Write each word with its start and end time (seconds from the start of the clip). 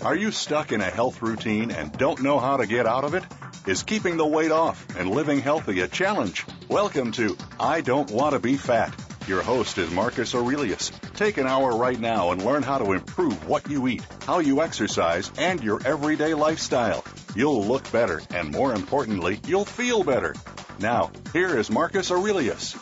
Are 0.00 0.14
you 0.14 0.30
stuck 0.30 0.70
in 0.70 0.80
a 0.80 0.84
health 0.84 1.22
routine 1.22 1.72
and 1.72 1.90
don't 1.90 2.22
know 2.22 2.38
how 2.38 2.58
to 2.58 2.68
get 2.68 2.86
out 2.86 3.02
of 3.02 3.14
it? 3.14 3.24
Is 3.66 3.82
keeping 3.82 4.16
the 4.16 4.24
weight 4.24 4.52
off 4.52 4.86
and 4.96 5.10
living 5.10 5.40
healthy 5.40 5.80
a 5.80 5.88
challenge? 5.88 6.46
Welcome 6.68 7.10
to 7.12 7.36
I 7.58 7.80
Don't 7.80 8.08
Want 8.12 8.34
to 8.34 8.38
Be 8.38 8.56
Fat. 8.56 8.94
Your 9.26 9.42
host 9.42 9.76
is 9.76 9.90
Marcus 9.90 10.36
Aurelius. 10.36 10.92
Take 11.14 11.36
an 11.36 11.48
hour 11.48 11.76
right 11.76 11.98
now 11.98 12.30
and 12.30 12.44
learn 12.44 12.62
how 12.62 12.78
to 12.78 12.92
improve 12.92 13.48
what 13.48 13.68
you 13.68 13.88
eat, 13.88 14.06
how 14.24 14.38
you 14.38 14.62
exercise, 14.62 15.32
and 15.36 15.64
your 15.64 15.84
everyday 15.84 16.32
lifestyle. 16.32 17.04
You'll 17.34 17.64
look 17.64 17.90
better, 17.90 18.22
and 18.30 18.52
more 18.52 18.72
importantly, 18.74 19.40
you'll 19.48 19.64
feel 19.64 20.04
better. 20.04 20.36
Now, 20.78 21.10
here 21.32 21.58
is 21.58 21.72
Marcus 21.72 22.12
Aurelius. 22.12 22.74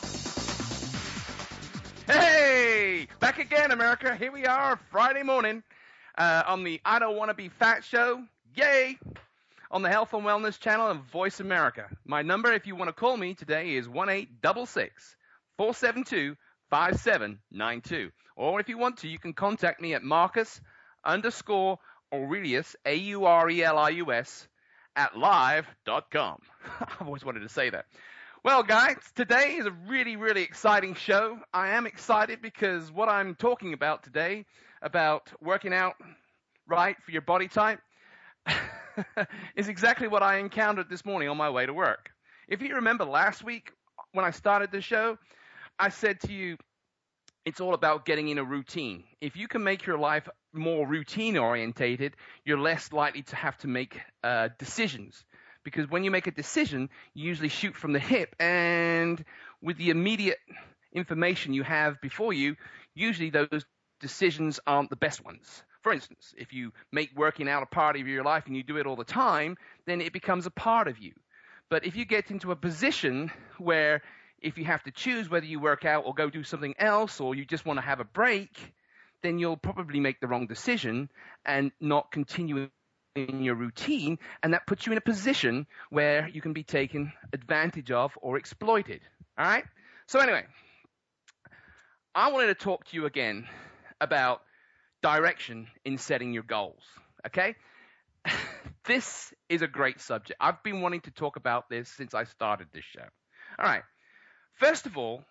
Hey! 2.07 3.09
Back 3.21 3.39
again, 3.39 3.73
America. 3.73 4.15
Here 4.15 4.31
we 4.31 4.45
are, 4.45 4.79
Friday 4.91 5.23
morning 5.23 5.63
uh, 6.17 6.43
on 6.47 6.65
the 6.65 6.81
I 6.85 6.99
Don't 6.99 7.17
Want 7.17 7.31
to 7.31 7.35
Be 7.35 7.49
Fat 7.49 7.85
show. 7.85 8.23
Yay! 8.55 8.99
On 9.71 9.83
the 9.83 9.91
Health 9.91 10.15
and 10.15 10.23
Wellness 10.23 10.59
channel 10.59 10.89
of 10.89 10.99
Voice 11.13 11.41
America. 11.41 11.89
My 12.05 12.23
number, 12.23 12.53
if 12.53 12.67
you 12.67 12.77
want 12.77 12.89
to 12.89 12.93
call 12.93 13.17
me 13.17 13.35
today, 13.35 13.75
is 13.75 13.89
1 13.89 14.27
472 14.43 16.37
5792. 16.71 18.11
Or 18.37 18.61
if 18.61 18.69
you 18.69 18.79
want 18.79 18.99
to, 18.99 19.09
you 19.09 19.19
can 19.19 19.33
contact 19.33 19.81
me 19.81 19.95
at 19.95 20.03
Marcus 20.03 20.61
underscore 21.05 21.79
Aurelius, 22.13 22.77
A 22.85 22.95
U 22.95 23.25
R 23.25 23.49
E 23.51 23.65
L 23.65 23.79
I 23.79 23.91
U 23.91 24.13
S, 24.13 24.47
at 24.95 25.17
live.com. 25.17 26.41
I've 26.81 27.07
always 27.07 27.25
wanted 27.25 27.41
to 27.41 27.49
say 27.49 27.71
that. 27.71 27.87
Well, 28.47 28.63
guys, 28.63 28.99
today 29.17 29.57
is 29.59 29.67
a 29.67 29.73
really, 29.89 30.15
really 30.15 30.43
exciting 30.43 30.95
show. 30.95 31.37
I 31.53 31.71
am 31.71 31.85
excited 31.85 32.41
because 32.41 32.93
what 32.93 33.09
I'm 33.09 33.35
talking 33.35 33.73
about 33.73 34.05
today, 34.05 34.47
about 34.81 35.33
working 35.41 35.73
out 35.73 35.97
right 36.69 36.95
for 37.05 37.11
your 37.11 37.23
body 37.23 37.49
type, 37.49 37.81
is 39.57 39.67
exactly 39.67 40.07
what 40.07 40.23
I 40.23 40.39
encountered 40.39 40.89
this 40.89 41.05
morning 41.05 41.29
on 41.29 41.37
my 41.37 41.51
way 41.51 41.67
to 41.67 41.75
work. 41.75 42.11
If 42.47 42.63
you 42.63 42.77
remember 42.77 43.05
last 43.05 43.43
week 43.43 43.73
when 44.13 44.25
I 44.25 44.31
started 44.31 44.71
the 44.71 44.81
show, 44.81 45.19
I 45.77 45.89
said 45.89 46.21
to 46.21 46.33
you, 46.33 46.57
it's 47.45 47.61
all 47.61 47.75
about 47.75 48.07
getting 48.07 48.29
in 48.29 48.39
a 48.39 48.45
routine. 48.45 49.03
If 49.21 49.35
you 49.35 49.49
can 49.49 49.65
make 49.65 49.87
your 49.87 49.99
life 49.99 50.29
more 50.53 50.87
routine 50.87 51.37
orientated, 51.37 52.15
you're 52.45 52.61
less 52.61 52.93
likely 52.93 53.23
to 53.23 53.35
have 53.35 53.59
to 53.59 53.67
make 53.67 54.01
uh, 54.23 54.51
decisions. 54.57 55.25
Because 55.67 55.91
when 55.91 56.05
you 56.05 56.13
make 56.13 56.29
a 56.29 56.31
decision, 56.31 56.91
you 57.13 57.27
usually 57.27 57.49
shoot 57.49 57.75
from 57.75 57.93
the 57.93 57.99
hip, 57.99 58.37
and 58.39 59.25
with 59.61 59.77
the 59.79 59.91
immediate 59.91 60.39
information 60.93 61.55
you 61.55 61.65
have 61.65 62.01
before 62.01 62.33
you, 62.33 62.55
usually 62.95 63.31
those 63.31 63.65
decisions 64.01 64.61
aren't 64.65 64.91
the 64.91 64.95
best 64.95 65.25
ones. 65.25 65.65
For 65.83 65.93
instance, 65.93 66.33
if 66.39 66.53
you 66.53 66.73
make 66.93 67.11
working 67.17 67.49
out 67.49 67.65
a 67.65 67.67
part 67.67 67.97
of 67.97 68.07
your 68.07 68.23
life 68.23 68.47
and 68.47 68.57
you 68.57 68.63
do 68.63 68.77
it 68.77 68.87
all 68.87 68.95
the 68.95 69.03
time, 69.03 69.57
then 69.89 70.01
it 70.01 70.13
becomes 70.13 70.47
a 70.47 70.53
part 70.53 70.87
of 70.87 71.01
you. 71.01 71.15
But 71.69 71.85
if 71.85 71.97
you 71.97 72.05
get 72.05 72.31
into 72.31 72.53
a 72.53 72.57
position 72.57 73.33
where 73.59 74.03
if 74.41 74.59
you 74.59 74.65
have 74.67 74.85
to 74.85 74.93
choose 74.93 75.29
whether 75.29 75.47
you 75.47 75.59
work 75.59 75.85
out 75.85 76.05
or 76.07 76.15
go 76.15 76.31
do 76.31 76.45
something 76.45 76.77
else 76.79 77.21
or 77.21 77.35
you 77.35 77.45
just 77.45 77.67
want 77.67 77.79
to 77.79 77.85
have 77.85 77.99
a 77.99 78.05
break, 78.05 78.73
then 79.25 79.41
you'll 79.41 79.57
probably 79.57 79.99
make 79.99 80.21
the 80.21 80.29
wrong 80.29 80.47
decision 80.47 81.11
and 81.45 81.73
not 81.81 82.13
continue 82.13 82.69
in 83.17 83.43
your 83.43 83.55
routine, 83.55 84.19
and 84.43 84.53
that 84.53 84.67
puts 84.67 84.87
you 84.87 84.93
in 84.93 84.99
a 84.99 85.03
position 85.03 85.67
where 85.91 86.29
you 86.29 86.41
can 86.41 86.53
be 86.53 86.63
taken 86.63 87.13
advantage 87.33 87.91
of 87.91 88.17
or 88.21 88.37
exploited. 88.37 89.01
All 89.39 89.47
right? 89.47 89.65
So, 90.07 90.21
anyway, 90.21 90.45
I 92.15 92.31
wanted 92.31 92.49
to 92.49 92.55
talk 92.55 92.87
to 92.87 92.97
you 92.97 93.07
again 93.07 93.47
about 94.01 94.43
direction 95.03 95.69
in 95.85 95.99
setting 95.99 96.33
your 96.33 96.43
goals. 96.43 96.83
Okay? 97.27 97.57
this 98.85 99.33
is 99.49 99.63
a 99.63 99.67
great 99.67 100.01
subject. 100.01 100.39
I've 100.41 100.63
been 100.63 100.81
wanting 100.81 101.01
to 101.03 101.11
talk 101.11 101.37
about 101.37 101.69
this 101.69 101.89
since 101.89 102.15
I 102.15 102.25
started 102.25 102.69
this 102.73 102.85
show. 102.85 103.07
All 103.59 103.67
right. 103.67 103.83
First 104.55 104.87
of 104.87 104.97
all, 104.97 105.23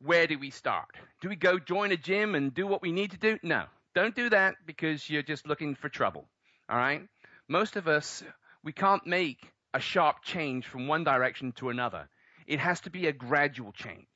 where 0.00 0.26
do 0.26 0.38
we 0.38 0.50
start? 0.50 0.88
Do 1.20 1.28
we 1.28 1.36
go 1.36 1.58
join 1.58 1.92
a 1.92 1.96
gym 1.96 2.34
and 2.34 2.54
do 2.54 2.66
what 2.66 2.82
we 2.82 2.92
need 2.92 3.12
to 3.12 3.18
do? 3.18 3.38
No. 3.42 3.64
Don't 3.94 4.14
do 4.14 4.30
that 4.30 4.56
because 4.66 5.08
you're 5.08 5.22
just 5.22 5.46
looking 5.46 5.74
for 5.74 5.88
trouble. 5.88 6.28
All 6.68 6.76
right? 6.76 7.02
Most 7.48 7.76
of 7.76 7.88
us, 7.88 8.22
we 8.62 8.72
can't 8.72 9.06
make 9.06 9.38
a 9.72 9.80
sharp 9.80 10.22
change 10.22 10.66
from 10.66 10.88
one 10.88 11.04
direction 11.04 11.52
to 11.52 11.70
another. 11.70 12.08
It 12.46 12.58
has 12.58 12.80
to 12.82 12.90
be 12.90 13.06
a 13.06 13.12
gradual 13.12 13.72
change. 13.72 14.06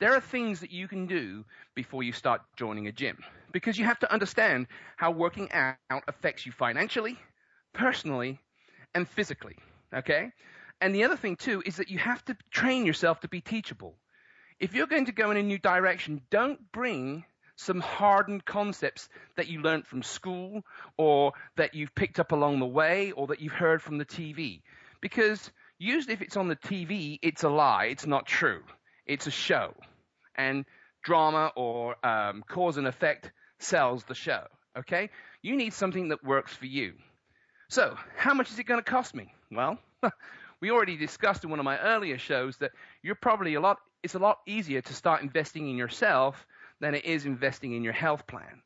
There 0.00 0.14
are 0.14 0.20
things 0.20 0.60
that 0.60 0.72
you 0.72 0.88
can 0.88 1.06
do 1.06 1.44
before 1.74 2.02
you 2.02 2.12
start 2.12 2.42
joining 2.56 2.88
a 2.88 2.92
gym 2.92 3.18
because 3.52 3.78
you 3.78 3.84
have 3.84 3.98
to 4.00 4.12
understand 4.12 4.66
how 4.96 5.12
working 5.12 5.50
out 5.52 6.02
affects 6.08 6.44
you 6.44 6.52
financially, 6.52 7.16
personally, 7.72 8.40
and 8.94 9.08
physically. 9.08 9.56
Okay? 9.94 10.32
And 10.80 10.94
the 10.94 11.04
other 11.04 11.16
thing 11.16 11.36
too 11.36 11.62
is 11.64 11.76
that 11.76 11.90
you 11.90 11.98
have 11.98 12.24
to 12.24 12.36
train 12.50 12.84
yourself 12.84 13.20
to 13.20 13.28
be 13.28 13.40
teachable. 13.40 13.96
If 14.58 14.74
you're 14.74 14.88
going 14.88 15.06
to 15.06 15.12
go 15.12 15.30
in 15.30 15.36
a 15.36 15.42
new 15.42 15.58
direction, 15.58 16.22
don't 16.30 16.60
bring 16.72 17.24
some 17.56 17.80
hardened 17.80 18.44
concepts 18.44 19.08
that 19.36 19.48
you 19.48 19.60
learned 19.60 19.86
from 19.86 20.02
school 20.02 20.62
or 20.96 21.32
that 21.56 21.74
you've 21.74 21.94
picked 21.94 22.18
up 22.18 22.32
along 22.32 22.58
the 22.58 22.66
way 22.66 23.12
or 23.12 23.28
that 23.28 23.40
you've 23.40 23.52
heard 23.52 23.82
from 23.82 23.98
the 23.98 24.04
TV. 24.04 24.62
Because 25.00 25.50
usually 25.78 26.14
if 26.14 26.22
it's 26.22 26.36
on 26.36 26.48
the 26.48 26.56
TV, 26.56 27.18
it's 27.22 27.44
a 27.44 27.48
lie. 27.48 27.86
It's 27.86 28.06
not 28.06 28.26
true. 28.26 28.62
It's 29.06 29.26
a 29.26 29.30
show. 29.30 29.74
And 30.34 30.64
drama 31.04 31.52
or 31.54 31.96
um, 32.04 32.42
cause 32.48 32.76
and 32.76 32.86
effect 32.86 33.30
sells 33.58 34.04
the 34.04 34.14
show. 34.14 34.44
Okay? 34.76 35.10
You 35.42 35.56
need 35.56 35.72
something 35.72 36.08
that 36.08 36.24
works 36.24 36.52
for 36.52 36.66
you. 36.66 36.94
So, 37.68 37.96
how 38.16 38.34
much 38.34 38.50
is 38.50 38.58
it 38.58 38.64
going 38.64 38.82
to 38.82 38.90
cost 38.90 39.14
me? 39.14 39.32
Well, 39.50 39.78
we 40.60 40.70
already 40.70 40.96
discussed 40.96 41.44
in 41.44 41.50
one 41.50 41.58
of 41.58 41.64
my 41.64 41.78
earlier 41.78 42.18
shows 42.18 42.56
that 42.58 42.72
you're 43.02 43.14
probably 43.14 43.54
a 43.54 43.60
lot, 43.60 43.78
it's 44.02 44.14
a 44.14 44.18
lot 44.18 44.38
easier 44.46 44.80
to 44.80 44.94
start 44.94 45.22
investing 45.22 45.68
in 45.68 45.76
yourself 45.76 46.46
than 46.84 46.94
it 46.94 47.04
is 47.06 47.24
investing 47.24 47.72
in 47.72 47.82
your 47.82 47.94
health 47.94 48.26
plan. 48.26 48.62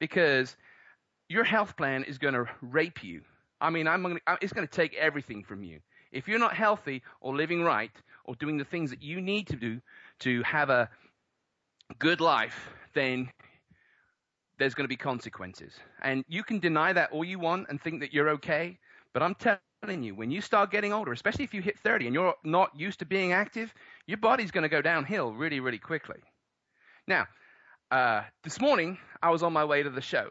Because 0.00 0.56
your 1.28 1.44
health 1.44 1.76
plan 1.76 2.02
is 2.04 2.16
going 2.16 2.32
to 2.32 2.46
rape 2.62 3.04
you. 3.04 3.20
I 3.60 3.68
mean, 3.68 3.86
I'm 3.86 4.02
gonna, 4.02 4.20
it's 4.40 4.54
going 4.54 4.66
to 4.66 4.72
take 4.72 4.94
everything 4.94 5.44
from 5.44 5.62
you. 5.62 5.80
If 6.10 6.26
you're 6.26 6.38
not 6.38 6.54
healthy 6.54 7.02
or 7.20 7.36
living 7.36 7.62
right 7.62 7.90
or 8.24 8.34
doing 8.36 8.56
the 8.56 8.64
things 8.64 8.88
that 8.90 9.02
you 9.02 9.20
need 9.20 9.48
to 9.48 9.56
do 9.56 9.80
to 10.20 10.42
have 10.44 10.70
a 10.70 10.88
good 11.98 12.22
life, 12.22 12.70
then 12.94 13.28
there's 14.58 14.74
going 14.74 14.84
to 14.84 14.88
be 14.88 14.96
consequences. 14.96 15.74
And 16.00 16.24
you 16.26 16.42
can 16.42 16.60
deny 16.60 16.94
that 16.94 17.12
all 17.12 17.24
you 17.24 17.38
want 17.38 17.66
and 17.68 17.78
think 17.78 18.00
that 18.00 18.14
you're 18.14 18.30
okay, 18.30 18.78
but 19.12 19.22
I'm 19.22 19.34
telling 19.34 20.02
you, 20.02 20.14
when 20.14 20.30
you 20.30 20.40
start 20.40 20.70
getting 20.70 20.94
older, 20.94 21.12
especially 21.12 21.44
if 21.44 21.52
you 21.52 21.60
hit 21.60 21.78
30 21.78 22.06
and 22.06 22.14
you're 22.14 22.34
not 22.44 22.70
used 22.74 23.00
to 23.00 23.04
being 23.04 23.32
active, 23.32 23.74
your 24.06 24.18
body's 24.18 24.50
going 24.50 24.62
to 24.62 24.68
go 24.70 24.80
downhill 24.80 25.32
really, 25.34 25.60
really 25.60 25.78
quickly. 25.78 26.20
Now, 27.06 27.26
uh, 27.90 28.22
this 28.42 28.60
morning, 28.60 28.98
I 29.22 29.30
was 29.30 29.42
on 29.42 29.52
my 29.52 29.64
way 29.64 29.82
to 29.82 29.90
the 29.90 30.00
show. 30.00 30.30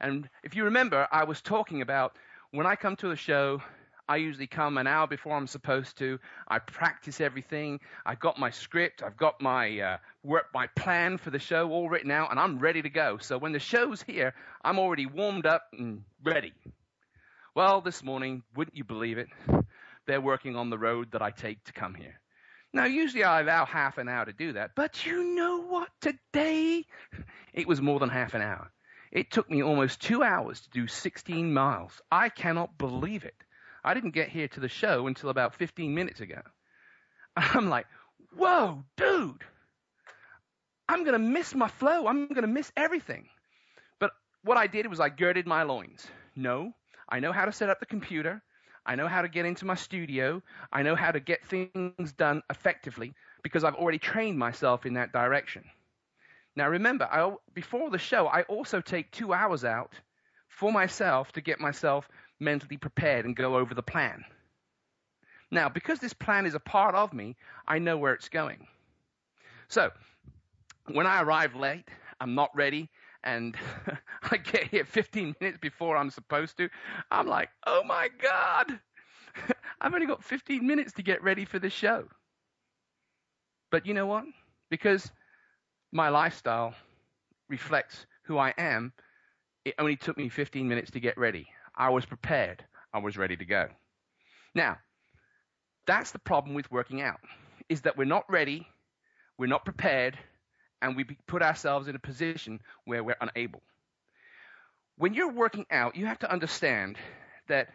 And 0.00 0.28
if 0.42 0.56
you 0.56 0.64
remember, 0.64 1.06
I 1.12 1.24
was 1.24 1.40
talking 1.40 1.82
about 1.82 2.16
when 2.50 2.66
I 2.66 2.76
come 2.76 2.96
to 2.96 3.10
a 3.10 3.16
show, 3.16 3.62
I 4.08 4.16
usually 4.16 4.46
come 4.46 4.78
an 4.78 4.86
hour 4.86 5.06
before 5.06 5.36
I'm 5.36 5.46
supposed 5.46 5.96
to. 5.98 6.18
I 6.48 6.58
practice 6.58 7.20
everything. 7.20 7.80
I've 8.04 8.18
got 8.20 8.38
my 8.38 8.50
script. 8.50 9.02
I've 9.02 9.16
got 9.16 9.40
my 9.40 9.78
uh, 9.78 9.96
work, 10.22 10.46
my 10.52 10.66
plan 10.68 11.18
for 11.18 11.30
the 11.30 11.38
show 11.38 11.70
all 11.70 11.88
written 11.88 12.10
out, 12.10 12.30
and 12.30 12.40
I'm 12.40 12.58
ready 12.58 12.82
to 12.82 12.90
go. 12.90 13.18
So 13.18 13.38
when 13.38 13.52
the 13.52 13.60
show's 13.60 14.02
here, 14.02 14.34
I'm 14.64 14.78
already 14.78 15.06
warmed 15.06 15.46
up 15.46 15.62
and 15.78 16.02
ready. 16.24 16.52
Well, 17.54 17.80
this 17.80 18.02
morning, 18.02 18.42
wouldn't 18.56 18.76
you 18.76 18.84
believe 18.84 19.18
it? 19.18 19.28
They're 20.06 20.20
working 20.20 20.56
on 20.56 20.70
the 20.70 20.78
road 20.78 21.12
that 21.12 21.22
I 21.22 21.30
take 21.30 21.62
to 21.64 21.72
come 21.72 21.94
here. 21.94 22.21
Now, 22.72 22.86
usually 22.86 23.24
I 23.24 23.40
allow 23.40 23.66
half 23.66 23.98
an 23.98 24.08
hour 24.08 24.24
to 24.24 24.32
do 24.32 24.54
that, 24.54 24.70
but 24.74 25.04
you 25.04 25.34
know 25.34 25.58
what? 25.62 25.88
Today, 26.00 26.86
it 27.52 27.68
was 27.68 27.82
more 27.82 28.00
than 28.00 28.08
half 28.08 28.34
an 28.34 28.40
hour. 28.40 28.70
It 29.10 29.30
took 29.30 29.50
me 29.50 29.62
almost 29.62 30.00
two 30.00 30.22
hours 30.22 30.62
to 30.62 30.70
do 30.70 30.86
16 30.86 31.52
miles. 31.52 32.00
I 32.10 32.30
cannot 32.30 32.78
believe 32.78 33.24
it. 33.24 33.36
I 33.84 33.92
didn't 33.92 34.12
get 34.14 34.30
here 34.30 34.48
to 34.48 34.60
the 34.60 34.68
show 34.68 35.06
until 35.06 35.28
about 35.28 35.54
15 35.54 35.94
minutes 35.94 36.20
ago. 36.20 36.40
I'm 37.36 37.68
like, 37.68 37.86
whoa, 38.34 38.84
dude, 38.96 39.44
I'm 40.88 41.04
going 41.04 41.12
to 41.12 41.18
miss 41.18 41.54
my 41.54 41.68
flow. 41.68 42.06
I'm 42.06 42.28
going 42.28 42.42
to 42.42 42.46
miss 42.46 42.72
everything. 42.74 43.28
But 43.98 44.12
what 44.44 44.56
I 44.56 44.66
did 44.66 44.86
was 44.88 44.98
I 44.98 45.10
girded 45.10 45.46
my 45.46 45.62
loins. 45.64 46.06
No, 46.34 46.72
I 47.06 47.20
know 47.20 47.32
how 47.32 47.44
to 47.44 47.52
set 47.52 47.68
up 47.68 47.80
the 47.80 47.86
computer. 47.86 48.42
I 48.84 48.96
know 48.96 49.08
how 49.08 49.22
to 49.22 49.28
get 49.28 49.46
into 49.46 49.64
my 49.64 49.74
studio. 49.74 50.42
I 50.72 50.82
know 50.82 50.96
how 50.96 51.12
to 51.12 51.20
get 51.20 51.44
things 51.46 52.12
done 52.12 52.42
effectively 52.50 53.14
because 53.42 53.64
I've 53.64 53.74
already 53.74 53.98
trained 53.98 54.38
myself 54.38 54.86
in 54.86 54.94
that 54.94 55.12
direction. 55.12 55.64
Now 56.56 56.68
remember, 56.68 57.04
I, 57.04 57.32
before 57.54 57.90
the 57.90 57.98
show, 57.98 58.26
I 58.26 58.42
also 58.42 58.80
take 58.80 59.10
two 59.10 59.32
hours 59.32 59.64
out 59.64 59.92
for 60.48 60.72
myself 60.72 61.32
to 61.32 61.40
get 61.40 61.60
myself 61.60 62.08
mentally 62.40 62.76
prepared 62.76 63.24
and 63.24 63.36
go 63.36 63.56
over 63.56 63.74
the 63.74 63.82
plan. 63.82 64.24
Now, 65.50 65.68
because 65.68 65.98
this 65.98 66.14
plan 66.14 66.46
is 66.46 66.54
a 66.54 66.60
part 66.60 66.94
of 66.94 67.12
me, 67.12 67.36
I 67.68 67.78
know 67.78 67.96
where 67.98 68.14
it's 68.14 68.28
going. 68.28 68.66
So, 69.68 69.90
when 70.90 71.06
I 71.06 71.22
arrive 71.22 71.54
late, 71.54 71.88
I'm 72.20 72.34
not 72.34 72.54
ready, 72.54 72.88
and 73.24 73.56
I 74.30 74.36
get 74.36 74.68
here 74.68 74.84
15 74.84 75.36
minutes 75.40 75.58
before 75.60 75.96
I'm 75.96 76.10
supposed 76.10 76.56
to, 76.58 76.68
I'm 77.10 77.26
like, 77.26 77.50
oh 77.66 77.82
my 77.84 78.08
God, 78.20 78.78
I've 79.80 79.94
only 79.94 80.06
got 80.06 80.22
15 80.22 80.66
minutes 80.66 80.92
to 80.94 81.02
get 81.02 81.22
ready 81.22 81.44
for 81.44 81.58
the 81.58 81.70
show. 81.70 82.04
But 83.70 83.86
you 83.86 83.94
know 83.94 84.06
what? 84.06 84.24
Because 84.70 85.10
my 85.92 86.08
lifestyle 86.08 86.74
reflects 87.48 88.06
who 88.24 88.38
I 88.38 88.54
am, 88.58 88.92
it 89.64 89.74
only 89.78 89.96
took 89.96 90.16
me 90.16 90.28
15 90.28 90.68
minutes 90.68 90.90
to 90.92 91.00
get 91.00 91.16
ready. 91.16 91.46
I 91.76 91.88
was 91.90 92.04
prepared. 92.04 92.64
I 92.92 92.98
was 92.98 93.16
ready 93.16 93.36
to 93.36 93.44
go. 93.44 93.68
Now, 94.54 94.78
that's 95.86 96.10
the 96.10 96.18
problem 96.18 96.54
with 96.54 96.70
working 96.70 97.00
out, 97.00 97.20
is 97.68 97.80
that 97.82 97.96
we're 97.96 98.04
not 98.04 98.30
ready, 98.30 98.66
we're 99.38 99.46
not 99.46 99.64
prepared, 99.64 100.18
and 100.82 100.96
we 100.96 101.04
put 101.26 101.42
ourselves 101.42 101.88
in 101.88 101.94
a 101.94 102.00
position 102.00 102.60
where 102.84 103.02
we're 103.02 103.16
unable. 103.20 103.62
When 104.98 105.14
you're 105.14 105.32
working 105.32 105.64
out, 105.70 105.96
you 105.96 106.06
have 106.06 106.18
to 106.18 106.30
understand 106.30 106.98
that 107.48 107.68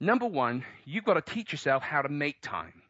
number 0.00 0.26
one, 0.26 0.64
you've 0.86 1.04
got 1.04 1.14
to 1.14 1.34
teach 1.34 1.52
yourself 1.52 1.82
how 1.82 2.00
to 2.00 2.08
make 2.08 2.40
time. 2.40 2.82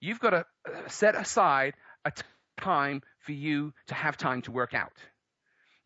You've 0.00 0.20
got 0.20 0.30
to 0.30 0.44
uh, 0.68 0.88
set 0.88 1.14
aside 1.14 1.74
a 2.04 2.12
time 2.60 3.02
for 3.20 3.32
you 3.32 3.72
to 3.86 3.94
have 3.94 4.16
time 4.16 4.42
to 4.42 4.50
work 4.50 4.74
out. 4.74 4.92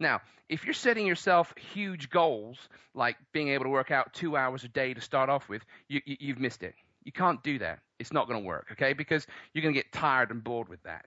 Now, 0.00 0.22
if 0.48 0.64
you're 0.64 0.74
setting 0.74 1.06
yourself 1.06 1.54
huge 1.72 2.10
goals, 2.10 2.56
like 2.94 3.16
being 3.32 3.48
able 3.48 3.64
to 3.64 3.70
work 3.70 3.90
out 3.90 4.12
two 4.12 4.36
hours 4.36 4.64
a 4.64 4.68
day 4.68 4.94
to 4.94 5.00
start 5.00 5.30
off 5.30 5.48
with, 5.48 5.62
you, 5.88 6.00
have 6.06 6.16
you, 6.20 6.34
missed 6.38 6.62
it. 6.62 6.74
You 7.04 7.12
can't 7.12 7.42
do 7.42 7.58
that. 7.58 7.80
It's 7.98 8.12
not 8.12 8.28
going 8.28 8.42
to 8.42 8.46
work, 8.46 8.68
okay? 8.72 8.92
Because 8.92 9.26
you're 9.52 9.62
going 9.62 9.74
to 9.74 9.78
get 9.78 9.92
tired 9.92 10.30
and 10.30 10.42
bored 10.42 10.68
with 10.68 10.82
that. 10.82 11.04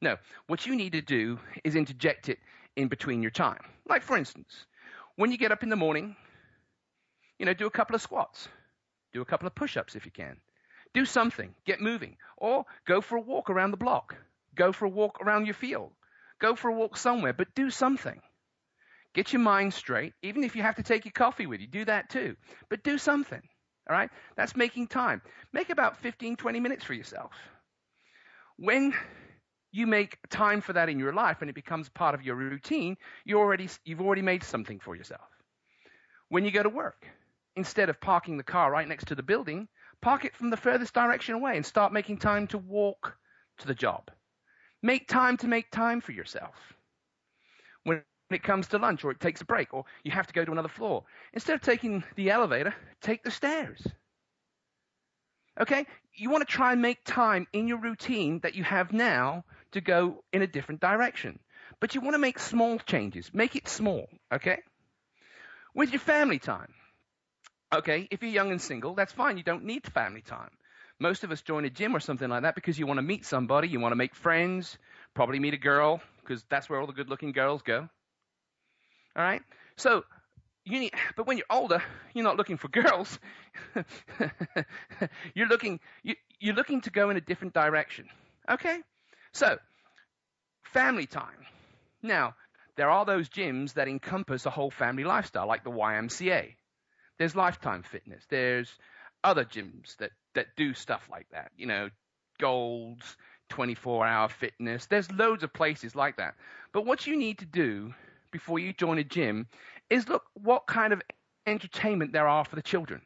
No, 0.00 0.16
what 0.46 0.66
you 0.66 0.76
need 0.76 0.92
to 0.92 1.02
do 1.02 1.38
is 1.64 1.74
interject 1.74 2.28
it 2.28 2.38
in 2.76 2.88
between 2.88 3.22
your 3.22 3.32
time. 3.32 3.60
Like, 3.88 4.02
for 4.02 4.16
instance, 4.16 4.66
when 5.16 5.32
you 5.32 5.38
get 5.38 5.50
up 5.50 5.62
in 5.62 5.68
the 5.68 5.76
morning, 5.76 6.14
you 7.38 7.46
know, 7.46 7.54
do 7.54 7.66
a 7.66 7.70
couple 7.70 7.96
of 7.96 8.02
squats, 8.02 8.48
do 9.12 9.20
a 9.20 9.24
couple 9.24 9.46
of 9.46 9.54
push 9.54 9.76
ups 9.76 9.96
if 9.96 10.06
you 10.06 10.12
can. 10.12 10.36
Do 10.94 11.04
something, 11.04 11.54
get 11.66 11.80
moving, 11.80 12.16
or 12.36 12.64
go 12.86 13.00
for 13.00 13.16
a 13.16 13.20
walk 13.20 13.50
around 13.50 13.72
the 13.72 13.76
block. 13.76 14.16
Go 14.54 14.72
for 14.72 14.86
a 14.86 14.90
walk 14.90 15.18
around 15.20 15.46
your 15.46 15.54
field. 15.54 15.92
Go 16.40 16.54
for 16.54 16.68
a 16.68 16.74
walk 16.74 16.96
somewhere, 16.96 17.32
but 17.32 17.54
do 17.54 17.70
something. 17.70 18.20
Get 19.14 19.32
your 19.32 19.42
mind 19.42 19.74
straight. 19.74 20.14
Even 20.22 20.44
if 20.44 20.54
you 20.54 20.62
have 20.62 20.76
to 20.76 20.82
take 20.82 21.04
your 21.04 21.12
coffee 21.12 21.46
with 21.46 21.60
you, 21.60 21.66
do 21.66 21.84
that 21.84 22.10
too. 22.10 22.36
But 22.68 22.84
do 22.84 22.98
something. 22.98 23.42
All 23.88 23.96
right? 23.96 24.10
That's 24.36 24.54
making 24.54 24.88
time. 24.88 25.22
Make 25.52 25.70
about 25.70 25.98
15, 25.98 26.36
20 26.36 26.60
minutes 26.60 26.84
for 26.84 26.94
yourself. 26.94 27.32
When 28.56 28.94
you 29.70 29.86
make 29.86 30.18
time 30.30 30.60
for 30.60 30.72
that 30.72 30.88
in 30.88 30.98
your 30.98 31.12
life 31.12 31.38
and 31.40 31.50
it 31.50 31.54
becomes 31.54 31.88
part 31.88 32.14
of 32.14 32.22
your 32.22 32.36
routine, 32.36 32.96
you 33.24 33.38
already, 33.38 33.68
you've 33.84 34.00
already 34.00 34.22
made 34.22 34.42
something 34.42 34.78
for 34.78 34.96
yourself. 34.96 35.28
When 36.28 36.44
you 36.44 36.50
go 36.50 36.62
to 36.62 36.68
work, 36.68 37.06
instead 37.56 37.88
of 37.88 38.00
parking 38.00 38.36
the 38.36 38.42
car 38.42 38.70
right 38.70 38.88
next 38.88 39.08
to 39.08 39.14
the 39.14 39.22
building, 39.22 39.68
park 40.00 40.24
it 40.24 40.36
from 40.36 40.50
the 40.50 40.56
furthest 40.56 40.94
direction 40.94 41.34
away 41.34 41.56
and 41.56 41.66
start 41.66 41.92
making 41.92 42.18
time 42.18 42.46
to 42.48 42.58
walk 42.58 43.16
to 43.58 43.66
the 43.66 43.74
job. 43.74 44.10
Make 44.82 45.08
time 45.08 45.36
to 45.38 45.48
make 45.48 45.70
time 45.70 46.00
for 46.00 46.12
yourself. 46.12 46.54
When 47.84 48.02
it 48.30 48.42
comes 48.42 48.68
to 48.68 48.78
lunch 48.78 49.04
or 49.04 49.10
it 49.10 49.20
takes 49.20 49.40
a 49.40 49.46
break 49.46 49.74
or 49.74 49.84
you 50.04 50.12
have 50.12 50.26
to 50.26 50.32
go 50.32 50.44
to 50.44 50.52
another 50.52 50.68
floor, 50.68 51.04
instead 51.32 51.54
of 51.54 51.62
taking 51.62 52.04
the 52.14 52.30
elevator, 52.30 52.74
take 53.00 53.22
the 53.24 53.30
stairs. 53.30 53.86
Okay? 55.60 55.86
You 56.14 56.30
want 56.30 56.46
to 56.46 56.52
try 56.52 56.72
and 56.72 56.82
make 56.82 57.04
time 57.04 57.46
in 57.52 57.66
your 57.66 57.78
routine 57.78 58.40
that 58.40 58.54
you 58.54 58.64
have 58.64 58.92
now 58.92 59.44
to 59.72 59.80
go 59.80 60.22
in 60.32 60.42
a 60.42 60.46
different 60.46 60.80
direction. 60.80 61.38
But 61.80 61.94
you 61.94 62.00
want 62.00 62.14
to 62.14 62.18
make 62.18 62.38
small 62.38 62.78
changes. 62.78 63.30
Make 63.32 63.56
it 63.56 63.68
small, 63.68 64.08
okay? 64.32 64.60
With 65.74 65.90
your 65.90 66.00
family 66.00 66.38
time. 66.38 66.74
Okay, 67.72 68.08
if 68.10 68.22
you're 68.22 68.30
young 68.30 68.50
and 68.50 68.60
single, 68.60 68.94
that's 68.94 69.12
fine. 69.12 69.36
You 69.36 69.42
don't 69.42 69.64
need 69.64 69.86
family 69.86 70.22
time. 70.22 70.50
Most 70.98 71.22
of 71.22 71.30
us 71.30 71.42
join 71.42 71.64
a 71.64 71.70
gym 71.70 71.94
or 71.94 72.00
something 72.00 72.28
like 72.28 72.42
that 72.42 72.54
because 72.54 72.78
you 72.78 72.86
want 72.86 72.98
to 72.98 73.02
meet 73.02 73.24
somebody, 73.24 73.68
you 73.68 73.78
want 73.78 73.92
to 73.92 73.96
make 73.96 74.14
friends, 74.14 74.78
probably 75.14 75.38
meet 75.38 75.54
a 75.54 75.58
girl, 75.58 76.00
because 76.20 76.44
that's 76.48 76.68
where 76.68 76.80
all 76.80 76.86
the 76.86 76.92
good 76.92 77.08
looking 77.08 77.32
girls 77.32 77.62
go. 77.62 77.88
All 79.14 79.22
right? 79.22 79.42
So, 79.76 80.04
you 80.64 80.80
need, 80.80 80.94
but 81.16 81.26
when 81.26 81.36
you're 81.36 81.46
older, 81.50 81.82
you're 82.14 82.24
not 82.24 82.36
looking 82.36 82.56
for 82.56 82.68
girls. 82.68 83.18
you're 85.34 85.46
looking, 85.46 85.78
you, 86.02 86.14
you're 86.40 86.54
looking 86.54 86.80
to 86.82 86.90
go 86.90 87.10
in 87.10 87.16
a 87.16 87.20
different 87.20 87.54
direction. 87.54 88.08
Okay? 88.50 88.78
So, 89.32 89.58
family 90.62 91.06
time. 91.06 91.46
Now, 92.02 92.34
there 92.76 92.90
are 92.90 93.04
those 93.04 93.28
gyms 93.28 93.74
that 93.74 93.88
encompass 93.88 94.46
a 94.46 94.50
whole 94.50 94.70
family 94.70 95.04
lifestyle, 95.04 95.46
like 95.46 95.64
the 95.64 95.70
YMCA. 95.70 96.54
There's 97.18 97.34
Lifetime 97.34 97.82
Fitness. 97.82 98.24
There's 98.28 98.72
other 99.24 99.44
gyms 99.44 99.96
that 99.96 100.12
that 100.34 100.54
do 100.56 100.74
stuff 100.74 101.08
like 101.10 101.26
that. 101.32 101.50
You 101.56 101.66
know, 101.66 101.90
Gold's, 102.38 103.16
24 103.48 104.06
hour 104.06 104.28
fitness. 104.28 104.86
There's 104.86 105.10
loads 105.10 105.42
of 105.42 105.52
places 105.52 105.96
like 105.96 106.16
that. 106.16 106.34
But 106.72 106.86
what 106.86 107.06
you 107.06 107.16
need 107.16 107.38
to 107.38 107.46
do 107.46 107.94
before 108.30 108.58
you 108.58 108.72
join 108.72 108.98
a 108.98 109.04
gym 109.04 109.46
is 109.90 110.08
look 110.08 110.24
what 110.34 110.66
kind 110.66 110.92
of 110.92 111.02
entertainment 111.46 112.12
there 112.12 112.28
are 112.28 112.44
for 112.44 112.56
the 112.56 112.62
children. 112.62 113.00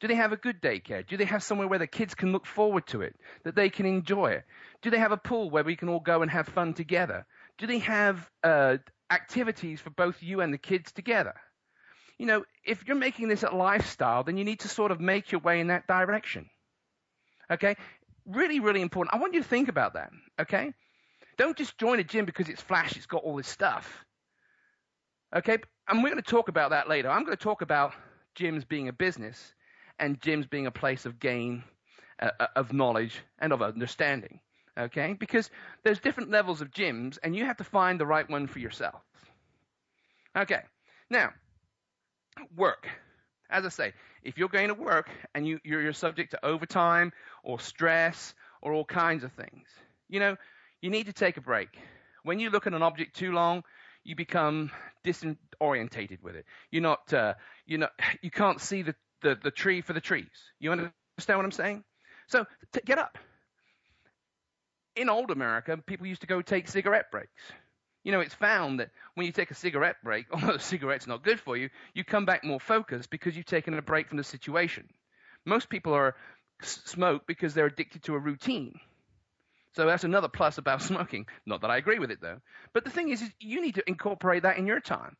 Do 0.00 0.06
they 0.06 0.14
have 0.14 0.32
a 0.32 0.36
good 0.36 0.62
daycare? 0.62 1.06
Do 1.06 1.16
they 1.16 1.24
have 1.24 1.42
somewhere 1.42 1.66
where 1.66 1.78
the 1.78 1.86
kids 1.86 2.14
can 2.14 2.32
look 2.32 2.46
forward 2.46 2.86
to 2.88 3.02
it, 3.02 3.16
that 3.44 3.56
they 3.56 3.68
can 3.68 3.84
enjoy 3.84 4.30
it? 4.32 4.44
Do 4.80 4.90
they 4.90 4.98
have 4.98 5.12
a 5.12 5.16
pool 5.16 5.50
where 5.50 5.64
we 5.64 5.76
can 5.76 5.88
all 5.88 6.00
go 6.00 6.22
and 6.22 6.30
have 6.30 6.48
fun 6.48 6.74
together? 6.74 7.26
Do 7.58 7.66
they 7.66 7.80
have 7.80 8.30
uh, 8.44 8.76
activities 9.10 9.80
for 9.80 9.90
both 9.90 10.22
you 10.22 10.40
and 10.40 10.54
the 10.54 10.58
kids 10.58 10.92
together? 10.92 11.34
You 12.16 12.26
know, 12.26 12.44
if 12.64 12.86
you're 12.86 12.96
making 12.96 13.28
this 13.28 13.42
a 13.42 13.50
lifestyle, 13.50 14.22
then 14.22 14.36
you 14.36 14.44
need 14.44 14.60
to 14.60 14.68
sort 14.68 14.92
of 14.92 15.00
make 15.00 15.32
your 15.32 15.40
way 15.40 15.60
in 15.60 15.68
that 15.68 15.86
direction. 15.88 16.48
Okay? 17.50 17.76
Really, 18.24 18.60
really 18.60 18.82
important. 18.82 19.14
I 19.14 19.18
want 19.18 19.34
you 19.34 19.42
to 19.42 19.48
think 19.48 19.68
about 19.68 19.94
that. 19.94 20.10
Okay? 20.40 20.72
Don't 21.38 21.56
just 21.56 21.76
join 21.78 21.98
a 21.98 22.04
gym 22.04 22.24
because 22.24 22.48
it's 22.48 22.62
flash, 22.62 22.96
it's 22.96 23.06
got 23.06 23.22
all 23.22 23.36
this 23.36 23.48
stuff. 23.48 24.04
Okay? 25.34 25.58
And 25.88 26.02
we're 26.02 26.10
going 26.10 26.22
to 26.22 26.30
talk 26.30 26.48
about 26.48 26.70
that 26.70 26.88
later. 26.88 27.10
I'm 27.10 27.24
going 27.24 27.36
to 27.36 27.42
talk 27.42 27.62
about 27.62 27.94
gyms 28.36 28.66
being 28.66 28.88
a 28.88 28.92
business 28.92 29.54
and 29.98 30.20
gyms 30.20 30.48
being 30.48 30.66
a 30.66 30.70
place 30.70 31.06
of 31.06 31.18
gain, 31.18 31.64
uh, 32.20 32.30
uh, 32.38 32.46
of 32.56 32.72
knowledge, 32.72 33.20
and 33.38 33.52
of 33.52 33.62
understanding. 33.62 34.40
Okay? 34.78 35.14
Because 35.14 35.50
there's 35.84 35.98
different 36.00 36.30
levels 36.30 36.60
of 36.60 36.70
gyms, 36.70 37.18
and 37.22 37.34
you 37.34 37.44
have 37.44 37.56
to 37.58 37.64
find 37.64 37.98
the 37.98 38.06
right 38.06 38.28
one 38.28 38.46
for 38.46 38.58
yourself. 38.58 39.02
Okay. 40.36 40.60
Now, 41.10 41.30
work 42.56 42.86
as 43.50 43.64
I 43.64 43.68
say, 43.68 43.92
if 44.22 44.36
you're 44.36 44.48
going 44.48 44.68
to 44.68 44.74
work 44.74 45.08
and 45.34 45.46
you, 45.46 45.58
you're, 45.64 45.80
you're 45.80 45.92
subject 45.92 46.32
to 46.32 46.44
overtime 46.44 47.12
or 47.42 47.58
stress 47.58 48.34
or 48.60 48.72
all 48.72 48.84
kinds 48.84 49.24
of 49.24 49.32
things, 49.32 49.68
you 50.08 50.20
know, 50.20 50.36
you 50.80 50.90
need 50.90 51.06
to 51.06 51.12
take 51.12 51.36
a 51.36 51.40
break. 51.40 51.68
When 52.24 52.38
you 52.40 52.50
look 52.50 52.66
at 52.66 52.74
an 52.74 52.82
object 52.82 53.16
too 53.16 53.32
long, 53.32 53.62
you 54.04 54.16
become 54.16 54.70
disorientated 55.04 56.22
with 56.22 56.36
it. 56.36 56.44
You're 56.70 56.82
not, 56.82 57.12
uh, 57.12 57.34
you're 57.66 57.80
not, 57.80 57.92
you 58.22 58.30
can't 58.30 58.60
see 58.60 58.82
the, 58.82 58.94
the, 59.22 59.38
the 59.42 59.50
tree 59.50 59.80
for 59.80 59.92
the 59.92 60.00
trees. 60.00 60.30
You 60.60 60.72
understand 60.72 61.38
what 61.38 61.44
I'm 61.44 61.52
saying? 61.52 61.84
So 62.28 62.46
t- 62.72 62.80
get 62.84 62.98
up. 62.98 63.18
In 64.96 65.08
old 65.08 65.30
America, 65.30 65.76
people 65.86 66.06
used 66.06 66.22
to 66.22 66.26
go 66.26 66.42
take 66.42 66.68
cigarette 66.68 67.10
breaks. 67.10 67.42
You 68.04 68.12
know, 68.12 68.20
it's 68.20 68.34
found 68.34 68.80
that 68.80 68.90
when 69.14 69.26
you 69.26 69.32
take 69.32 69.50
a 69.50 69.54
cigarette 69.54 69.96
break, 70.02 70.26
although 70.32 70.54
the 70.54 70.58
cigarette's 70.58 71.06
not 71.06 71.22
good 71.22 71.40
for 71.40 71.56
you, 71.56 71.70
you 71.94 72.04
come 72.04 72.24
back 72.24 72.44
more 72.44 72.60
focused 72.60 73.10
because 73.10 73.36
you've 73.36 73.46
taken 73.46 73.74
a 73.74 73.82
break 73.82 74.08
from 74.08 74.18
the 74.18 74.24
situation. 74.24 74.88
Most 75.44 75.68
people 75.68 75.94
are 75.94 76.16
smoke 76.62 77.22
because 77.26 77.54
they're 77.54 77.66
addicted 77.66 78.02
to 78.04 78.14
a 78.14 78.18
routine. 78.18 78.80
So 79.74 79.86
that's 79.86 80.04
another 80.04 80.28
plus 80.28 80.58
about 80.58 80.82
smoking. 80.90 81.26
Not 81.46 81.60
that 81.62 81.70
I 81.70 81.76
agree 81.76 81.98
with 81.98 82.10
it 82.10 82.20
though. 82.20 82.38
But 82.72 82.84
the 82.84 82.90
thing 82.90 83.10
is, 83.10 83.22
is 83.22 83.30
you 83.40 83.60
need 83.62 83.76
to 83.76 83.88
incorporate 83.88 84.42
that 84.42 84.58
in 84.58 84.66
your 84.66 84.80
time. 84.80 85.16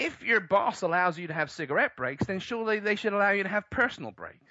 If 0.00 0.22
your 0.22 0.40
boss 0.40 0.80
allows 0.80 1.18
you 1.18 1.26
to 1.26 1.34
have 1.34 1.50
cigarette 1.50 1.94
breaks, 1.94 2.24
then 2.24 2.38
surely 2.38 2.80
they 2.80 2.96
should 2.96 3.12
allow 3.12 3.32
you 3.32 3.42
to 3.42 3.50
have 3.50 3.68
personal 3.68 4.12
breaks. 4.12 4.50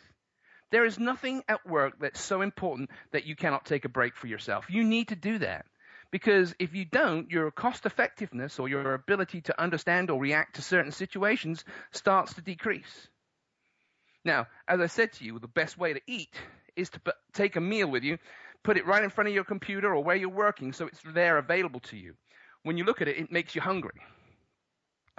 There 0.71 0.85
is 0.85 0.99
nothing 0.99 1.41
at 1.47 1.65
work 1.65 1.95
that's 1.99 2.21
so 2.21 2.41
important 2.41 2.91
that 3.13 3.25
you 3.25 3.35
cannot 3.35 3.65
take 3.65 3.83
a 3.83 3.89
break 3.89 4.15
for 4.15 4.27
yourself. 4.27 4.67
You 4.69 4.83
need 4.83 5.07
to 5.07 5.15
do 5.15 5.39
that. 5.39 5.65
Because 6.11 6.53
if 6.59 6.75
you 6.75 6.85
don't, 6.85 7.31
your 7.31 7.49
cost 7.49 7.87
effectiveness 7.87 8.59
or 8.59 8.69
your 8.69 8.93
ability 8.93 9.41
to 9.41 9.59
understand 9.59 10.11
or 10.11 10.19
react 10.19 10.57
to 10.57 10.61
certain 10.61 10.91
situations 10.91 11.65
starts 11.93 12.35
to 12.35 12.41
decrease. 12.41 13.07
Now, 14.23 14.45
as 14.67 14.79
I 14.79 14.85
said 14.85 15.13
to 15.13 15.25
you, 15.25 15.39
the 15.39 15.47
best 15.47 15.79
way 15.79 15.93
to 15.93 16.01
eat 16.05 16.35
is 16.75 16.91
to 16.91 17.01
take 17.33 17.55
a 17.55 17.61
meal 17.61 17.89
with 17.89 18.03
you, 18.03 18.19
put 18.63 18.77
it 18.77 18.85
right 18.85 19.03
in 19.03 19.09
front 19.09 19.29
of 19.29 19.33
your 19.33 19.45
computer 19.45 19.95
or 19.95 20.03
where 20.03 20.15
you're 20.15 20.29
working 20.29 20.73
so 20.73 20.85
it's 20.85 21.01
there 21.13 21.39
available 21.39 21.79
to 21.79 21.97
you. 21.97 22.13
When 22.61 22.77
you 22.77 22.83
look 22.83 23.01
at 23.01 23.07
it, 23.07 23.17
it 23.17 23.31
makes 23.31 23.55
you 23.55 23.61
hungry. 23.61 23.99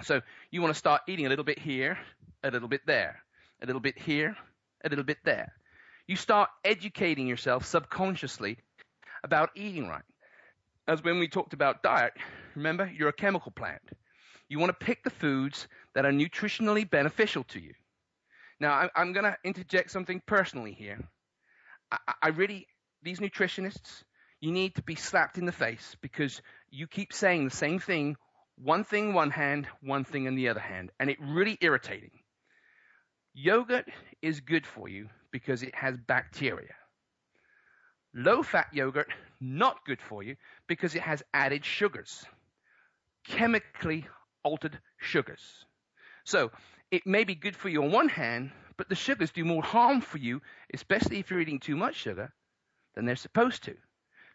So 0.03 0.21
you 0.49 0.61
want 0.61 0.73
to 0.73 0.77
start 0.77 1.01
eating 1.07 1.25
a 1.25 1.29
little 1.29 1.45
bit 1.45 1.59
here, 1.59 1.97
a 2.43 2.51
little 2.51 2.67
bit 2.67 2.81
there, 2.85 3.21
a 3.61 3.65
little 3.65 3.81
bit 3.81 3.97
here, 3.97 4.35
a 4.83 4.89
little 4.89 5.03
bit 5.05 5.19
there. 5.23 5.53
You 6.07 6.15
start 6.15 6.49
educating 6.63 7.27
yourself 7.27 7.65
subconsciously 7.65 8.57
about 9.23 9.51
eating 9.55 9.87
right. 9.87 10.01
As 10.87 11.03
when 11.03 11.19
we 11.19 11.27
talked 11.27 11.53
about 11.53 11.83
diet, 11.83 12.13
remember, 12.55 12.91
you're 12.93 13.09
a 13.09 13.13
chemical 13.13 13.51
plant. 13.51 13.81
You 14.49 14.59
want 14.59 14.77
to 14.77 14.85
pick 14.85 15.03
the 15.03 15.09
foods 15.09 15.67
that 15.95 16.05
are 16.05 16.11
nutritionally 16.11 16.89
beneficial 16.89 17.43
to 17.45 17.61
you. 17.61 17.73
Now, 18.59 18.89
I'm 18.95 19.13
going 19.13 19.25
to 19.25 19.37
interject 19.43 19.91
something 19.91 20.21
personally 20.25 20.73
here. 20.73 20.99
I, 22.21 22.29
really, 22.29 22.67
these 23.03 23.19
nutritionists, 23.19 24.03
you 24.39 24.51
need 24.51 24.75
to 24.75 24.81
be 24.81 24.95
slapped 24.95 25.37
in 25.37 25.45
the 25.45 25.51
face 25.51 25.95
because 26.01 26.41
you 26.69 26.87
keep 26.87 27.13
saying 27.13 27.45
the 27.45 27.55
same 27.55 27.79
thing, 27.79 28.17
one 28.63 28.83
thing 28.83 29.13
one 29.13 29.31
hand, 29.31 29.67
one 29.81 30.03
thing 30.03 30.25
in 30.25 30.35
the 30.35 30.49
other 30.49 30.59
hand, 30.59 30.91
and 30.99 31.09
it 31.09 31.17
really 31.19 31.57
irritating. 31.61 32.11
Yogurt 33.33 33.87
is 34.21 34.41
good 34.41 34.65
for 34.67 34.87
you 34.87 35.09
because 35.31 35.63
it 35.63 35.73
has 35.73 35.97
bacteria. 35.97 36.75
Low 38.13 38.43
fat 38.43 38.67
yogurt, 38.73 39.07
not 39.39 39.85
good 39.85 40.01
for 40.01 40.21
you 40.21 40.35
because 40.67 40.95
it 40.95 41.01
has 41.01 41.23
added 41.33 41.63
sugars, 41.63 42.25
chemically 43.25 44.05
altered 44.43 44.77
sugars. 44.99 45.65
So 46.25 46.51
it 46.91 47.07
may 47.07 47.23
be 47.23 47.35
good 47.35 47.55
for 47.55 47.69
you 47.69 47.83
on 47.83 47.91
one 47.91 48.09
hand, 48.09 48.51
but 48.77 48.89
the 48.89 48.95
sugars 48.95 49.31
do 49.31 49.45
more 49.45 49.63
harm 49.63 50.01
for 50.01 50.17
you, 50.17 50.41
especially 50.73 51.19
if 51.19 51.31
you're 51.31 51.39
eating 51.39 51.59
too 51.59 51.77
much 51.77 51.95
sugar, 51.95 52.33
than 52.95 53.05
they're 53.05 53.15
supposed 53.15 53.63
to. 53.63 53.75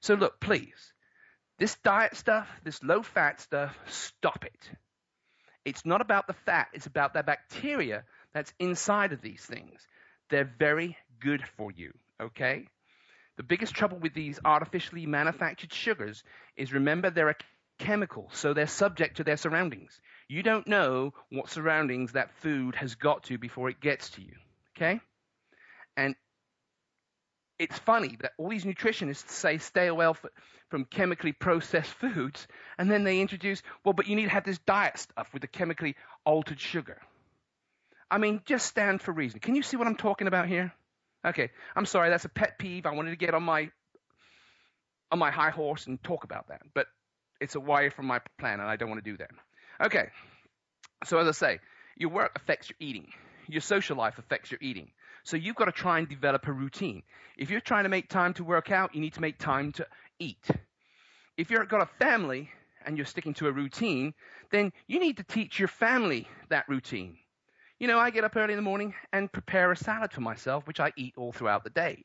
So 0.00 0.14
look, 0.14 0.40
please, 0.40 0.92
this 1.58 1.76
diet 1.82 2.16
stuff, 2.16 2.48
this 2.64 2.82
low 2.82 3.02
fat 3.02 3.40
stuff, 3.40 3.76
stop 3.86 4.44
it. 4.44 4.70
It's 5.64 5.84
not 5.84 6.00
about 6.00 6.26
the 6.26 6.34
fat, 6.44 6.68
it's 6.72 6.86
about 6.86 7.12
the 7.12 7.22
bacteria 7.22 8.04
that's 8.32 8.52
inside 8.58 9.12
of 9.12 9.22
these 9.22 9.44
things. 9.44 9.80
They're 10.30 10.50
very 10.58 10.96
good 11.20 11.42
for 11.56 11.70
you, 11.72 11.92
okay? 12.20 12.68
The 13.36 13.42
biggest 13.42 13.75
trouble 13.75 13.98
with 13.98 14.14
these 14.14 14.38
artificially 14.44 15.06
manufactured 15.06 15.72
sugars 15.72 16.22
is 16.56 16.72
remember 16.72 17.10
they're 17.10 17.30
a 17.30 17.36
chemical, 17.78 18.30
so 18.32 18.54
they're 18.54 18.66
subject 18.66 19.16
to 19.16 19.25
their 19.25 19.36
surroundings. 19.36 20.00
You 20.28 20.42
don't 20.42 20.66
know 20.66 21.12
what 21.30 21.50
surroundings 21.50 22.12
that 22.12 22.34
food 22.40 22.75
has 22.76 22.94
got 22.94 23.25
to 23.25 23.38
before 23.38 23.68
it 23.68 23.80
gets 23.80 24.10
to 24.10 24.22
you, 24.22 24.34
okay? 24.76 25.00
And 25.96 26.14
it's 27.58 27.78
funny 27.78 28.16
that 28.20 28.32
all 28.38 28.48
these 28.48 28.64
nutritionists 28.64 29.30
say 29.30 29.58
stay 29.58 29.86
away 29.86 30.12
from 30.68 30.84
chemically 30.84 31.32
processed 31.32 31.92
foods, 31.92 32.46
and 32.78 32.90
then 32.90 33.04
they 33.04 33.20
introduce, 33.20 33.62
well, 33.84 33.92
but 33.92 34.06
you 34.06 34.16
need 34.16 34.25
to 34.25 34.30
have 34.30 34.44
this 34.44 34.58
diet 34.58 34.98
stuff 34.98 35.32
with 35.32 35.42
the 35.42 35.48
chemically 35.48 35.96
altered 36.25 36.60
sugar. 36.60 37.00
I 38.10 38.18
mean, 38.18 38.40
just 38.44 38.66
stand 38.66 39.00
for 39.00 39.12
reason. 39.12 39.40
Can 39.40 39.54
you 39.54 39.62
see 39.62 39.76
what 39.76 39.86
I'm 39.86 39.96
talking 39.96 40.26
about 40.26 40.46
here? 40.46 40.72
Okay, 41.25 41.50
I'm 41.75 41.86
sorry, 41.86 42.10
that's 42.10 42.25
a 42.25 42.28
pet 42.28 42.58
peeve. 42.58 42.86
I 42.86 42.92
wanted 42.92 43.10
to 43.10 43.16
get 43.16 43.34
on 43.34 43.42
my 43.42 43.70
on 45.10 45.18
my 45.18 45.30
high 45.30 45.50
horse 45.50 45.86
and 45.86 46.02
talk 46.02 46.25
about 46.25 46.48
that, 46.48 46.62
but 46.75 46.86
it's 47.40 47.54
away 47.54 47.90
from 47.90 48.06
my 48.06 48.20
plan, 48.38 48.60
and 48.60 48.68
I 48.68 48.76
don't 48.76 48.88
want 48.88 49.04
to 49.04 49.10
do 49.10 49.16
that. 49.18 49.30
Okay, 49.80 50.08
so 51.04 51.18
as 51.18 51.28
I 51.28 51.32
say, 51.32 51.60
your 51.96 52.10
work 52.10 52.32
affects 52.36 52.70
your 52.70 52.76
eating. 52.80 53.12
Your 53.48 53.60
social 53.60 53.96
life 53.96 54.18
affects 54.18 54.50
your 54.50 54.58
eating. 54.60 54.90
So 55.26 55.37
you've 55.37 55.56
got 55.56 55.64
to 55.64 55.73
try 55.73 55.99
and 55.99 56.09
develop 56.09 56.47
a 56.47 56.52
routine. 56.52 57.02
If 57.37 57.50
you're 57.50 57.61
trying 57.61 57.83
to 57.83 57.88
make 57.88 58.09
time 58.09 58.33
to 58.35 58.45
work 58.45 58.71
out, 58.71 58.95
you 58.95 59.00
need 59.00 59.14
to 59.14 59.21
make 59.21 59.38
time 59.38 59.73
to 59.73 59.85
eat. 60.21 60.47
If 61.37 61.50
you've 61.50 61.68
got 61.68 61.83
a 61.83 61.90
family 61.99 62.49
and 62.85 62.97
you're 62.97 63.06
sticking 63.06 63.35
to 63.35 63.49
a 63.49 63.52
routine, 63.52 64.14
then 64.52 64.73
you 64.87 65.00
need 65.00 65.16
to 65.16 65.25
teach 65.25 65.59
your 65.59 65.66
family 65.66 66.28
that 66.50 66.68
routine. 66.68 67.18
You 67.80 67.88
know, 67.88 67.99
I 67.99 68.11
get 68.11 68.23
up 68.23 68.37
early 68.37 68.52
in 68.52 68.56
the 68.56 68.62
morning 68.62 68.95
and 69.12 69.30
prepare 69.33 69.73
a 69.73 69.76
salad 69.76 70.12
for 70.12 70.21
myself, 70.21 70.64
which 70.68 70.78
I 70.78 70.92
eat 70.97 71.14
all 71.16 71.33
throughout 71.33 71.64
the 71.64 71.71
day. 71.71 72.04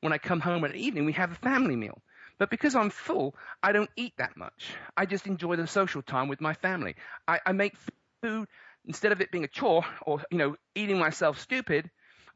When 0.00 0.12
I 0.12 0.18
come 0.18 0.40
home 0.40 0.64
at 0.64 0.74
evening, 0.74 1.04
we 1.04 1.12
have 1.12 1.30
a 1.30 1.36
family 1.36 1.76
meal. 1.76 2.02
But 2.40 2.50
because 2.50 2.74
I'm 2.74 2.90
full, 2.90 3.36
I 3.62 3.70
don't 3.70 3.90
eat 3.94 4.14
that 4.18 4.36
much. 4.36 4.74
I 4.96 5.06
just 5.06 5.28
enjoy 5.28 5.54
the 5.54 5.68
social 5.68 6.02
time 6.02 6.26
with 6.26 6.40
my 6.40 6.54
family. 6.54 6.96
I, 7.28 7.38
I 7.46 7.52
make 7.52 7.76
food 8.20 8.48
instead 8.84 9.12
of 9.12 9.20
it 9.20 9.30
being 9.30 9.44
a 9.44 9.48
chore 9.48 9.84
or, 10.04 10.20
you 10.32 10.38
know, 10.38 10.56
eating 10.74 10.98
myself 10.98 11.38
stupid 11.38 11.88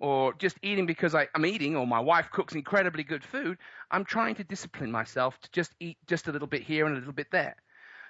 or 0.03 0.35
just 0.35 0.59
eating 0.63 0.85
because 0.85 1.15
I, 1.15 1.29
am 1.33 1.47
eating 1.47 1.77
or 1.77 1.87
my 1.87 2.01
wife 2.01 2.29
cooks 2.33 2.57
incredibly 2.57 3.05
good 3.05 3.25
food. 3.25 3.57
I'm 3.89 4.05
trying 4.05 4.35
to 4.35 4.45
discipline 4.45 4.91
myself 4.91 5.39
to 5.39 5.51
just 5.53 5.73
eat 5.79 5.97
just 6.09 6.27
a 6.27 6.33
little 6.33 6.49
bit 6.49 6.63
here 6.63 6.87
and 6.87 6.97
a 6.97 6.99
little 6.99 7.13
bit 7.13 7.31
there. 7.31 7.55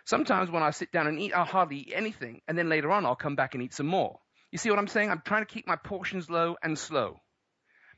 Sometimes 0.06 0.50
when 0.50 0.62
I 0.62 0.70
sit 0.70 0.90
down 0.90 1.06
and 1.06 1.20
eat, 1.20 1.34
I'll 1.34 1.44
hardly 1.44 1.76
eat 1.76 1.92
anything. 1.94 2.40
And 2.48 2.56
then 2.56 2.70
later 2.70 2.90
on, 2.90 3.04
I'll 3.04 3.14
come 3.14 3.36
back 3.36 3.54
and 3.54 3.62
eat 3.62 3.74
some 3.74 3.86
more. 3.86 4.18
You 4.50 4.56
see 4.56 4.70
what 4.70 4.78
I'm 4.78 4.88
saying? 4.88 5.10
I'm 5.10 5.20
trying 5.22 5.42
to 5.42 5.52
keep 5.52 5.66
my 5.66 5.76
portions 5.76 6.30
low 6.30 6.56
and 6.62 6.78
slow. 6.78 7.20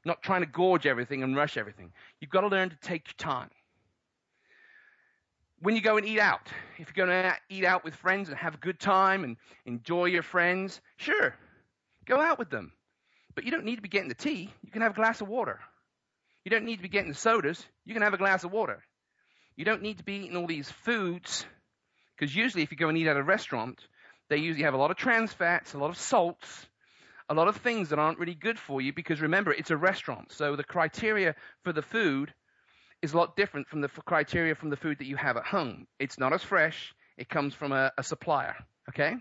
not 0.04 0.24
trying 0.24 0.40
to 0.40 0.46
gorge 0.46 0.86
everything 0.86 1.22
and 1.22 1.36
rush 1.36 1.56
everything. 1.56 1.92
You've 2.20 2.32
got 2.32 2.40
to 2.40 2.48
learn 2.48 2.70
to 2.70 2.76
take 2.82 3.06
your 3.06 3.32
time. 3.32 3.50
When 5.60 5.76
you 5.76 5.80
go 5.80 5.98
and 5.98 6.06
eat 6.06 6.18
out, 6.18 6.48
if 6.78 6.92
you're 6.94 7.06
going 7.06 7.22
to 7.22 7.36
eat 7.48 7.64
out 7.64 7.84
with 7.84 7.94
friends 7.94 8.28
and 8.28 8.36
have 8.36 8.56
a 8.56 8.58
good 8.58 8.80
time 8.80 9.22
and 9.22 9.36
enjoy 9.64 10.06
your 10.06 10.24
friends, 10.24 10.80
sure, 10.96 11.36
go 12.06 12.20
out 12.20 12.40
with 12.40 12.50
them. 12.50 12.72
But 13.34 13.44
you 13.44 13.50
don't 13.50 13.64
need 13.64 13.76
to 13.76 13.82
be 13.82 13.88
getting 13.88 14.08
the 14.08 14.14
tea. 14.14 14.52
You 14.62 14.70
can 14.70 14.82
have 14.82 14.92
a 14.92 14.96
glass 14.96 15.20
of 15.20 15.28
water. 15.28 15.60
You 16.44 16.50
don't 16.50 16.64
need 16.64 16.76
to 16.76 16.82
be 16.82 16.88
getting 16.88 17.10
the 17.10 17.16
sodas. 17.16 17.64
You 17.84 17.94
can 17.94 18.02
have 18.02 18.14
a 18.14 18.18
glass 18.18 18.44
of 18.44 18.52
water. 18.52 18.82
You 19.56 19.64
don't 19.64 19.82
need 19.82 19.98
to 19.98 20.04
be 20.04 20.14
eating 20.14 20.36
all 20.36 20.46
these 20.46 20.70
foods 20.70 21.44
because 22.16 22.34
usually 22.34 22.62
if 22.62 22.70
you 22.70 22.76
go 22.76 22.88
and 22.88 22.98
eat 22.98 23.06
at 23.06 23.16
a 23.16 23.22
restaurant, 23.22 23.80
they 24.28 24.36
usually 24.36 24.64
have 24.64 24.74
a 24.74 24.78
lot 24.78 24.90
of 24.90 24.96
trans 24.96 25.32
fats, 25.32 25.74
a 25.74 25.78
lot 25.78 25.90
of 25.90 25.96
salts, 25.96 26.66
a 27.28 27.34
lot 27.34 27.48
of 27.48 27.56
things 27.56 27.88
that 27.88 27.98
aren't 27.98 28.18
really 28.18 28.34
good 28.34 28.58
for 28.58 28.80
you 28.80 28.92
because 28.92 29.20
remember, 29.20 29.52
it's 29.52 29.70
a 29.70 29.76
restaurant. 29.76 30.32
So 30.32 30.56
the 30.56 30.64
criteria 30.64 31.34
for 31.62 31.72
the 31.72 31.82
food 31.82 32.32
is 33.02 33.12
a 33.12 33.16
lot 33.16 33.36
different 33.36 33.68
from 33.68 33.80
the 33.80 33.88
criteria 33.88 34.54
from 34.54 34.70
the 34.70 34.76
food 34.76 34.98
that 34.98 35.06
you 35.06 35.16
have 35.16 35.36
at 35.36 35.44
home. 35.44 35.86
It's 35.98 36.18
not 36.18 36.32
as 36.32 36.42
fresh. 36.42 36.94
It 37.16 37.28
comes 37.28 37.54
from 37.54 37.72
a, 37.72 37.92
a 37.96 38.02
supplier. 38.02 38.56
Okay? 38.88 39.16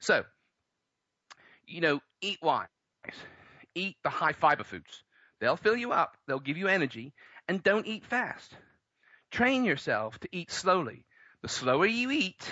So, 0.00 0.24
you 1.66 1.80
know, 1.80 2.00
eat 2.20 2.38
wise. 2.42 2.68
Eat 3.74 3.96
the 4.02 4.10
high 4.10 4.32
fiber 4.32 4.64
foods. 4.64 5.02
They'll 5.40 5.56
fill 5.56 5.76
you 5.76 5.92
up. 5.92 6.16
They'll 6.26 6.38
give 6.38 6.56
you 6.56 6.68
energy. 6.68 7.12
And 7.48 7.62
don't 7.62 7.86
eat 7.86 8.04
fast. 8.04 8.54
Train 9.30 9.64
yourself 9.64 10.18
to 10.20 10.28
eat 10.32 10.50
slowly. 10.50 11.04
The 11.42 11.48
slower 11.48 11.86
you 11.86 12.10
eat, 12.10 12.48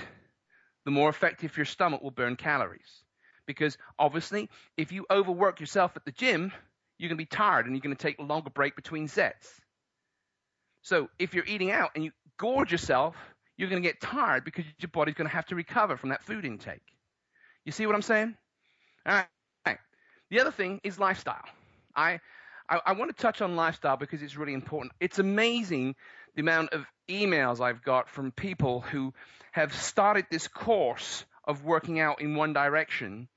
the 0.85 0.91
more 0.91 1.09
effective 1.09 1.57
your 1.57 1.67
stomach 1.67 2.03
will 2.03 2.11
burn 2.11 2.37
calories. 2.37 3.03
Because 3.47 3.79
obviously, 3.99 4.51
if 4.77 4.93
you 4.93 5.07
overwork 5.11 5.61
yourself 5.61 5.93
at 5.97 6.05
the 6.05 6.13
gym, 6.13 6.53
you're 6.99 7.09
going 7.09 7.19
to 7.19 7.23
be 7.23 7.27
tired 7.27 7.67
and 7.67 7.75
you're 7.75 7.81
going 7.83 7.97
to 7.97 8.03
take 8.03 8.19
a 8.19 8.23
longer 8.23 8.51
break 8.51 8.77
between 8.77 9.09
sets. 9.09 9.49
So 10.83 11.09
if 11.19 11.35
you're 11.35 11.45
eating 11.47 11.71
out 11.71 11.91
and 11.95 12.05
you 12.05 12.13
gorge 12.37 12.73
yourself, 12.73 13.17
you're 13.57 13.69
going 13.69 13.83
to 13.83 13.89
get 13.89 14.01
tired 14.01 14.45
because 14.45 14.65
your 14.79 14.89
body's 14.89 15.15
going 15.15 15.29
to 15.29 15.35
have 15.35 15.47
to 15.47 15.55
recover 15.55 15.97
from 15.97 16.11
that 16.11 16.23
food 16.25 16.45
intake. 16.45 16.83
You 17.65 17.73
see 17.73 17.87
what 17.87 17.95
I'm 17.95 18.03
saying? 18.03 18.37
All 19.07 19.15
right. 19.15 19.27
The 20.33 20.41
other 20.41 20.51
thing 20.51 20.81
is 20.83 20.99
lifestyle. 20.99 21.45
I, 21.95 22.19
I, 22.67 22.81
I 22.87 22.93
want 22.95 23.15
to 23.15 23.23
touch 23.23 23.43
on 23.43 23.55
lifestyle 23.55 23.99
because 23.99 24.23
it's 24.23 24.35
really 24.35 24.55
important. 24.55 24.95
It's 24.99 25.19
amazing 25.19 25.95
the 26.35 26.41
amount 26.41 26.73
of 26.73 26.87
emails 27.07 27.61
I've 27.61 27.83
got 27.83 28.09
from 28.09 28.33
people 28.33 28.81
who 28.81 29.13
have 29.51 29.75
started 29.75 30.25
this 30.31 30.49
course 30.49 31.27
of 31.45 31.67
working 31.67 32.01
out 32.01 32.23
in 32.23 32.35
one 32.35 32.55
direction 32.55 33.29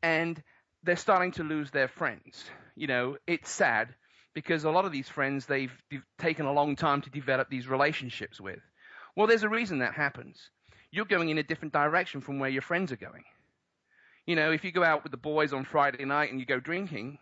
and 0.00 0.40
they're 0.84 0.94
starting 0.94 1.32
to 1.32 1.42
lose 1.42 1.72
their 1.72 1.88
friends. 1.88 2.44
You 2.76 2.86
know, 2.86 3.16
it's 3.26 3.50
sad 3.50 3.88
because 4.32 4.62
a 4.62 4.70
lot 4.70 4.84
of 4.84 4.92
these 4.92 5.08
friends 5.08 5.46
they've, 5.46 5.76
they've 5.90 6.06
taken 6.20 6.46
a 6.46 6.52
long 6.52 6.76
time 6.76 7.02
to 7.02 7.10
develop 7.10 7.50
these 7.50 7.66
relationships 7.66 8.40
with. 8.40 8.60
Well, 9.16 9.26
there's 9.26 9.42
a 9.42 9.48
reason 9.48 9.80
that 9.80 9.94
happens. 9.94 10.50
You're 10.92 11.04
going 11.04 11.30
in 11.30 11.38
a 11.38 11.42
different 11.42 11.74
direction 11.74 12.20
from 12.20 12.38
where 12.38 12.48
your 12.48 12.62
friends 12.62 12.92
are 12.92 12.96
going. 12.96 13.24
You 14.26 14.36
know, 14.36 14.52
if 14.52 14.64
you 14.64 14.72
go 14.72 14.82
out 14.82 15.02
with 15.02 15.12
the 15.12 15.18
boys 15.18 15.52
on 15.52 15.64
Friday 15.64 16.04
night 16.04 16.30
and 16.30 16.40
you 16.40 16.46
go 16.46 16.60
drinking, 16.60 17.18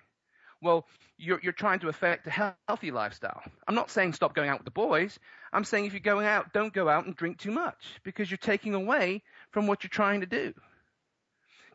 well, 0.61 0.87
you're, 1.19 1.41
you're 1.43 1.53
trying 1.53 1.81
to 1.81 1.89
affect 1.89 2.27
a 2.27 2.55
healthy 2.69 2.91
lifestyle. 2.91 3.43
I'm 3.67 3.75
not 3.75 3.91
saying 3.91 4.13
stop 4.13 4.35
going 4.35 4.49
out 4.49 4.59
with 4.59 4.65
the 4.65 4.71
boys. 4.71 5.19
I'm 5.53 5.65
saying 5.65 5.87
if 5.87 5.93
you're 5.93 6.01
going 6.01 6.27
out, 6.27 6.53
don't 6.53 6.73
go 6.73 6.89
out 6.89 7.05
and 7.05 7.17
drink 7.17 7.39
too 7.39 7.51
much 7.51 8.01
because 8.05 8.31
you're 8.31 8.39
taking 8.39 8.75
away 8.75 9.23
from 9.51 9.67
what 9.67 9.83
you're 9.83 9.91
trying 9.91 10.21
to 10.21 10.27
do. 10.27 10.55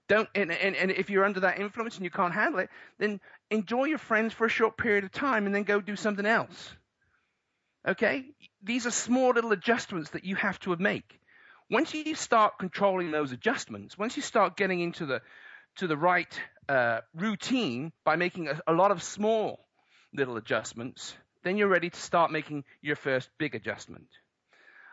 Don't, 0.07 0.29
and, 0.33 0.51
and, 0.51 0.75
and 0.75 0.91
if 0.91 1.09
you're 1.09 1.25
under 1.25 1.41
that 1.41 1.59
influence 1.59 1.95
and 1.95 2.05
you 2.05 2.09
can't 2.09 2.33
handle 2.33 2.61
it, 2.61 2.69
then 2.97 3.19
enjoy 3.51 3.85
your 3.85 3.97
friends 3.97 4.33
for 4.33 4.45
a 4.45 4.49
short 4.49 4.77
period 4.77 5.03
of 5.03 5.11
time 5.11 5.45
and 5.45 5.53
then 5.53 5.63
go 5.63 5.81
do 5.81 5.97
something 5.97 6.25
else. 6.25 6.69
Okay? 7.85 8.25
These 8.63 8.87
are 8.87 8.91
small 8.91 9.31
little 9.31 9.51
adjustments 9.51 10.11
that 10.11 10.23
you 10.23 10.35
have 10.35 10.59
to 10.61 10.75
make. 10.77 11.19
Once 11.69 11.93
you 11.93 12.15
start 12.15 12.57
controlling 12.59 13.11
those 13.11 13.31
adjustments, 13.31 13.97
once 13.97 14.15
you 14.15 14.21
start 14.23 14.55
getting 14.55 14.79
into 14.79 15.05
the 15.05 15.21
to 15.75 15.87
the 15.87 15.97
right 15.97 16.39
uh, 16.69 17.01
routine 17.13 17.91
by 18.03 18.15
making 18.15 18.47
a, 18.47 18.59
a 18.67 18.73
lot 18.73 18.91
of 18.91 19.03
small 19.03 19.59
little 20.13 20.37
adjustments, 20.37 21.15
then 21.43 21.57
you're 21.57 21.67
ready 21.67 21.89
to 21.89 21.99
start 21.99 22.31
making 22.31 22.63
your 22.81 22.95
first 22.95 23.29
big 23.37 23.53
adjustment. 23.53 24.07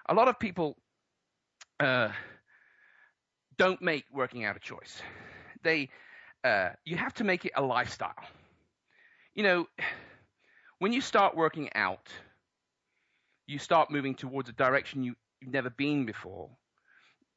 A 0.07 0.15
lot 0.15 0.29
of 0.29 0.39
people 0.39 0.77
uh, 1.81 2.11
don't 3.57 3.81
make 3.81 4.05
working 4.13 4.45
out 4.45 4.57
a 4.57 4.61
choice. 4.61 5.01
They, 5.63 5.89
uh, 6.43 6.71
you 6.85 6.97
have 6.97 7.15
to 7.15 7.25
make 7.25 7.45
it 7.45 7.53
a 7.57 7.63
lifestyle. 7.63 8.15
You 9.35 9.43
know, 9.43 9.69
when 10.79 10.93
you 10.93 11.01
start 11.01 11.37
working 11.37 11.71
out, 11.75 12.09
you 13.47 13.59
start 13.59 13.91
moving 13.91 14.15
towards 14.15 14.49
a 14.49 14.53
direction 14.53 15.03
you, 15.03 15.15
you've 15.41 15.53
never 15.53 15.71
been 15.71 16.05
before. 16.05 16.51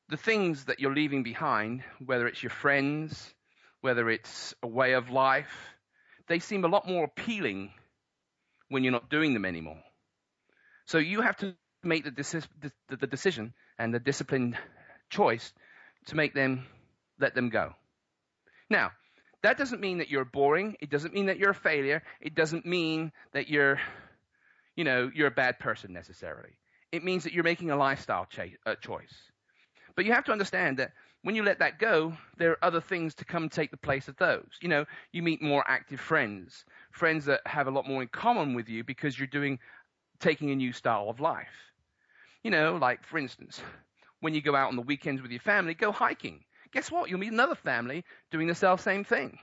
The 0.10 0.18
things 0.18 0.66
that 0.66 0.80
you're 0.80 0.94
leaving 0.94 1.24
behind, 1.24 1.84
whether 2.06 2.28
it's 2.28 2.42
your 2.42 2.50
friends, 2.50 3.34
whether 3.82 4.10
it's 4.10 4.54
a 4.64 4.68
way 4.68 4.94
of 4.94 5.10
life, 5.10 5.52
they 6.28 6.40
seem 6.40 6.64
a 6.64 6.70
lot 6.70 6.88
more 6.88 7.06
appealing 7.06 7.72
when 8.70 8.84
you're 8.84 8.92
not 8.92 9.10
doing 9.10 9.34
them 9.34 9.46
anymore. 9.46 9.82
So 10.86 10.98
you 10.98 11.22
have 11.22 11.38
to 11.38 11.56
make 11.84 12.04
the, 12.04 12.12
the, 12.90 12.96
the 12.96 13.08
decision 13.08 13.54
and 13.78 13.94
the 13.94 14.00
disciplined 14.00 14.58
choice 15.10 15.54
to 16.08 16.16
make 16.16 16.34
them 16.34 16.66
let 17.20 17.36
them 17.36 17.50
go. 17.50 17.74
Now, 18.70 18.92
that 19.44 19.58
doesn't 19.58 19.82
mean 19.82 20.00
that 20.00 20.10
you're 20.10 20.26
boring. 20.26 20.76
It 20.80 20.90
doesn't 20.90 21.14
mean 21.14 21.28
that 21.28 21.38
you're 21.38 21.52
a 21.52 21.56
failure. 21.56 22.04
It 22.22 22.36
doesn't 22.36 22.66
mean 22.66 23.12
that 23.34 23.50
you're, 23.50 23.80
you 24.76 24.84
know, 24.84 25.12
you're 25.14 25.28
a 25.28 25.32
bad 25.32 25.60
person 25.60 25.94
necessarily. 25.94 26.58
It 26.92 27.04
means 27.04 27.24
that 27.24 27.34
you're 27.34 27.44
making 27.44 27.72
a 27.72 27.78
lifestyle 27.78 28.26
cha- 28.26 28.56
uh, 28.66 28.76
choice. 28.76 29.14
But 29.98 30.06
you 30.06 30.14
have 30.14 30.26
to 30.26 30.32
understand 30.32 30.78
that 30.78 30.94
when 31.24 31.36
you 31.36 31.42
let 31.42 31.58
that 31.58 31.80
go, 31.80 32.16
there 32.38 32.52
are 32.52 32.64
other 32.64 32.80
things 32.80 33.16
to 33.16 33.26
come 33.26 33.50
take 33.50 33.72
the 33.72 33.78
place 33.78 34.08
of 34.08 34.16
those. 34.18 34.48
You 34.62 34.70
know, 34.70 34.86
you 35.12 35.24
meet 35.24 35.42
more 35.42 35.66
active 35.68 36.00
friends, 36.00 36.66
friends 36.92 37.26
that 37.26 37.42
have 37.48 37.66
a 37.68 37.72
lot 37.72 37.88
more 37.88 38.04
in 38.04 38.08
common 38.08 38.54
with 38.54 38.70
you 38.70 38.84
because 38.84 39.18
you're 39.18 39.26
doing, 39.26 39.58
taking 40.20 40.52
a 40.52 40.56
new 40.56 40.72
style 40.72 41.10
of 41.10 41.20
life. 41.20 41.74
You 42.44 42.52
know, 42.52 42.78
like 42.80 43.04
for 43.04 43.18
instance, 43.18 43.60
when 44.20 44.36
you 44.36 44.42
go 44.42 44.56
out 44.56 44.70
on 44.70 44.76
the 44.76 44.84
weekends 44.84 45.24
with 45.24 45.32
your 45.32 45.40
family, 45.40 45.74
go 45.74 45.92
hiking. 45.92 46.44
Guess 46.72 46.92
what? 46.92 47.10
You'll 47.10 47.20
meet 47.20 47.34
another 47.34 47.56
family 47.56 48.06
doing 48.30 48.46
the 48.46 48.56
self 48.56 48.82
same 48.82 49.04
thing. 49.04 49.40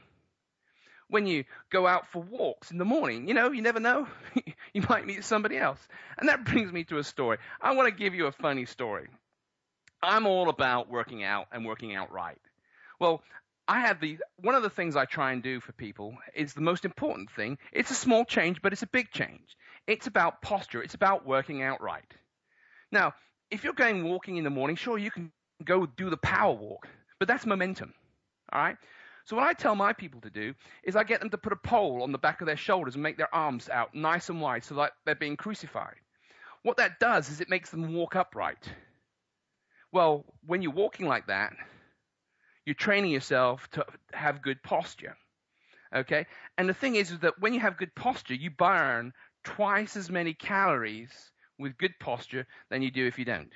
When 1.09 1.27
you 1.27 1.45
go 1.71 1.89
out 1.89 2.07
for 2.07 2.23
walks 2.23 2.71
in 2.71 2.79
the 2.79 2.85
morning, 2.85 3.27
you 3.27 3.35
know, 3.35 3.51
you 3.51 3.61
never 3.61 3.81
know. 3.81 4.07
you 4.73 4.85
might 4.89 5.05
meet 5.05 5.25
somebody 5.25 5.59
else. 5.59 5.81
And 6.17 6.29
that 6.29 6.45
brings 6.45 6.73
me 6.73 6.85
to 6.85 6.99
a 6.99 7.05
story. 7.05 7.39
I 7.61 7.75
want 7.75 7.89
to 7.89 8.03
give 8.03 8.15
you 8.15 8.27
a 8.27 8.33
funny 8.33 8.67
story. 8.67 9.09
I'm 10.05 10.27
all 10.27 10.49
about 10.49 10.91
working 10.91 11.23
out 11.23 11.47
and 11.53 11.65
working 11.65 11.95
out 11.95 12.13
right. 12.13 12.41
Well, 13.01 13.23
I 13.67 13.81
have 13.81 14.01
the 14.01 14.19
one 14.37 14.55
of 14.55 14.63
the 14.63 14.71
things 14.71 14.97
I 14.97 15.07
try 15.07 15.33
and 15.33 15.43
do 15.43 15.61
for 15.61 15.73
people 15.73 16.17
is 16.35 16.53
the 16.53 16.61
most 16.61 16.85
important 16.85 17.31
thing. 17.31 17.59
It's 17.73 17.91
a 17.91 17.95
small 17.95 18.25
change, 18.25 18.61
but 18.61 18.73
it's 18.73 18.83
a 18.83 18.89
big 18.89 19.11
change. 19.11 19.57
It's 19.87 20.07
about 20.07 20.43
posture. 20.43 20.83
It's 20.83 20.95
about 20.95 21.27
working 21.27 21.63
out 21.63 21.81
right. 21.83 22.05
Now, 22.93 23.15
if 23.51 23.65
you're 23.65 23.73
going 23.73 24.05
walking 24.05 24.37
in 24.37 24.45
the 24.45 24.51
morning, 24.51 24.77
sure, 24.77 24.99
you 24.99 25.11
can 25.11 25.33
go 25.65 25.87
do 25.87 26.11
the 26.11 26.17
power 26.17 26.55
walk, 26.55 26.89
but 27.19 27.29
that's 27.29 27.47
momentum. 27.47 27.95
All 28.53 28.61
right? 28.61 28.77
So 29.25 29.37
what 29.37 29.47
I 29.47 29.55
tell 29.55 29.75
my 29.75 29.95
people 29.95 30.21
to 30.23 30.31
do 30.31 30.55
is 30.83 30.97
I 30.97 31.05
get 31.05 31.21
them 31.21 31.31
to 31.31 31.39
put 31.39 31.53
a 31.53 31.57
pole 31.57 32.03
on 32.03 32.13
the 32.13 32.19
back 32.19 32.43
of 32.43 32.47
their 32.47 32.59
shoulders 32.59 32.95
and 32.95 33.03
make 33.03 33.17
their 33.17 33.35
arms 33.35 33.71
out 33.71 33.95
nice 33.95 34.29
and 34.29 34.41
wide 34.41 34.65
so 34.65 34.75
that 34.75 34.93
they're 35.07 35.15
being 35.15 35.37
crucified. 35.37 35.95
What 36.63 36.77
that 36.77 37.01
does 37.01 37.31
is 37.31 37.41
it 37.41 37.49
makes 37.49 37.71
them 37.71 37.95
walk 37.95 38.17
upright. 38.17 38.69
Well, 39.95 40.25
when 40.45 40.61
you're 40.61 40.73
walking 40.73 41.07
like 41.07 41.29
that, 41.29 41.53
you're 42.67 42.75
training 42.75 43.13
yourself 43.13 43.71
to 43.71 43.87
have 44.13 44.43
good 44.43 44.61
posture. 44.61 45.17
Okay? 45.95 46.27
And 46.59 46.69
the 46.69 46.75
thing 46.75 46.97
is, 46.97 47.13
is 47.13 47.21
that 47.21 47.39
when 47.39 47.55
you 47.55 47.61
have 47.61 47.77
good 47.77 47.95
posture, 47.95 48.35
you 48.35 48.51
burn 48.51 49.13
twice 49.45 49.97
as 49.97 50.11
many 50.11 50.35
calories 50.35 51.13
with 51.61 51.79
good 51.79 51.95
posture 52.01 52.45
than 52.71 52.83
you 52.83 52.91
do 52.91 53.07
if 53.07 53.21
you 53.21 53.25
don't. 53.25 53.53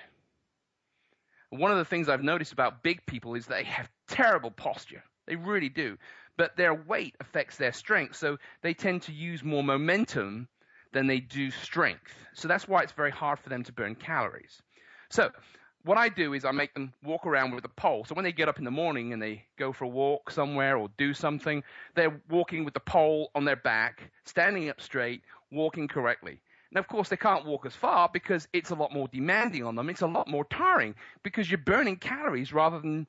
One 1.51 1.73
of 1.73 1.79
the 1.79 1.85
things 1.85 2.09
I've 2.09 2.23
noticed 2.23 2.53
about 2.53 2.85
big 2.85 3.05
people 3.05 3.35
is 3.35 3.47
they 3.47 3.65
have 3.65 3.91
terrible 4.07 4.53
posture. 4.53 5.03
They 5.27 5.35
really 5.35 5.71
do. 5.71 5.99
But 6.37 6.57
their 6.57 6.73
weight 6.73 7.17
affects 7.19 7.57
their 7.57 7.73
strength, 7.73 8.15
so 8.15 8.37
they 8.63 8.75
tend 8.75 9.03
to 9.03 9.13
use 9.13 9.43
more 9.43 9.65
momentum 9.65 10.47
than 10.93 11.09
they 11.09 11.19
do 11.19 11.51
strength. 11.51 12.15
So 12.35 12.47
that's 12.47 12.69
why 12.69 12.85
it's 12.85 12.93
very 12.93 13.11
hard 13.11 13.41
for 13.41 13.49
them 13.49 13.65
to 13.65 13.73
burn 13.73 13.97
calories. 13.97 14.63
So 15.11 15.31
what 15.89 15.97
I 15.97 16.11
do 16.11 16.35
is 16.35 16.45
I 16.45 16.51
make 16.51 16.75
them 16.75 16.93
walk 17.03 17.25
around 17.25 17.55
with 17.55 17.65
a 17.65 17.71
pole. 17.71 18.05
So 18.05 18.15
when 18.15 18.23
they 18.23 18.31
get 18.31 18.47
up 18.47 18.59
in 18.59 18.65
the 18.67 18.71
morning 18.71 19.15
and 19.15 19.23
they 19.23 19.47
go 19.59 19.73
for 19.73 19.85
a 19.85 19.89
walk 19.89 20.31
somewhere 20.31 20.77
or 20.77 20.91
do 20.99 21.15
something, 21.15 21.65
they're 21.95 22.21
walking 22.29 22.63
with 22.67 22.75
the 22.75 22.81
pole 22.81 23.31
on 23.35 23.47
their 23.47 23.57
back, 23.57 24.11
standing 24.27 24.69
up 24.69 24.83
straight, 24.83 25.23
walking 25.51 25.89
correctly. 25.89 26.43
Now, 26.73 26.81
of 26.81 26.89
course, 26.89 27.09
they 27.09 27.17
can't 27.17 27.47
walk 27.47 27.65
as 27.65 27.75
far 27.75 28.11
because 28.13 28.47
it's 28.53 28.69
a 28.69 28.75
lot 28.75 28.93
more 28.93 29.09
demanding 29.09 29.65
on 29.65 29.77
them. 29.77 29.89
It's 29.89 30.03
a 30.03 30.07
lot 30.07 30.29
more 30.29 30.45
tiring 30.51 30.95
because 31.23 31.51
you're 31.51 31.57
burning 31.57 31.97
calories 31.97 32.53
rather 32.53 32.79
than 32.79 33.07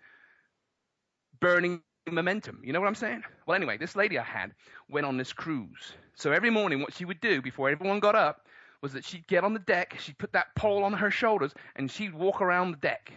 burning 1.42 1.82
momentum. 2.10 2.62
You 2.64 2.72
know 2.72 2.80
what 2.80 2.88
I'm 2.88 2.96
saying? 2.96 3.24
Well, 3.46 3.58
anyway, 3.58 3.78
this 3.78 3.98
lady 3.98 4.18
I 4.18 4.24
had 4.24 4.54
went 4.90 5.06
on 5.06 5.18
this 5.18 5.34
cruise. 5.34 5.96
So 6.16 6.32
every 6.32 6.50
morning, 6.50 6.80
what 6.80 6.94
she 6.94 7.04
would 7.04 7.20
do 7.20 7.42
before 7.42 7.70
everyone 7.70 8.00
got 8.00 8.16
up 8.16 8.48
was 8.82 8.94
that 8.94 9.06
she'd 9.06 9.28
get 9.28 9.44
on 9.44 9.54
the 9.54 9.60
deck, 9.60 9.98
she'd 10.00 10.18
put 10.18 10.34
that 10.34 10.56
pole 10.56 10.84
on 10.84 10.94
her 10.94 11.12
shoulders, 11.12 11.54
and 11.76 11.92
she'd 11.92 12.14
walk 12.14 12.42
around 12.42 12.72
the 12.72 12.78
deck. 12.78 13.12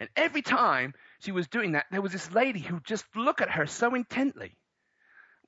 And 0.00 0.08
every 0.16 0.42
time 0.42 0.94
she 1.20 1.32
was 1.32 1.46
doing 1.48 1.72
that, 1.72 1.86
there 1.90 2.02
was 2.02 2.12
this 2.12 2.32
lady 2.32 2.60
who'd 2.60 2.84
just 2.84 3.04
looked 3.14 3.40
at 3.40 3.50
her 3.50 3.66
so 3.66 3.94
intently. 3.94 4.56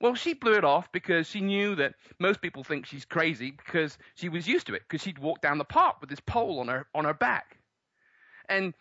Well, 0.01 0.15
she 0.15 0.35
blew 0.35 0.55
it 0.55 0.65
off 0.65 0.91
because 0.93 1.27
she 1.29 1.41
knew 1.41 1.77
that 1.77 1.95
most 2.19 2.41
people 2.41 2.65
think 2.65 2.87
she's 2.87 3.05
crazy 3.05 3.53
because 3.53 3.97
she 4.17 4.29
was 4.29 4.47
used 4.47 4.67
to 4.67 4.75
it 4.75 4.83
because 4.89 5.03
she'd 5.03 5.19
walk 5.19 5.41
down 5.41 5.59
the 5.59 5.65
park 5.65 6.01
with 6.01 6.11
this 6.11 6.21
pole 6.21 6.61
on 6.61 6.69
her 6.69 6.87
on 6.95 7.05
her 7.05 7.15
back. 7.15 7.59
And 8.49 8.75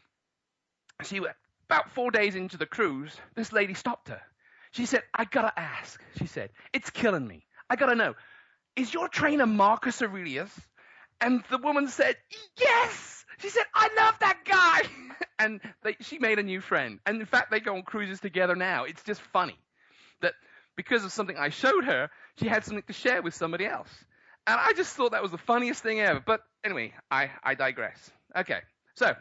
she 1.03 1.21
about 1.67 1.91
four 1.91 2.11
days 2.11 2.35
into 2.35 2.57
the 2.57 2.65
cruise, 2.65 3.15
this 3.35 3.53
lady 3.53 3.73
stopped 3.73 4.09
her. 4.09 4.21
She 4.71 4.85
said, 4.85 5.03
I 5.13 5.25
gotta 5.25 5.57
ask, 5.57 6.01
she 6.17 6.25
said, 6.25 6.49
it's 6.73 6.89
killing 6.89 7.27
me. 7.27 7.45
I 7.69 7.75
gotta 7.75 7.95
know, 7.95 8.15
is 8.75 8.93
your 8.93 9.07
trainer 9.07 9.45
Marcus 9.45 10.01
Aurelius? 10.01 10.51
And 11.21 11.43
the 11.49 11.57
woman 11.57 11.87
said, 11.87 12.17
Yes! 12.59 13.25
She 13.39 13.49
said, 13.49 13.63
I 13.73 13.89
love 13.97 14.19
that 14.19 14.39
guy! 14.45 14.81
and 15.39 15.61
they, 15.83 15.95
she 16.01 16.19
made 16.19 16.39
a 16.39 16.43
new 16.43 16.61
friend. 16.61 16.99
And 17.05 17.19
in 17.19 17.25
fact, 17.25 17.51
they 17.51 17.59
go 17.59 17.75
on 17.75 17.83
cruises 17.83 18.19
together 18.19 18.55
now. 18.55 18.83
It's 18.83 19.03
just 19.03 19.21
funny 19.21 19.57
that 20.21 20.33
because 20.75 21.03
of 21.03 21.11
something 21.11 21.37
I 21.37 21.49
showed 21.49 21.85
her, 21.85 22.09
she 22.39 22.47
had 22.47 22.63
something 22.63 22.83
to 22.87 22.93
share 22.93 23.21
with 23.21 23.33
somebody 23.33 23.65
else. 23.65 23.89
And 24.45 24.59
I 24.59 24.73
just 24.73 24.95
thought 24.95 25.11
that 25.11 25.21
was 25.21 25.31
the 25.31 25.37
funniest 25.37 25.81
thing 25.81 26.01
ever. 26.01 26.21
But 26.25 26.41
anyway, 26.63 26.93
I, 27.09 27.31
I 27.43 27.55
digress. 27.55 28.11
Okay, 28.35 28.59
so 28.95 29.15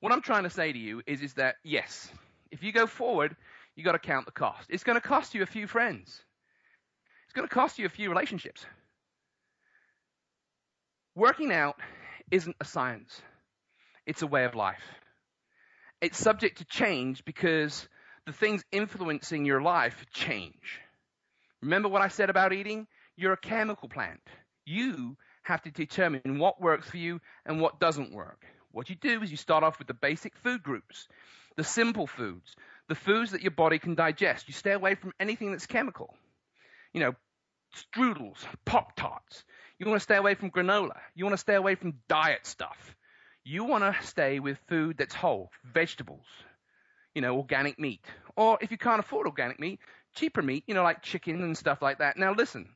what 0.00 0.12
I'm 0.12 0.22
trying 0.22 0.44
to 0.44 0.50
say 0.50 0.72
to 0.72 0.78
you 0.78 1.02
is, 1.06 1.22
is 1.22 1.34
that 1.34 1.56
yes, 1.62 2.10
if 2.50 2.62
you 2.62 2.72
go 2.72 2.86
forward, 2.86 3.36
you 3.76 3.84
got 3.84 3.92
to 3.92 3.98
count 3.98 4.26
the 4.26 4.32
cost. 4.32 4.68
It's 4.70 4.84
going 4.84 5.00
to 5.00 5.06
cost 5.06 5.34
you 5.34 5.42
a 5.42 5.46
few 5.46 5.66
friends. 5.66 6.22
It's 7.34 7.40
going 7.40 7.48
to 7.48 7.52
cost 7.54 7.80
you 7.80 7.86
a 7.86 7.88
few 7.88 8.10
relationships. 8.10 8.64
Working 11.16 11.50
out 11.50 11.74
isn't 12.30 12.54
a 12.60 12.64
science, 12.64 13.20
it's 14.06 14.22
a 14.22 14.26
way 14.28 14.44
of 14.44 14.54
life. 14.54 14.84
It's 16.00 16.16
subject 16.16 16.58
to 16.58 16.64
change 16.64 17.24
because 17.24 17.88
the 18.24 18.32
things 18.32 18.62
influencing 18.70 19.44
your 19.44 19.60
life 19.60 20.06
change. 20.12 20.80
Remember 21.60 21.88
what 21.88 22.02
I 22.02 22.06
said 22.06 22.30
about 22.30 22.52
eating? 22.52 22.86
You're 23.16 23.32
a 23.32 23.36
chemical 23.36 23.88
plant. 23.88 24.20
You 24.64 25.16
have 25.42 25.60
to 25.62 25.72
determine 25.72 26.38
what 26.38 26.60
works 26.60 26.88
for 26.88 26.98
you 26.98 27.20
and 27.44 27.60
what 27.60 27.80
doesn't 27.80 28.12
work. 28.12 28.46
What 28.70 28.90
you 28.90 28.94
do 28.94 29.22
is 29.22 29.32
you 29.32 29.36
start 29.36 29.64
off 29.64 29.80
with 29.80 29.88
the 29.88 29.94
basic 29.94 30.36
food 30.36 30.62
groups, 30.62 31.08
the 31.56 31.64
simple 31.64 32.06
foods, 32.06 32.54
the 32.88 32.94
foods 32.94 33.32
that 33.32 33.42
your 33.42 33.50
body 33.50 33.80
can 33.80 33.96
digest. 33.96 34.46
You 34.46 34.54
stay 34.54 34.70
away 34.70 34.94
from 34.94 35.12
anything 35.18 35.50
that's 35.50 35.66
chemical. 35.66 36.14
You 36.92 37.00
know, 37.00 37.14
strudels, 37.74 38.38
Pop 38.64 38.96
Tarts. 38.96 39.44
You 39.78 39.86
want 39.86 40.00
to 40.00 40.04
stay 40.04 40.16
away 40.16 40.34
from 40.34 40.50
granola. 40.50 40.98
You 41.14 41.24
want 41.24 41.34
to 41.34 41.38
stay 41.38 41.54
away 41.54 41.74
from 41.74 41.94
diet 42.08 42.46
stuff. 42.46 42.94
You 43.44 43.64
want 43.64 43.84
to 43.84 44.06
stay 44.06 44.40
with 44.40 44.58
food 44.68 44.96
that's 44.96 45.14
whole, 45.14 45.50
vegetables, 45.64 46.26
you 47.14 47.20
know, 47.20 47.36
organic 47.36 47.78
meat. 47.78 48.04
Or 48.36 48.58
if 48.60 48.70
you 48.70 48.78
can't 48.78 49.00
afford 49.00 49.26
organic 49.26 49.60
meat, 49.60 49.80
cheaper 50.14 50.42
meat, 50.42 50.64
you 50.66 50.74
know, 50.74 50.82
like 50.82 51.02
chicken 51.02 51.42
and 51.42 51.56
stuff 51.56 51.82
like 51.82 51.98
that. 51.98 52.16
Now, 52.16 52.32
listen, 52.32 52.70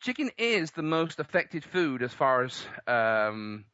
chicken 0.00 0.30
is 0.38 0.72
the 0.72 0.82
most 0.82 1.20
affected 1.20 1.64
food 1.64 2.02
as 2.02 2.12
far 2.12 2.44
as 2.44 2.64
um, 2.86 3.64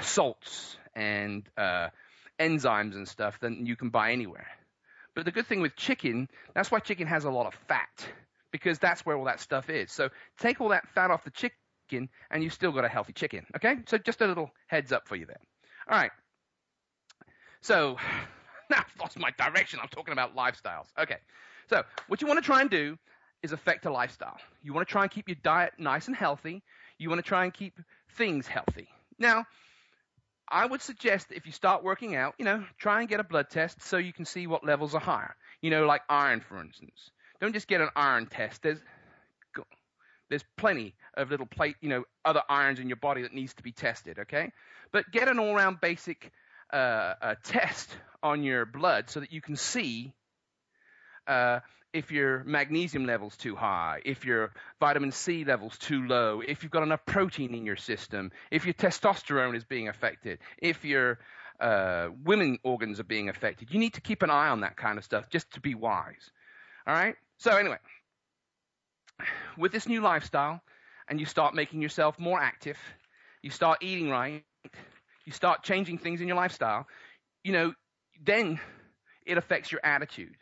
salts 0.00 0.76
and 0.94 1.48
uh, 1.56 1.88
enzymes 2.40 2.94
and 2.94 3.06
stuff 3.06 3.38
than 3.40 3.66
you 3.66 3.76
can 3.76 3.90
buy 3.90 4.12
anywhere. 4.12 4.46
But 5.14 5.24
the 5.24 5.30
good 5.32 5.46
thing 5.46 5.60
with 5.60 5.76
chicken, 5.76 6.28
that's 6.54 6.70
why 6.70 6.80
chicken 6.80 7.06
has 7.06 7.24
a 7.24 7.30
lot 7.30 7.46
of 7.46 7.54
fat, 7.68 8.06
because 8.56 8.78
that's 8.78 9.04
where 9.04 9.16
all 9.18 9.26
that 9.26 9.38
stuff 9.38 9.68
is. 9.68 9.92
So 9.92 10.08
take 10.38 10.62
all 10.62 10.70
that 10.70 10.88
fat 10.88 11.10
off 11.10 11.24
the 11.24 11.30
chicken, 11.30 12.08
and 12.30 12.42
you've 12.42 12.54
still 12.54 12.72
got 12.72 12.86
a 12.86 12.88
healthy 12.88 13.12
chicken. 13.12 13.44
Okay? 13.54 13.76
So 13.86 13.98
just 13.98 14.22
a 14.22 14.26
little 14.26 14.50
heads 14.66 14.92
up 14.92 15.06
for 15.06 15.14
you 15.14 15.26
there. 15.26 15.40
All 15.90 15.98
right. 15.98 16.10
So 17.60 17.98
now 18.70 18.78
I've 18.78 19.00
lost 19.00 19.18
my 19.18 19.30
direction. 19.36 19.78
I'm 19.82 19.88
talking 19.88 20.12
about 20.12 20.34
lifestyles. 20.34 20.86
Okay. 20.98 21.18
So 21.68 21.82
what 22.08 22.22
you 22.22 22.26
want 22.26 22.38
to 22.38 22.46
try 22.46 22.62
and 22.62 22.70
do 22.70 22.96
is 23.42 23.52
affect 23.52 23.84
a 23.84 23.90
lifestyle. 23.90 24.38
You 24.62 24.72
want 24.72 24.88
to 24.88 24.90
try 24.90 25.02
and 25.02 25.10
keep 25.10 25.28
your 25.28 25.36
diet 25.42 25.74
nice 25.78 26.06
and 26.06 26.16
healthy. 26.16 26.62
You 26.98 27.10
want 27.10 27.18
to 27.18 27.28
try 27.28 27.44
and 27.44 27.52
keep 27.52 27.78
things 28.16 28.46
healthy. 28.46 28.88
Now, 29.18 29.44
I 30.48 30.64
would 30.64 30.80
suggest 30.80 31.28
that 31.28 31.36
if 31.36 31.44
you 31.44 31.52
start 31.52 31.84
working 31.84 32.16
out, 32.16 32.34
you 32.38 32.46
know, 32.46 32.64
try 32.78 33.00
and 33.00 33.08
get 33.08 33.20
a 33.20 33.24
blood 33.24 33.50
test 33.50 33.82
so 33.82 33.98
you 33.98 34.12
can 34.12 34.24
see 34.24 34.46
what 34.46 34.64
levels 34.64 34.94
are 34.94 35.00
higher. 35.00 35.36
You 35.60 35.70
know, 35.70 35.86
like 35.86 36.02
iron, 36.08 36.40
for 36.40 36.60
instance. 36.60 37.10
Don't 37.40 37.52
just 37.52 37.68
get 37.68 37.80
an 37.80 37.90
iron 37.96 38.26
test. 38.26 38.62
There's 38.62 38.78
there's 40.28 40.44
plenty 40.56 40.94
of 41.16 41.30
little 41.30 41.46
plate, 41.46 41.76
you 41.80 41.88
know, 41.88 42.04
other 42.24 42.42
irons 42.48 42.80
in 42.80 42.88
your 42.88 42.96
body 42.96 43.22
that 43.22 43.32
needs 43.32 43.54
to 43.54 43.62
be 43.62 43.72
tested. 43.72 44.18
Okay, 44.18 44.50
but 44.92 45.10
get 45.10 45.28
an 45.28 45.38
all-round 45.38 45.80
basic 45.80 46.32
uh, 46.72 47.14
uh, 47.22 47.34
test 47.44 47.88
on 48.22 48.42
your 48.42 48.66
blood 48.66 49.08
so 49.08 49.20
that 49.20 49.32
you 49.32 49.40
can 49.40 49.56
see 49.56 50.12
uh, 51.26 51.60
if 51.92 52.10
your 52.10 52.42
magnesium 52.44 53.06
level's 53.06 53.36
too 53.36 53.54
high, 53.54 54.00
if 54.04 54.24
your 54.24 54.52
vitamin 54.80 55.12
C 55.12 55.44
level's 55.44 55.78
too 55.78 56.06
low, 56.06 56.42
if 56.46 56.62
you've 56.62 56.72
got 56.72 56.82
enough 56.82 57.06
protein 57.06 57.54
in 57.54 57.64
your 57.64 57.76
system, 57.76 58.32
if 58.50 58.64
your 58.64 58.74
testosterone 58.74 59.56
is 59.56 59.64
being 59.64 59.88
affected, 59.88 60.38
if 60.58 60.84
your 60.84 61.18
uh, 61.60 62.08
women 62.24 62.58
organs 62.64 63.00
are 63.00 63.04
being 63.04 63.28
affected. 63.28 63.68
You 63.70 63.78
need 63.78 63.94
to 63.94 64.00
keep 64.00 64.22
an 64.22 64.30
eye 64.30 64.48
on 64.48 64.60
that 64.60 64.76
kind 64.76 64.98
of 64.98 65.04
stuff 65.04 65.30
just 65.30 65.50
to 65.52 65.60
be 65.60 65.74
wise. 65.74 66.30
All 66.86 66.94
right? 66.94 67.14
So, 67.38 67.56
anyway, 67.56 67.78
with 69.56 69.72
this 69.72 69.88
new 69.88 70.00
lifestyle, 70.00 70.60
and 71.08 71.20
you 71.20 71.26
start 71.26 71.54
making 71.54 71.82
yourself 71.82 72.18
more 72.18 72.40
active, 72.40 72.78
you 73.42 73.50
start 73.50 73.78
eating 73.82 74.10
right, 74.10 74.44
you 75.24 75.32
start 75.32 75.62
changing 75.62 75.98
things 75.98 76.20
in 76.20 76.28
your 76.28 76.36
lifestyle, 76.36 76.86
you 77.44 77.52
know, 77.52 77.74
then 78.24 78.58
it 79.24 79.38
affects 79.38 79.70
your 79.70 79.80
attitude. 79.84 80.36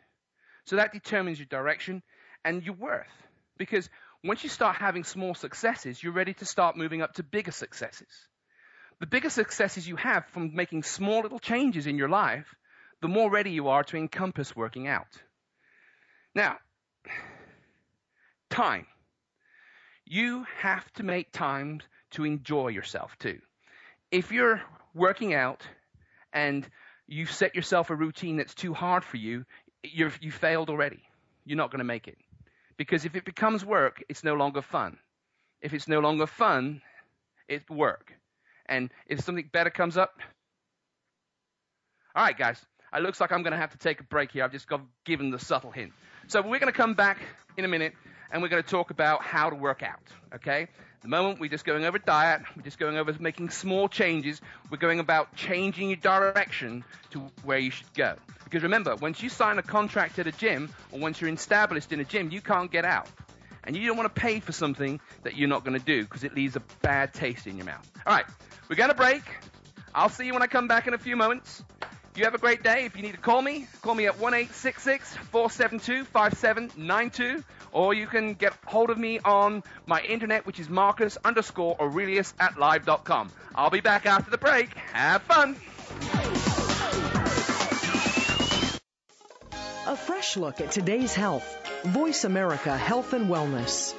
So 0.65 0.77
that 0.77 0.93
determines 0.93 1.37
your 1.39 1.47
direction 1.47 2.01
and 2.43 2.63
your 2.63 2.75
worth. 2.75 3.05
Because 3.57 3.89
once 4.23 4.43
you 4.43 4.49
start 4.49 4.77
having 4.77 5.03
small 5.03 5.35
successes, 5.35 6.01
you're 6.01 6.13
ready 6.13 6.33
to 6.35 6.45
start 6.45 6.77
moving 6.77 7.01
up 7.01 7.13
to 7.13 7.23
bigger 7.23 7.51
successes. 7.51 8.07
The 8.99 9.07
bigger 9.07 9.29
successes 9.29 9.87
you 9.87 9.97
have 9.97 10.25
from 10.27 10.55
making 10.55 10.83
small 10.83 11.21
little 11.21 11.39
changes 11.39 11.85
in 11.85 11.97
your 11.97 12.09
life, 12.09 12.55
the 13.01 13.07
more 13.07 13.29
ready 13.29 13.51
you 13.51 13.67
are 13.67 13.83
to 13.83 13.97
encompass 13.97 14.55
working 14.55 14.87
out. 14.87 15.21
Now, 16.33 16.57
time. 18.49 18.85
You 20.05 20.45
have 20.59 20.91
to 20.93 21.03
make 21.03 21.31
time 21.31 21.81
to 22.11 22.25
enjoy 22.25 22.69
yourself 22.69 23.17
too. 23.19 23.39
If 24.11 24.31
you're 24.31 24.61
working 24.93 25.33
out 25.33 25.63
and 26.31 26.67
you 27.07 27.25
set 27.25 27.55
yourself 27.55 27.89
a 27.89 27.95
routine 27.95 28.37
that's 28.37 28.53
too 28.53 28.73
hard 28.73 29.03
for 29.03 29.17
you, 29.17 29.45
you've 29.83 30.17
you 30.21 30.31
failed 30.31 30.69
already. 30.69 31.01
You're 31.45 31.57
not 31.57 31.71
going 31.71 31.79
to 31.79 31.85
make 31.85 32.07
it. 32.07 32.17
Because 32.77 33.05
if 33.05 33.15
it 33.15 33.25
becomes 33.25 33.63
work, 33.63 34.03
it's 34.09 34.23
no 34.23 34.33
longer 34.33 34.61
fun. 34.61 34.97
If 35.61 35.73
it's 35.73 35.87
no 35.87 35.99
longer 35.99 36.27
fun, 36.27 36.81
it's 37.47 37.69
work. 37.69 38.11
And 38.67 38.91
if 39.07 39.21
something 39.21 39.49
better 39.51 39.69
comes 39.69 39.97
up, 39.97 40.19
all 42.15 42.23
right, 42.23 42.37
guys, 42.37 42.59
it 42.93 43.03
looks 43.03 43.19
like 43.19 43.31
I'm 43.31 43.43
going 43.43 43.51
to 43.51 43.57
have 43.57 43.71
to 43.71 43.77
take 43.77 43.99
a 43.99 44.03
break 44.03 44.31
here. 44.31 44.43
I've 44.43 44.51
just 44.51 44.67
got 44.67 44.81
given 45.05 45.31
the 45.31 45.39
subtle 45.39 45.71
hint. 45.71 45.93
So 46.27 46.41
we're 46.41 46.59
going 46.59 46.71
to 46.71 46.77
come 46.77 46.95
back 46.95 47.19
in 47.55 47.65
a 47.65 47.67
minute 47.67 47.93
and 48.31 48.41
we're 48.41 48.49
going 48.49 48.63
to 48.63 48.69
talk 48.69 48.89
about 48.89 49.21
how 49.21 49.49
to 49.49 49.55
work 49.55 49.83
out. 49.83 50.01
Okay? 50.33 50.63
At 50.63 51.01
the 51.01 51.07
moment, 51.07 51.39
we're 51.39 51.49
just 51.49 51.65
going 51.65 51.85
over 51.85 51.99
diet. 51.99 52.41
We're 52.55 52.63
just 52.63 52.79
going 52.79 52.97
over 52.97 53.15
making 53.19 53.51
small 53.51 53.87
changes. 53.87 54.41
We're 54.71 54.77
going 54.77 54.99
about 54.99 55.35
changing 55.35 55.89
your 55.89 55.97
direction 55.97 56.83
to 57.11 57.19
where 57.43 57.59
you 57.59 57.69
should 57.69 57.93
go. 57.93 58.15
Because 58.43 58.63
remember, 58.63 58.95
once 58.95 59.21
you 59.21 59.29
sign 59.29 59.59
a 59.59 59.63
contract 59.63 60.17
at 60.17 60.25
a 60.25 60.31
gym 60.31 60.73
or 60.91 60.99
once 60.99 61.21
you're 61.21 61.29
established 61.29 61.91
in 61.91 61.99
a 61.99 62.03
gym, 62.03 62.31
you 62.31 62.41
can't 62.41 62.71
get 62.71 62.85
out. 62.85 63.07
And 63.63 63.75
you 63.75 63.87
don't 63.87 63.97
want 63.97 64.13
to 64.13 64.21
pay 64.21 64.39
for 64.39 64.51
something 64.51 64.99
that 65.23 65.35
you're 65.35 65.49
not 65.49 65.63
going 65.63 65.77
to 65.77 65.85
do 65.85 66.03
because 66.03 66.23
it 66.23 66.35
leaves 66.35 66.55
a 66.55 66.61
bad 66.81 67.13
taste 67.13 67.47
in 67.47 67.57
your 67.57 67.65
mouth. 67.65 67.89
All 68.05 68.13
right, 68.13 68.25
we're 68.69 68.75
going 68.75 68.89
to 68.89 68.95
break. 68.95 69.23
I'll 69.93 70.09
see 70.09 70.25
you 70.25 70.33
when 70.33 70.43
I 70.43 70.47
come 70.47 70.67
back 70.67 70.87
in 70.87 70.93
a 70.93 70.97
few 70.97 71.15
moments. 71.15 71.63
You 72.15 72.23
have 72.23 72.33
a 72.33 72.37
great 72.37 72.63
day. 72.63 72.85
If 72.85 72.95
you 72.95 73.01
need 73.01 73.11
to 73.11 73.17
call 73.17 73.41
me, 73.41 73.67
call 73.81 73.93
me 73.93 74.05
at 74.05 74.17
1 74.17 74.45
472 74.45 76.05
5792, 76.05 77.43
or 77.73 77.93
you 77.93 78.07
can 78.07 78.35
get 78.35 78.53
hold 78.65 78.89
of 78.89 78.97
me 78.97 79.19
on 79.19 79.63
my 79.85 80.01
internet, 80.01 80.45
which 80.45 80.57
is 80.57 80.69
Marcus 80.69 81.17
underscore 81.25 81.75
Aurelius 81.77 82.33
at 82.39 82.57
live.com. 82.57 83.31
I'll 83.53 83.69
be 83.69 83.81
back 83.81 84.05
after 84.05 84.31
the 84.31 84.37
break. 84.37 84.73
Have 84.93 85.23
fun. 85.23 85.57
A 89.87 89.97
fresh 89.97 90.37
look 90.37 90.61
at 90.61 90.71
today's 90.71 91.13
health. 91.13 91.45
Voice 91.83 92.23
America 92.23 92.77
Health 92.77 93.11
and 93.11 93.29
Wellness. 93.29 93.93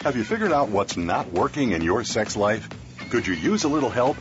Have 0.00 0.16
you 0.16 0.24
figured 0.24 0.52
out 0.52 0.70
what's 0.70 0.96
not 0.96 1.30
working 1.30 1.72
in 1.72 1.82
your 1.82 2.02
sex 2.04 2.34
life? 2.34 2.66
Could 3.10 3.26
you 3.26 3.34
use 3.34 3.64
a 3.64 3.68
little 3.68 3.90
help? 3.90 4.16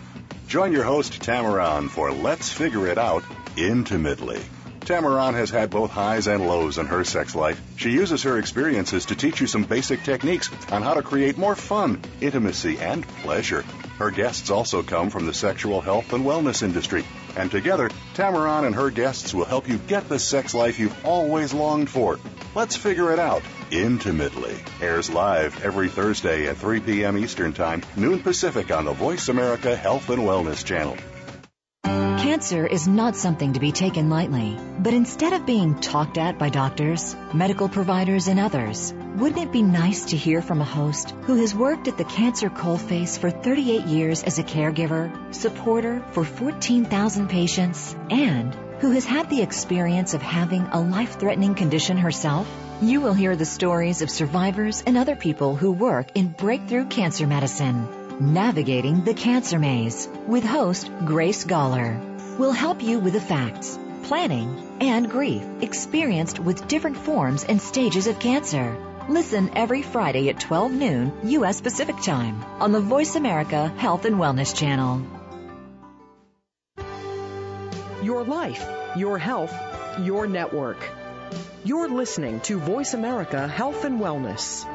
Join 0.49 0.71
your 0.73 0.83
host, 0.83 1.21
Tamaran, 1.21 1.91
for 1.91 2.11
Let's 2.11 2.51
Figure 2.51 2.87
It 2.87 2.97
Out 2.97 3.23
Intimately. 3.55 4.41
Tamaran 4.79 5.35
has 5.35 5.51
had 5.51 5.69
both 5.69 5.91
highs 5.91 6.25
and 6.25 6.47
lows 6.47 6.79
in 6.79 6.87
her 6.87 7.03
sex 7.03 7.35
life. 7.35 7.61
She 7.75 7.91
uses 7.91 8.23
her 8.23 8.39
experiences 8.39 9.05
to 9.05 9.15
teach 9.15 9.39
you 9.39 9.45
some 9.45 9.63
basic 9.63 10.01
techniques 10.03 10.49
on 10.71 10.81
how 10.81 10.95
to 10.95 11.03
create 11.03 11.37
more 11.37 11.55
fun, 11.55 12.01
intimacy, 12.19 12.79
and 12.79 13.07
pleasure. 13.21 13.61
Her 13.99 14.09
guests 14.09 14.49
also 14.49 14.81
come 14.81 15.11
from 15.11 15.27
the 15.27 15.35
sexual 15.35 15.81
health 15.81 16.13
and 16.13 16.25
wellness 16.25 16.63
industry. 16.63 17.05
And 17.37 17.51
together, 17.51 17.91
Tamaran 18.15 18.65
and 18.65 18.73
her 18.73 18.89
guests 18.89 19.35
will 19.35 19.45
help 19.45 19.69
you 19.69 19.77
get 19.77 20.09
the 20.09 20.17
sex 20.17 20.55
life 20.55 20.79
you've 20.79 21.05
always 21.05 21.53
longed 21.53 21.91
for. 21.91 22.17
Let's 22.55 22.75
figure 22.75 23.13
it 23.13 23.19
out 23.19 23.43
intimately. 23.71 24.55
Airs 24.81 25.09
live 25.09 25.63
every 25.63 25.89
Thursday 25.89 26.47
at 26.47 26.57
3 26.57 26.79
p.m. 26.79 27.17
Eastern 27.17 27.53
Time, 27.53 27.83
noon 27.95 28.19
Pacific 28.19 28.71
on 28.71 28.85
the 28.85 28.93
Voice 28.93 29.29
America 29.29 29.75
Health 29.75 30.09
and 30.09 30.23
Wellness 30.23 30.63
Channel. 30.65 30.97
Cancer 31.83 32.67
is 32.67 32.87
not 32.87 33.15
something 33.15 33.53
to 33.53 33.59
be 33.59 33.71
taken 33.71 34.09
lightly, 34.09 34.57
but 34.79 34.93
instead 34.93 35.33
of 35.33 35.45
being 35.45 35.79
talked 35.79 36.17
at 36.17 36.37
by 36.37 36.49
doctors, 36.49 37.15
medical 37.33 37.67
providers, 37.67 38.27
and 38.27 38.39
others, 38.39 38.93
wouldn't 39.15 39.41
it 39.41 39.51
be 39.51 39.61
nice 39.61 40.05
to 40.05 40.17
hear 40.17 40.41
from 40.41 40.61
a 40.61 40.65
host 40.65 41.11
who 41.23 41.35
has 41.35 41.55
worked 41.55 41.87
at 41.87 41.97
the 41.97 42.03
cancer 42.03 42.49
coalface 42.49 43.17
for 43.17 43.31
38 43.31 43.85
years 43.85 44.23
as 44.23 44.37
a 44.37 44.43
caregiver, 44.43 45.33
supporter 45.33 46.03
for 46.11 46.23
14,000 46.23 47.29
patients, 47.29 47.95
and 48.09 48.53
who 48.79 48.91
has 48.91 49.05
had 49.05 49.29
the 49.29 49.41
experience 49.41 50.13
of 50.13 50.21
having 50.21 50.63
a 50.63 50.79
life-threatening 50.79 51.55
condition 51.55 51.97
herself? 51.97 52.47
You 52.81 53.01
will 53.01 53.13
hear 53.13 53.35
the 53.35 53.43
stories 53.43 54.01
of 54.01 54.09
survivors 54.09 54.81
and 54.87 54.97
other 54.97 55.17
people 55.17 55.53
who 55.53 55.73
work 55.73 56.11
in 56.15 56.29
breakthrough 56.29 56.85
cancer 56.85 57.27
medicine. 57.27 57.89
Navigating 58.21 59.03
the 59.03 59.13
Cancer 59.13 59.59
Maze 59.59 60.07
with 60.27 60.45
host 60.45 60.89
Grace 61.03 61.43
Galler 61.43 61.99
will 62.37 62.53
help 62.53 62.81
you 62.81 62.99
with 62.99 63.11
the 63.11 63.19
facts, 63.19 63.77
planning, 64.03 64.77
and 64.79 65.11
grief 65.11 65.43
experienced 65.59 66.39
with 66.39 66.69
different 66.69 66.95
forms 66.95 67.43
and 67.43 67.61
stages 67.61 68.07
of 68.07 68.17
cancer. 68.17 68.77
Listen 69.09 69.51
every 69.57 69.81
Friday 69.81 70.29
at 70.29 70.39
12 70.39 70.71
noon 70.71 71.11
U.S. 71.23 71.59
Pacific 71.59 71.97
Time 72.01 72.41
on 72.61 72.71
the 72.71 72.79
Voice 72.79 73.15
America 73.15 73.67
Health 73.75 74.05
and 74.05 74.15
Wellness 74.15 74.55
Channel. 74.55 75.05
Your 78.01 78.23
life, 78.23 78.65
your 78.95 79.17
health, 79.17 79.53
your 79.99 80.27
network. 80.27 80.98
You're 81.65 81.89
listening 81.89 82.39
to 82.41 82.57
Voice 82.57 82.93
America 82.93 83.45
Health 83.45 83.83
and 83.83 83.99
Wellness. 83.99 84.65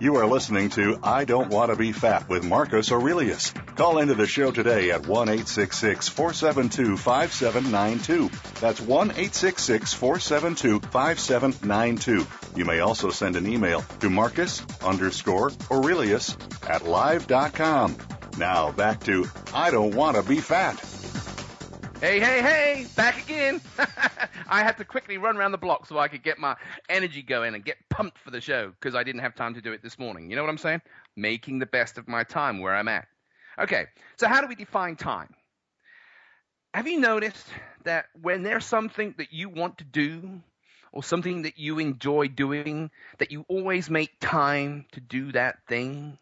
You 0.00 0.16
are 0.16 0.26
listening 0.26 0.70
to 0.70 1.00
I 1.02 1.24
Don't 1.24 1.48
Want 1.48 1.72
to 1.72 1.76
Be 1.76 1.90
Fat 1.90 2.28
with 2.28 2.44
Marcus 2.44 2.92
Aurelius. 2.92 3.52
Call 3.74 3.98
into 3.98 4.14
the 4.14 4.28
show 4.28 4.52
today 4.52 4.92
at 4.92 5.08
1 5.08 5.26
472 5.38 6.96
5792. 6.96 8.30
That's 8.60 8.80
1 8.80 9.10
472 9.10 10.80
5792. 10.80 12.26
You 12.54 12.64
may 12.64 12.78
also 12.78 13.10
send 13.10 13.34
an 13.34 13.48
email 13.48 13.84
to 13.98 14.08
Marcus 14.08 14.64
underscore 14.84 15.50
Aurelius 15.68 16.36
at 16.68 16.84
live.com. 16.84 17.96
Now 18.38 18.72
back 18.72 19.02
to 19.04 19.28
I 19.52 19.70
Don't 19.70 19.94
Want 19.94 20.16
to 20.16 20.22
Be 20.22 20.36
Fat. 20.36 20.80
Hey, 22.00 22.18
hey, 22.18 22.42
hey, 22.42 22.86
back 22.96 23.22
again. 23.22 23.60
I 24.48 24.64
had 24.64 24.76
to 24.78 24.84
quickly 24.84 25.18
run 25.18 25.36
around 25.36 25.52
the 25.52 25.58
block 25.58 25.86
so 25.86 25.98
I 25.98 26.08
could 26.08 26.22
get 26.22 26.38
my 26.38 26.56
energy 26.88 27.22
going 27.22 27.54
and 27.54 27.64
get 27.64 27.76
pumped 27.90 28.18
for 28.18 28.30
the 28.30 28.40
show 28.40 28.70
because 28.70 28.96
I 28.96 29.04
didn't 29.04 29.20
have 29.20 29.36
time 29.36 29.54
to 29.54 29.60
do 29.60 29.72
it 29.72 29.82
this 29.82 29.98
morning. 29.98 30.28
You 30.28 30.34
know 30.34 30.42
what 30.42 30.50
I'm 30.50 30.58
saying? 30.58 30.82
Making 31.14 31.60
the 31.60 31.66
best 31.66 31.98
of 31.98 32.08
my 32.08 32.24
time 32.24 32.60
where 32.60 32.74
I'm 32.74 32.88
at. 32.88 33.06
Okay, 33.58 33.86
so 34.16 34.26
how 34.26 34.40
do 34.40 34.46
we 34.48 34.54
define 34.54 34.96
time? 34.96 35.28
Have 36.74 36.88
you 36.88 36.98
noticed 36.98 37.46
that 37.84 38.06
when 38.20 38.42
there's 38.42 38.64
something 38.64 39.14
that 39.18 39.32
you 39.32 39.50
want 39.50 39.78
to 39.78 39.84
do 39.84 40.40
or 40.90 41.04
something 41.04 41.42
that 41.42 41.58
you 41.58 41.78
enjoy 41.78 42.28
doing, 42.28 42.90
that 43.18 43.30
you 43.30 43.44
always 43.46 43.90
make 43.90 44.10
time 44.20 44.86
to 44.92 45.00
do 45.00 45.32
that 45.32 45.58
thing? 45.68 46.18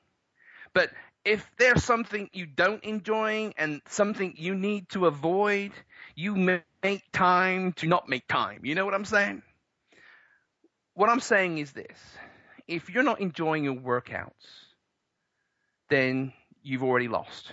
But 0.74 0.90
if 1.24 1.48
there's 1.58 1.84
something 1.84 2.30
you 2.32 2.46
don't 2.46 2.82
enjoy 2.84 3.52
and 3.58 3.82
something 3.88 4.34
you 4.36 4.54
need 4.54 4.88
to 4.90 5.06
avoid, 5.06 5.72
you 6.14 6.34
make 6.82 7.02
time 7.12 7.72
to 7.74 7.86
not 7.86 8.08
make 8.08 8.26
time. 8.26 8.64
You 8.64 8.74
know 8.74 8.84
what 8.84 8.94
I'm 8.94 9.04
saying? 9.04 9.42
What 10.94 11.10
I'm 11.10 11.20
saying 11.20 11.58
is 11.58 11.72
this. 11.72 11.98
If 12.66 12.90
you're 12.90 13.02
not 13.02 13.20
enjoying 13.20 13.64
your 13.64 13.74
workouts, 13.74 14.30
then 15.88 16.32
you've 16.62 16.82
already 16.82 17.08
lost. 17.08 17.52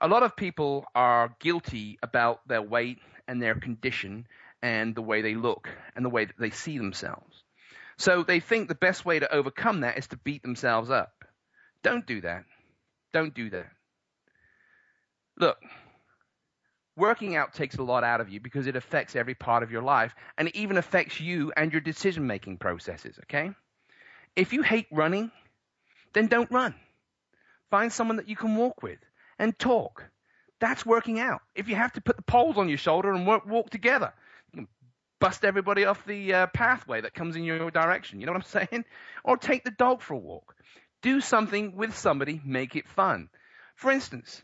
A 0.00 0.08
lot 0.08 0.22
of 0.22 0.36
people 0.36 0.86
are 0.94 1.34
guilty 1.40 1.98
about 2.02 2.46
their 2.46 2.62
weight 2.62 2.98
and 3.28 3.42
their 3.42 3.54
condition 3.54 4.26
and 4.62 4.94
the 4.94 5.02
way 5.02 5.22
they 5.22 5.34
look 5.34 5.68
and 5.94 6.04
the 6.04 6.10
way 6.10 6.24
that 6.26 6.38
they 6.38 6.50
see 6.50 6.78
themselves. 6.78 7.42
So 7.98 8.22
they 8.22 8.40
think 8.40 8.68
the 8.68 8.74
best 8.74 9.04
way 9.04 9.18
to 9.18 9.32
overcome 9.32 9.80
that 9.80 9.98
is 9.98 10.06
to 10.08 10.16
beat 10.16 10.42
themselves 10.42 10.90
up. 10.90 11.19
Don't 11.82 12.06
do 12.06 12.20
that. 12.20 12.44
Don't 13.12 13.34
do 13.34 13.50
that. 13.50 13.66
Look, 15.38 15.58
working 16.96 17.34
out 17.34 17.54
takes 17.54 17.76
a 17.76 17.82
lot 17.82 18.04
out 18.04 18.20
of 18.20 18.28
you 18.28 18.40
because 18.40 18.66
it 18.66 18.76
affects 18.76 19.16
every 19.16 19.34
part 19.34 19.62
of 19.62 19.70
your 19.70 19.82
life 19.82 20.14
and 20.36 20.48
it 20.48 20.56
even 20.56 20.76
affects 20.76 21.18
you 21.18 21.52
and 21.56 21.72
your 21.72 21.80
decision 21.80 22.26
making 22.26 22.58
processes, 22.58 23.18
okay? 23.24 23.50
If 24.36 24.52
you 24.52 24.62
hate 24.62 24.86
running, 24.92 25.30
then 26.12 26.26
don't 26.26 26.50
run. 26.50 26.74
Find 27.70 27.92
someone 27.92 28.16
that 28.16 28.28
you 28.28 28.36
can 28.36 28.56
walk 28.56 28.82
with 28.82 28.98
and 29.38 29.58
talk. 29.58 30.04
That's 30.60 30.84
working 30.84 31.18
out. 31.18 31.40
If 31.54 31.68
you 31.68 31.76
have 31.76 31.92
to 31.94 32.02
put 32.02 32.16
the 32.16 32.22
poles 32.22 32.58
on 32.58 32.68
your 32.68 32.78
shoulder 32.78 33.12
and 33.12 33.26
work, 33.26 33.46
walk 33.46 33.70
together, 33.70 34.12
you 34.52 34.58
can 34.58 34.68
bust 35.20 35.44
everybody 35.44 35.86
off 35.86 36.04
the 36.04 36.34
uh, 36.34 36.46
pathway 36.48 37.00
that 37.00 37.14
comes 37.14 37.34
in 37.36 37.44
your 37.44 37.70
direction. 37.70 38.20
You 38.20 38.26
know 38.26 38.32
what 38.32 38.44
I'm 38.44 38.66
saying? 38.68 38.84
Or 39.24 39.38
take 39.38 39.64
the 39.64 39.70
dog 39.70 40.02
for 40.02 40.14
a 40.14 40.18
walk 40.18 40.54
do 41.02 41.20
something 41.20 41.76
with 41.76 41.96
somebody, 41.96 42.40
make 42.44 42.76
it 42.76 42.88
fun. 42.88 43.28
For 43.76 43.90
instance, 43.90 44.42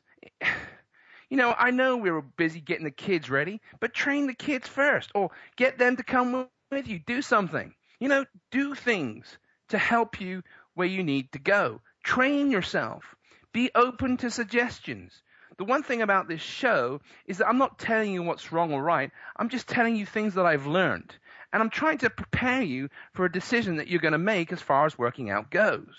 you 1.31 1.37
know, 1.37 1.55
I 1.57 1.71
know 1.71 1.97
we 1.97 2.11
were 2.11 2.23
busy 2.23 2.61
getting 2.61 2.85
the 2.85 2.91
kids 2.91 3.29
ready, 3.29 3.61
but 3.81 3.95
train 3.95 4.27
the 4.27 4.35
kids 4.35 4.69
first 4.69 5.11
or 5.15 5.31
get 5.57 5.79
them 5.79 5.97
to 5.97 6.03
come 6.03 6.49
with 6.71 6.89
you. 6.89 6.99
Do 6.99 7.23
something. 7.23 7.75
You 8.01 8.09
know, 8.09 8.25
do 8.51 8.75
things 8.75 9.39
to 9.69 9.79
help 9.79 10.21
you 10.21 10.43
where 10.75 10.87
you 10.87 11.03
need 11.03 11.33
to 11.33 11.39
go. 11.39 11.81
Train 12.05 12.51
yourself. 12.51 13.17
Be 13.53 13.71
open 13.75 14.19
to 14.19 14.31
suggestions. 14.31 15.23
The 15.59 15.65
one 15.65 15.83
thing 15.83 16.03
about 16.03 16.29
this 16.29 16.43
show 16.43 17.01
is 17.25 17.39
that 17.39 17.49
I'm 17.49 17.59
not 17.59 17.79
telling 17.79 18.13
you 18.13 18.23
what's 18.23 18.53
wrong 18.53 18.73
or 18.73 18.83
right. 18.83 19.11
I'm 19.37 19.49
just 19.49 19.67
telling 19.67 19.97
you 19.97 20.05
things 20.05 20.35
that 20.35 20.45
I've 20.45 20.67
learned. 20.67 21.15
And 21.53 21.63
I'm 21.63 21.71
trying 21.71 21.99
to 21.99 22.11
prepare 22.11 22.63
you 22.63 22.91
for 23.15 23.25
a 23.25 23.33
decision 23.33 23.77
that 23.77 23.89
you're 23.89 24.01
going 24.01 24.13
to 24.13 24.19
make 24.19 24.53
as 24.53 24.61
far 24.61 24.85
as 24.85 24.99
working 24.99 25.31
out 25.31 25.51
goes. 25.51 25.97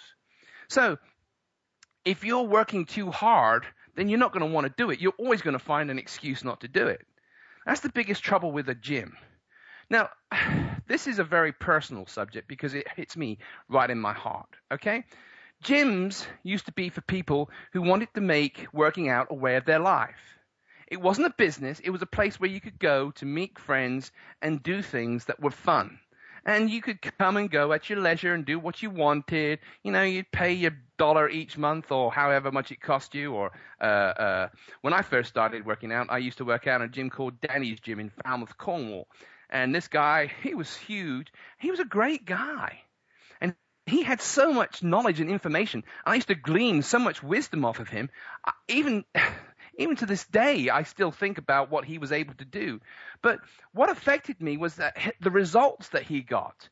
So, 0.70 0.98
if 2.04 2.24
you're 2.24 2.44
working 2.44 2.86
too 2.86 3.12
hard, 3.12 3.66
then 3.96 4.10
you're 4.10 4.20
not 4.20 4.32
going 4.32 4.48
to 4.48 4.54
want 4.54 4.68
to 4.68 4.74
do 4.78 4.92
it. 4.92 5.02
You're 5.02 5.14
always 5.18 5.42
going 5.42 5.58
to 5.58 5.64
find 5.64 5.90
an 5.90 6.00
excuse 6.00 6.44
not 6.44 6.62
to 6.62 6.68
do 6.68 6.88
it. 6.88 7.06
That's 7.66 7.82
the 7.82 7.90
biggest 7.90 8.24
trouble 8.24 8.52
with 8.52 8.70
a 8.70 8.76
gym. 8.76 9.18
Now, 9.90 10.10
this 10.88 11.08
is 11.08 11.20
a 11.20 11.24
very 11.24 11.52
personal 11.52 12.06
subject 12.06 12.48
because 12.48 12.74
it 12.74 12.88
hits 12.96 13.18
me 13.18 13.40
right 13.70 13.90
in 13.90 14.00
my 14.00 14.14
heart, 14.14 14.50
okay? 14.72 15.04
Gyms 15.64 16.26
used 16.44 16.68
to 16.68 16.72
be 16.72 16.90
for 16.90 17.02
people 17.02 17.50
who 17.74 17.82
wanted 17.82 18.10
to 18.14 18.22
make 18.22 18.68
working 18.74 19.10
out 19.10 19.28
a 19.30 19.36
way 19.36 19.56
of 19.56 19.66
their 19.66 19.80
life. 19.80 20.40
It 20.88 21.02
wasn't 21.02 21.28
a 21.28 21.36
business, 21.38 21.82
it 21.82 21.90
was 21.90 22.02
a 22.02 22.06
place 22.06 22.40
where 22.40 22.50
you 22.50 22.62
could 22.62 22.80
go 22.80 23.12
to 23.12 23.26
meet 23.26 23.60
friends 23.60 24.12
and 24.42 24.64
do 24.64 24.82
things 24.82 25.26
that 25.26 25.42
were 25.42 25.52
fun 25.52 26.00
and 26.48 26.70
you 26.70 26.82
could 26.82 27.02
come 27.02 27.36
and 27.36 27.52
go 27.52 27.74
at 27.74 27.90
your 27.90 28.00
leisure 28.00 28.34
and 28.34 28.46
do 28.46 28.58
what 28.58 28.82
you 28.82 28.90
wanted. 28.90 29.60
You 29.84 29.92
know, 29.92 30.04
you'd 30.04 30.32
pay 30.32 30.54
your 30.54 30.72
dollar 30.98 31.30
each 31.30 31.58
month 31.58 31.92
or 31.92 32.10
however 32.10 32.52
much 32.52 32.72
it 32.72 32.82
cost 32.82 33.14
you. 33.14 33.34
Or 33.34 33.52
uh, 33.82 33.84
uh, 33.84 34.50
when 34.82 34.94
I 34.94 35.02
first 35.02 35.30
started 35.30 35.66
working 35.66 35.92
out, 35.92 36.08
I 36.10 36.20
used 36.20 36.38
to 36.38 36.46
work 36.46 36.66
out 36.66 36.82
at 36.82 36.86
a 36.86 36.90
gym 36.90 37.10
called 37.10 37.42
Danny's 37.42 37.82
Gym 37.82 38.00
in 38.00 38.12
Falmouth, 38.24 38.58
Cornwall. 38.58 39.08
And 39.50 39.76
this 39.76 39.90
guy, 39.90 40.32
he 40.42 40.56
was 40.56 40.74
huge. 40.74 41.34
He 41.60 41.70
was 41.70 41.82
a 41.82 41.86
great 41.86 42.26
guy. 42.26 42.80
And 43.42 43.54
he 43.86 44.04
had 44.04 44.22
so 44.22 44.54
much 44.54 44.82
knowledge 44.82 45.20
and 45.20 45.30
information. 45.30 45.84
I 46.06 46.16
used 46.16 46.30
to 46.30 46.36
glean 46.36 46.82
so 46.82 46.98
much 46.98 47.22
wisdom 47.22 47.66
off 47.66 47.80
of 47.80 47.90
him. 47.90 48.10
I, 48.46 48.54
even 48.70 49.04
even 49.78 49.96
to 49.98 50.06
this 50.06 50.26
day, 50.26 50.70
I 50.70 50.84
still 50.84 51.12
think 51.12 51.38
about 51.38 51.70
what 51.70 51.86
he 51.86 51.98
was 51.98 52.12
able 52.12 52.34
to 52.36 52.46
do. 52.46 52.82
But 53.22 53.40
what 53.74 53.90
affected 53.90 54.42
me 54.42 54.58
was 54.58 54.76
that 54.76 54.98
the 55.22 55.32
results 55.32 55.90
that 55.90 56.04
he 56.04 56.22
got. 56.22 56.70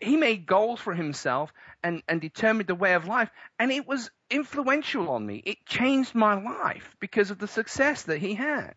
He 0.00 0.16
made 0.16 0.44
goals 0.44 0.80
for 0.80 0.92
himself 0.92 1.52
and, 1.84 2.02
and 2.08 2.20
determined 2.20 2.68
the 2.68 2.74
way 2.74 2.94
of 2.94 3.06
life, 3.06 3.30
and 3.60 3.70
it 3.70 3.86
was 3.86 4.10
influential 4.28 5.08
on 5.10 5.24
me. 5.24 5.40
It 5.44 5.64
changed 5.64 6.16
my 6.16 6.34
life 6.34 6.96
because 6.98 7.30
of 7.30 7.38
the 7.38 7.46
success 7.46 8.02
that 8.04 8.18
he 8.18 8.34
had. 8.34 8.74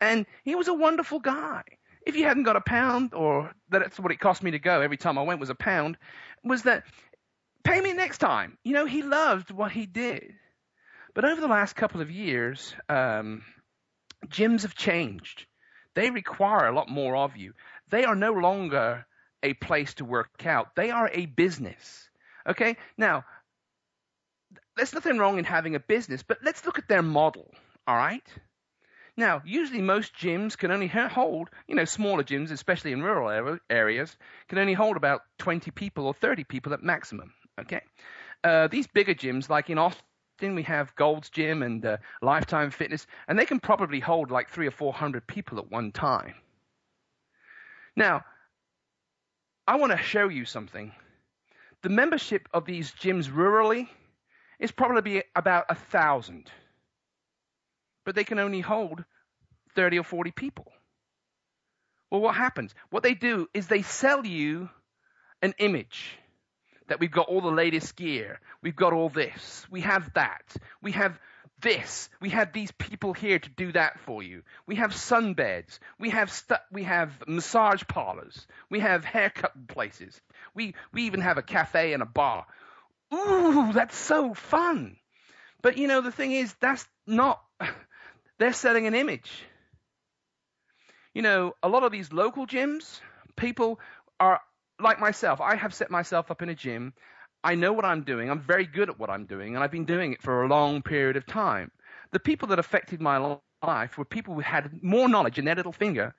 And 0.00 0.24
he 0.44 0.54
was 0.54 0.68
a 0.68 0.74
wonderful 0.74 1.20
guy. 1.20 1.62
If 2.06 2.16
you 2.16 2.24
hadn't 2.24 2.44
got 2.44 2.56
a 2.56 2.62
pound, 2.62 3.12
or 3.12 3.52
that's 3.68 4.00
what 4.00 4.12
it 4.12 4.20
cost 4.20 4.42
me 4.42 4.52
to 4.52 4.58
go 4.58 4.80
every 4.80 4.96
time 4.96 5.18
I 5.18 5.22
went 5.22 5.40
was 5.40 5.50
a 5.50 5.54
pound, 5.54 5.98
was 6.42 6.62
that 6.62 6.84
pay 7.64 7.78
me 7.78 7.92
next 7.92 8.16
time. 8.16 8.56
You 8.64 8.72
know, 8.72 8.86
he 8.86 9.02
loved 9.02 9.50
what 9.50 9.72
he 9.72 9.84
did. 9.84 10.34
But 11.18 11.24
over 11.24 11.40
the 11.40 11.48
last 11.48 11.74
couple 11.74 12.00
of 12.00 12.12
years, 12.12 12.76
um, 12.88 13.42
gyms 14.28 14.62
have 14.62 14.76
changed. 14.76 15.46
They 15.94 16.10
require 16.10 16.68
a 16.68 16.72
lot 16.72 16.88
more 16.88 17.16
of 17.16 17.36
you. 17.36 17.54
They 17.90 18.04
are 18.04 18.14
no 18.14 18.30
longer 18.30 19.04
a 19.42 19.54
place 19.54 19.94
to 19.94 20.04
work 20.04 20.46
out. 20.46 20.76
They 20.76 20.92
are 20.92 21.10
a 21.12 21.26
business. 21.26 22.08
Okay? 22.46 22.76
Now, 22.96 23.24
there's 24.76 24.92
nothing 24.92 25.18
wrong 25.18 25.38
in 25.40 25.44
having 25.44 25.74
a 25.74 25.80
business, 25.80 26.22
but 26.22 26.38
let's 26.44 26.64
look 26.64 26.78
at 26.78 26.86
their 26.86 27.02
model. 27.02 27.52
All 27.88 27.96
right? 27.96 28.22
Now, 29.16 29.42
usually 29.44 29.82
most 29.82 30.14
gyms 30.14 30.56
can 30.56 30.70
only 30.70 30.86
hold, 30.86 31.50
you 31.66 31.74
know, 31.74 31.84
smaller 31.84 32.22
gyms, 32.22 32.52
especially 32.52 32.92
in 32.92 33.02
rural 33.02 33.58
areas, 33.68 34.16
can 34.46 34.58
only 34.58 34.74
hold 34.74 34.96
about 34.96 35.22
20 35.38 35.72
people 35.72 36.06
or 36.06 36.14
30 36.14 36.44
people 36.44 36.74
at 36.74 36.84
maximum. 36.84 37.34
Okay? 37.60 37.80
Uh, 38.44 38.68
these 38.68 38.86
bigger 38.86 39.14
gyms, 39.14 39.48
like 39.48 39.68
in 39.68 39.78
Austin, 39.78 40.04
then 40.38 40.54
we 40.54 40.62
have 40.64 40.94
Gold's 40.94 41.30
Gym 41.30 41.62
and 41.62 41.84
uh, 41.84 41.96
Lifetime 42.22 42.70
Fitness, 42.70 43.06
and 43.26 43.38
they 43.38 43.46
can 43.46 43.60
probably 43.60 44.00
hold 44.00 44.30
like 44.30 44.50
three 44.50 44.66
or 44.66 44.72
four 44.72 44.92
hundred 44.92 45.26
people 45.26 45.58
at 45.58 45.70
one 45.70 45.92
time. 45.92 46.34
Now, 47.96 48.24
I 49.66 49.76
want 49.76 49.92
to 49.92 49.98
show 49.98 50.28
you 50.28 50.44
something. 50.44 50.92
The 51.82 51.88
membership 51.88 52.48
of 52.54 52.64
these 52.64 52.92
gyms 52.92 53.28
rurally 53.30 53.88
is 54.58 54.72
probably 54.72 55.22
about 55.36 55.66
a 55.68 55.74
thousand, 55.74 56.50
but 58.04 58.14
they 58.14 58.24
can 58.24 58.38
only 58.38 58.60
hold 58.60 59.04
30 59.74 59.98
or 59.98 60.04
40 60.04 60.30
people. 60.32 60.72
Well, 62.10 62.20
what 62.20 62.34
happens? 62.34 62.74
What 62.90 63.02
they 63.02 63.14
do 63.14 63.48
is 63.52 63.66
they 63.66 63.82
sell 63.82 64.24
you 64.24 64.70
an 65.42 65.54
image 65.58 66.18
that 66.88 67.00
we've 67.00 67.10
got 67.10 67.28
all 67.28 67.40
the 67.40 67.50
latest 67.50 67.96
gear. 67.96 68.40
We've 68.62 68.76
got 68.76 68.92
all 68.92 69.08
this. 69.08 69.66
We 69.70 69.82
have 69.82 70.12
that. 70.14 70.42
We 70.82 70.92
have 70.92 71.18
this. 71.60 72.08
We 72.20 72.30
have 72.30 72.52
these 72.52 72.70
people 72.72 73.12
here 73.12 73.38
to 73.38 73.50
do 73.50 73.72
that 73.72 74.00
for 74.00 74.22
you. 74.22 74.42
We 74.66 74.76
have 74.76 74.92
sunbeds. 74.92 75.78
We 75.98 76.10
have 76.10 76.32
we 76.70 76.84
have 76.84 77.12
massage 77.26 77.82
parlors. 77.88 78.46
We 78.70 78.80
have 78.80 79.04
haircut 79.04 79.68
places. 79.68 80.20
We 80.54 80.74
we 80.92 81.02
even 81.04 81.20
have 81.20 81.38
a 81.38 81.42
cafe 81.42 81.92
and 81.92 82.02
a 82.02 82.06
bar. 82.06 82.46
Ooh, 83.14 83.72
that's 83.72 83.96
so 83.96 84.34
fun. 84.34 84.96
But 85.62 85.78
you 85.78 85.88
know 85.88 86.00
the 86.00 86.12
thing 86.12 86.32
is 86.32 86.54
that's 86.60 86.86
not 87.06 87.40
they're 88.38 88.52
selling 88.52 88.86
an 88.86 88.94
image. 88.94 89.30
You 91.14 91.22
know, 91.22 91.54
a 91.62 91.68
lot 91.68 91.82
of 91.82 91.90
these 91.90 92.12
local 92.12 92.46
gyms, 92.46 93.00
people 93.34 93.80
are 94.20 94.40
like 94.80 95.00
myself, 95.00 95.40
I 95.40 95.56
have 95.56 95.74
set 95.74 95.90
myself 95.90 96.30
up 96.30 96.42
in 96.42 96.48
a 96.48 96.54
gym. 96.54 96.94
I 97.42 97.54
know 97.54 97.72
what 97.72 97.84
I'm 97.84 98.02
doing. 98.02 98.30
I'm 98.30 98.40
very 98.40 98.66
good 98.66 98.88
at 98.88 98.98
what 98.98 99.10
I'm 99.10 99.26
doing, 99.26 99.54
and 99.54 99.62
I've 99.62 99.70
been 99.70 99.84
doing 99.84 100.12
it 100.12 100.22
for 100.22 100.42
a 100.42 100.48
long 100.48 100.82
period 100.82 101.16
of 101.16 101.26
time. 101.26 101.70
The 102.12 102.18
people 102.20 102.48
that 102.48 102.58
affected 102.58 103.00
my 103.00 103.38
life 103.62 103.98
were 103.98 104.04
people 104.04 104.34
who 104.34 104.40
had 104.40 104.82
more 104.82 105.08
knowledge 105.08 105.38
in 105.38 105.44
their 105.44 105.54
little 105.54 105.72
finger 105.72 106.14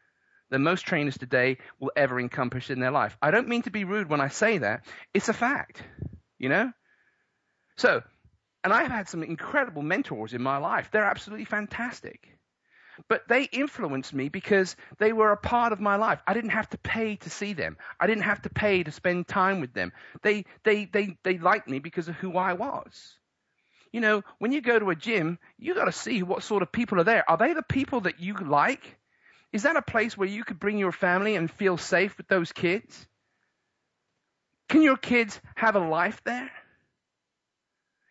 than 0.50 0.64
most 0.64 0.86
trainers 0.86 1.18
today 1.18 1.58
will 1.80 1.92
ever 1.96 2.20
encompass 2.20 2.70
in 2.70 2.80
their 2.80 2.92
life. 2.92 3.18
I 3.22 3.32
don't 3.32 3.48
mean 3.48 3.64
to 3.64 3.72
be 3.72 3.84
rude 3.84 4.10
when 4.10 4.22
I 4.22 4.30
say 4.30 4.60
that. 4.60 4.86
It's 5.14 5.30
a 5.30 5.34
fact, 5.34 5.84
you 6.38 6.50
know? 6.50 6.72
So, 7.78 8.02
and 8.64 8.74
I've 8.74 8.92
had 8.92 9.08
some 9.08 9.24
incredible 9.24 9.82
mentors 9.82 10.34
in 10.34 10.42
my 10.42 10.58
life. 10.58 10.90
They're 10.92 11.04
absolutely 11.04 11.46
fantastic. 11.46 12.39
But 13.08 13.28
they 13.28 13.44
influenced 13.44 14.14
me 14.14 14.30
because 14.30 14.76
they 14.98 15.14
were 15.14 15.32
a 15.32 15.38
part 15.38 15.72
of 15.72 15.80
my 15.80 15.96
life. 15.96 16.22
I 16.28 16.34
didn't 16.34 16.52
have 16.52 16.70
to 16.70 16.78
pay 16.78 17.16
to 17.18 17.30
see 17.30 17.54
them. 17.54 17.78
I 18.00 18.08
didn't 18.08 18.24
have 18.24 18.42
to 18.44 18.50
pay 18.50 18.84
to 18.84 18.92
spend 18.92 19.28
time 19.28 19.62
with 19.62 19.74
them. 19.74 19.92
They, 20.22 20.46
they, 20.64 20.86
they, 20.86 21.18
they 21.24 21.38
liked 21.38 21.70
me 21.70 21.80
because 21.80 22.08
of 22.08 22.16
who 22.16 22.38
I 22.38 22.54
was. 22.54 23.16
You 23.92 24.02
know, 24.02 24.24
when 24.38 24.52
you 24.52 24.62
go 24.62 24.78
to 24.78 24.90
a 24.92 24.96
gym, 24.96 25.40
you 25.58 25.74
got 25.74 25.86
to 25.86 25.92
see 25.92 26.22
what 26.22 26.44
sort 26.44 26.62
of 26.62 26.72
people 26.72 27.00
are 27.00 27.06
there. 27.06 27.28
Are 27.30 27.38
they 27.38 27.54
the 27.54 27.64
people 27.64 28.02
that 28.02 28.20
you 28.20 28.36
like? 28.36 28.98
Is 29.52 29.64
that 29.64 29.76
a 29.76 29.82
place 29.82 30.16
where 30.16 30.28
you 30.28 30.44
could 30.44 30.60
bring 30.60 30.78
your 30.78 30.92
family 30.92 31.36
and 31.36 31.50
feel 31.50 31.78
safe 31.78 32.16
with 32.18 32.28
those 32.28 32.52
kids? 32.52 33.08
Can 34.68 34.84
your 34.84 34.98
kids 34.98 35.42
have 35.56 35.76
a 35.76 35.80
life 35.80 36.22
there? 36.24 36.52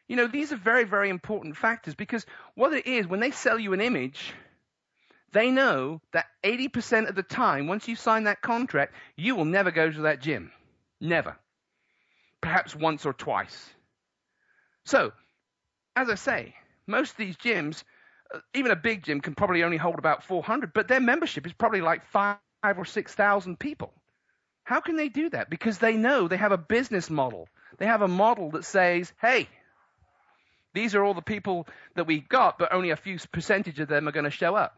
You 0.09 0.17
know, 0.17 0.27
these 0.27 0.53
are 0.53 0.57
very, 0.57 0.85
very 0.85 1.11
important 1.11 1.57
factors 1.57 1.95
because 1.95 2.27
what 2.55 2.73
it 2.73 2.87
is, 2.87 3.07
when 3.07 3.21
they 3.21 3.31
sell 3.31 3.59
you 3.59 3.73
an 3.73 3.81
image, 3.81 4.33
they 5.33 5.51
know 5.51 6.01
that 6.13 6.27
80% 6.43 7.09
of 7.09 7.15
the 7.15 7.23
time, 7.23 7.67
once 7.67 7.87
you 7.89 7.97
sign 7.97 8.25
that 8.25 8.41
contract, 8.41 8.95
you 9.17 9.35
will 9.37 9.45
never 9.45 9.71
go 9.71 9.91
to 9.91 10.01
that 10.03 10.21
gym. 10.21 10.51
Never. 11.01 11.37
Perhaps 12.41 12.75
once 12.75 13.05
or 13.05 13.13
twice. 13.13 13.71
So, 14.85 15.13
as 15.97 16.09
I 16.09 16.15
say, 16.15 16.55
most 16.87 17.11
of 17.13 17.17
these 17.19 17.37
gyms, 17.37 17.83
uh, 18.35 18.39
even 18.55 18.71
a 18.71 18.77
big 18.77 19.05
gym 19.05 19.21
can 19.21 19.35
probably 19.35 19.63
only 19.63 19.77
hold 19.77 19.99
about 19.99 20.25
400, 20.25 20.73
but 20.73 20.89
their 20.89 21.01
membership 21.01 21.47
is 21.47 21.53
probably 21.53 21.81
like 21.81 22.07
five 22.07 22.39
or 22.63 22.85
6,000 22.85 23.59
people. 23.59 23.93
How 24.65 24.81
can 24.81 24.97
they 24.97 25.09
do 25.09 25.31
that? 25.31 25.51
Because 25.51 25.79
they 25.79 25.95
know 25.95 26.29
they 26.29 26.37
have 26.37 26.53
a 26.53 26.59
business 26.59 27.11
model. 27.11 27.49
They 27.79 27.87
have 27.87 28.03
a 28.03 28.09
model 28.09 28.51
that 28.53 28.65
says, 28.65 29.13
hey, 29.21 29.49
these 30.75 30.95
are 30.95 31.03
all 31.03 31.15
the 31.15 31.23
people 31.23 31.67
that 31.97 32.07
we've 32.07 32.29
got, 32.29 32.59
but 32.59 32.73
only 32.73 32.91
a 32.91 32.97
few 32.97 33.19
percentage 33.33 33.81
of 33.81 33.89
them 33.89 34.09
are 34.09 34.13
going 34.13 34.25
to 34.25 34.31
show 34.31 34.55
up. 34.55 34.77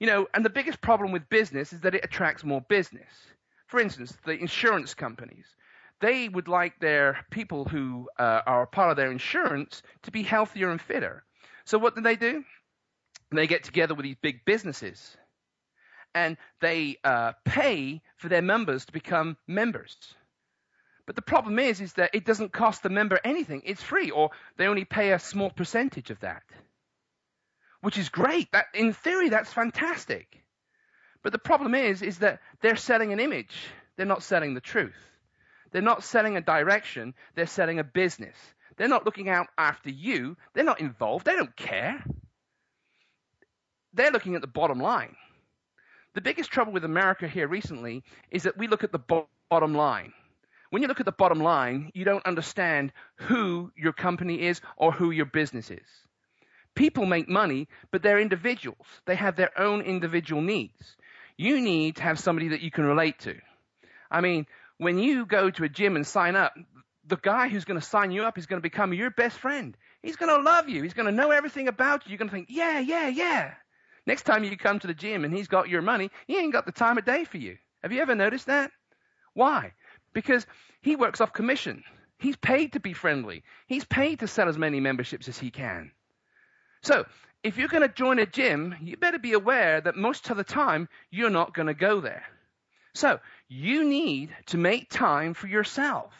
You 0.00 0.06
know, 0.06 0.28
and 0.32 0.44
the 0.44 0.50
biggest 0.50 0.80
problem 0.80 1.12
with 1.12 1.28
business 1.28 1.72
is 1.72 1.80
that 1.80 1.94
it 1.94 2.04
attracts 2.04 2.44
more 2.44 2.60
business. 2.60 3.10
For 3.66 3.80
instance, 3.80 4.16
the 4.24 4.38
insurance 4.38 4.94
companies. 4.94 5.46
They 6.00 6.28
would 6.28 6.46
like 6.46 6.78
their 6.78 7.18
people 7.30 7.64
who 7.64 8.08
uh, 8.18 8.42
are 8.46 8.62
a 8.62 8.66
part 8.66 8.90
of 8.90 8.96
their 8.96 9.10
insurance 9.10 9.82
to 10.02 10.12
be 10.12 10.22
healthier 10.22 10.70
and 10.70 10.80
fitter. 10.80 11.24
So 11.64 11.78
what 11.78 11.96
do 11.96 12.00
they 12.00 12.16
do? 12.16 12.44
They 13.32 13.46
get 13.46 13.64
together 13.64 13.94
with 13.94 14.04
these 14.04 14.16
big 14.22 14.44
businesses 14.44 15.16
and 16.14 16.36
they 16.60 16.98
uh, 17.04 17.32
pay 17.44 18.00
for 18.16 18.28
their 18.28 18.42
members 18.42 18.86
to 18.86 18.92
become 18.92 19.36
members. 19.46 19.96
But 21.06 21.16
the 21.16 21.22
problem 21.22 21.58
is, 21.58 21.80
is 21.80 21.94
that 21.94 22.10
it 22.14 22.24
doesn't 22.24 22.52
cost 22.52 22.82
the 22.82 22.90
member 22.90 23.18
anything. 23.24 23.62
It's 23.64 23.82
free, 23.82 24.10
or 24.10 24.30
they 24.56 24.66
only 24.66 24.84
pay 24.84 25.12
a 25.12 25.18
small 25.18 25.50
percentage 25.50 26.10
of 26.10 26.20
that, 26.20 26.42
which 27.80 27.98
is 27.98 28.08
great. 28.08 28.50
That, 28.52 28.66
in 28.74 28.92
theory, 28.92 29.28
that's 29.28 29.52
fantastic. 29.52 30.42
But 31.22 31.32
the 31.32 31.38
problem 31.38 31.74
is, 31.74 32.02
is 32.02 32.18
that 32.18 32.40
they're 32.60 32.76
selling 32.76 33.12
an 33.12 33.20
image. 33.20 33.54
They're 33.96 34.06
not 34.06 34.22
selling 34.22 34.54
the 34.54 34.60
truth. 34.60 34.96
They're 35.70 35.82
not 35.82 36.04
selling 36.04 36.36
a 36.36 36.40
direction. 36.40 37.14
They're 37.34 37.46
selling 37.46 37.78
a 37.78 37.84
business. 37.84 38.36
They're 38.76 38.88
not 38.88 39.04
looking 39.04 39.28
out 39.28 39.48
after 39.58 39.90
you. 39.90 40.36
They're 40.54 40.64
not 40.64 40.80
involved. 40.80 41.26
They 41.26 41.34
don't 41.34 41.56
care. 41.56 42.02
They're 43.92 44.12
looking 44.12 44.34
at 44.34 44.40
the 44.40 44.46
bottom 44.46 44.80
line. 44.80 45.16
The 46.14 46.20
biggest 46.20 46.50
trouble 46.50 46.72
with 46.72 46.84
America 46.84 47.28
here 47.28 47.48
recently 47.48 48.04
is 48.30 48.44
that 48.44 48.56
we 48.56 48.68
look 48.68 48.84
at 48.84 48.92
the 48.92 49.24
bottom 49.50 49.74
line. 49.74 50.12
When 50.70 50.82
you 50.82 50.88
look 50.88 51.00
at 51.00 51.06
the 51.06 51.12
bottom 51.12 51.40
line, 51.40 51.90
you 51.94 52.04
don't 52.04 52.26
understand 52.26 52.92
who 53.16 53.72
your 53.76 53.92
company 53.92 54.42
is 54.42 54.60
or 54.76 54.92
who 54.92 55.10
your 55.10 55.26
business 55.26 55.70
is. 55.70 56.07
People 56.78 57.06
make 57.06 57.28
money, 57.28 57.66
but 57.90 58.02
they're 58.02 58.20
individuals. 58.20 58.86
They 59.04 59.16
have 59.16 59.34
their 59.34 59.50
own 59.58 59.82
individual 59.82 60.42
needs. 60.42 60.96
You 61.36 61.60
need 61.60 61.96
to 61.96 62.02
have 62.02 62.20
somebody 62.20 62.48
that 62.48 62.60
you 62.60 62.70
can 62.70 62.84
relate 62.84 63.18
to. 63.20 63.34
I 64.10 64.20
mean, 64.20 64.46
when 64.78 64.98
you 64.98 65.26
go 65.26 65.50
to 65.50 65.64
a 65.64 65.68
gym 65.68 65.96
and 65.96 66.06
sign 66.06 66.36
up, 66.36 66.54
the 67.04 67.16
guy 67.16 67.48
who's 67.48 67.64
going 67.64 67.80
to 67.80 67.86
sign 67.86 68.12
you 68.12 68.22
up 68.22 68.38
is 68.38 68.46
going 68.46 68.62
to 68.62 68.68
become 68.70 68.92
your 68.92 69.10
best 69.10 69.38
friend. 69.38 69.76
He's 70.02 70.16
going 70.16 70.34
to 70.34 70.42
love 70.42 70.68
you. 70.68 70.82
He's 70.84 70.94
going 70.94 71.06
to 71.06 71.12
know 71.12 71.32
everything 71.32 71.66
about 71.66 72.06
you. 72.06 72.10
You're 72.10 72.18
going 72.18 72.30
to 72.30 72.34
think, 72.34 72.48
yeah, 72.50 72.78
yeah, 72.78 73.08
yeah. 73.08 73.54
Next 74.06 74.22
time 74.22 74.44
you 74.44 74.56
come 74.56 74.78
to 74.78 74.86
the 74.86 74.94
gym 74.94 75.24
and 75.24 75.34
he's 75.34 75.48
got 75.48 75.68
your 75.68 75.82
money, 75.82 76.10
he 76.26 76.38
ain't 76.38 76.52
got 76.52 76.64
the 76.64 76.72
time 76.72 76.96
of 76.96 77.04
day 77.04 77.24
for 77.24 77.38
you. 77.38 77.58
Have 77.82 77.92
you 77.92 78.00
ever 78.00 78.14
noticed 78.14 78.46
that? 78.46 78.70
Why? 79.34 79.72
because 80.12 80.46
he 80.80 80.96
works 80.96 81.20
off 81.20 81.32
commission. 81.32 81.84
He's 82.18 82.36
paid 82.36 82.72
to 82.72 82.80
be 82.80 82.92
friendly. 82.92 83.44
He's 83.66 83.84
paid 83.84 84.20
to 84.20 84.26
sell 84.26 84.48
as 84.48 84.58
many 84.58 84.80
memberships 84.80 85.28
as 85.28 85.38
he 85.38 85.50
can. 85.50 85.92
So, 86.82 87.06
if 87.42 87.56
you're 87.56 87.68
going 87.68 87.88
to 87.88 87.94
join 87.94 88.18
a 88.18 88.26
gym, 88.26 88.74
you 88.80 88.96
better 88.96 89.18
be 89.18 89.32
aware 89.32 89.80
that 89.80 89.96
most 89.96 90.28
of 90.30 90.36
the 90.36 90.44
time 90.44 90.88
you're 91.10 91.30
not 91.30 91.54
going 91.54 91.68
to 91.68 91.74
go 91.74 92.00
there. 92.00 92.24
So, 92.94 93.20
you 93.48 93.84
need 93.84 94.34
to 94.46 94.58
make 94.58 94.90
time 94.90 95.34
for 95.34 95.46
yourself. 95.46 96.12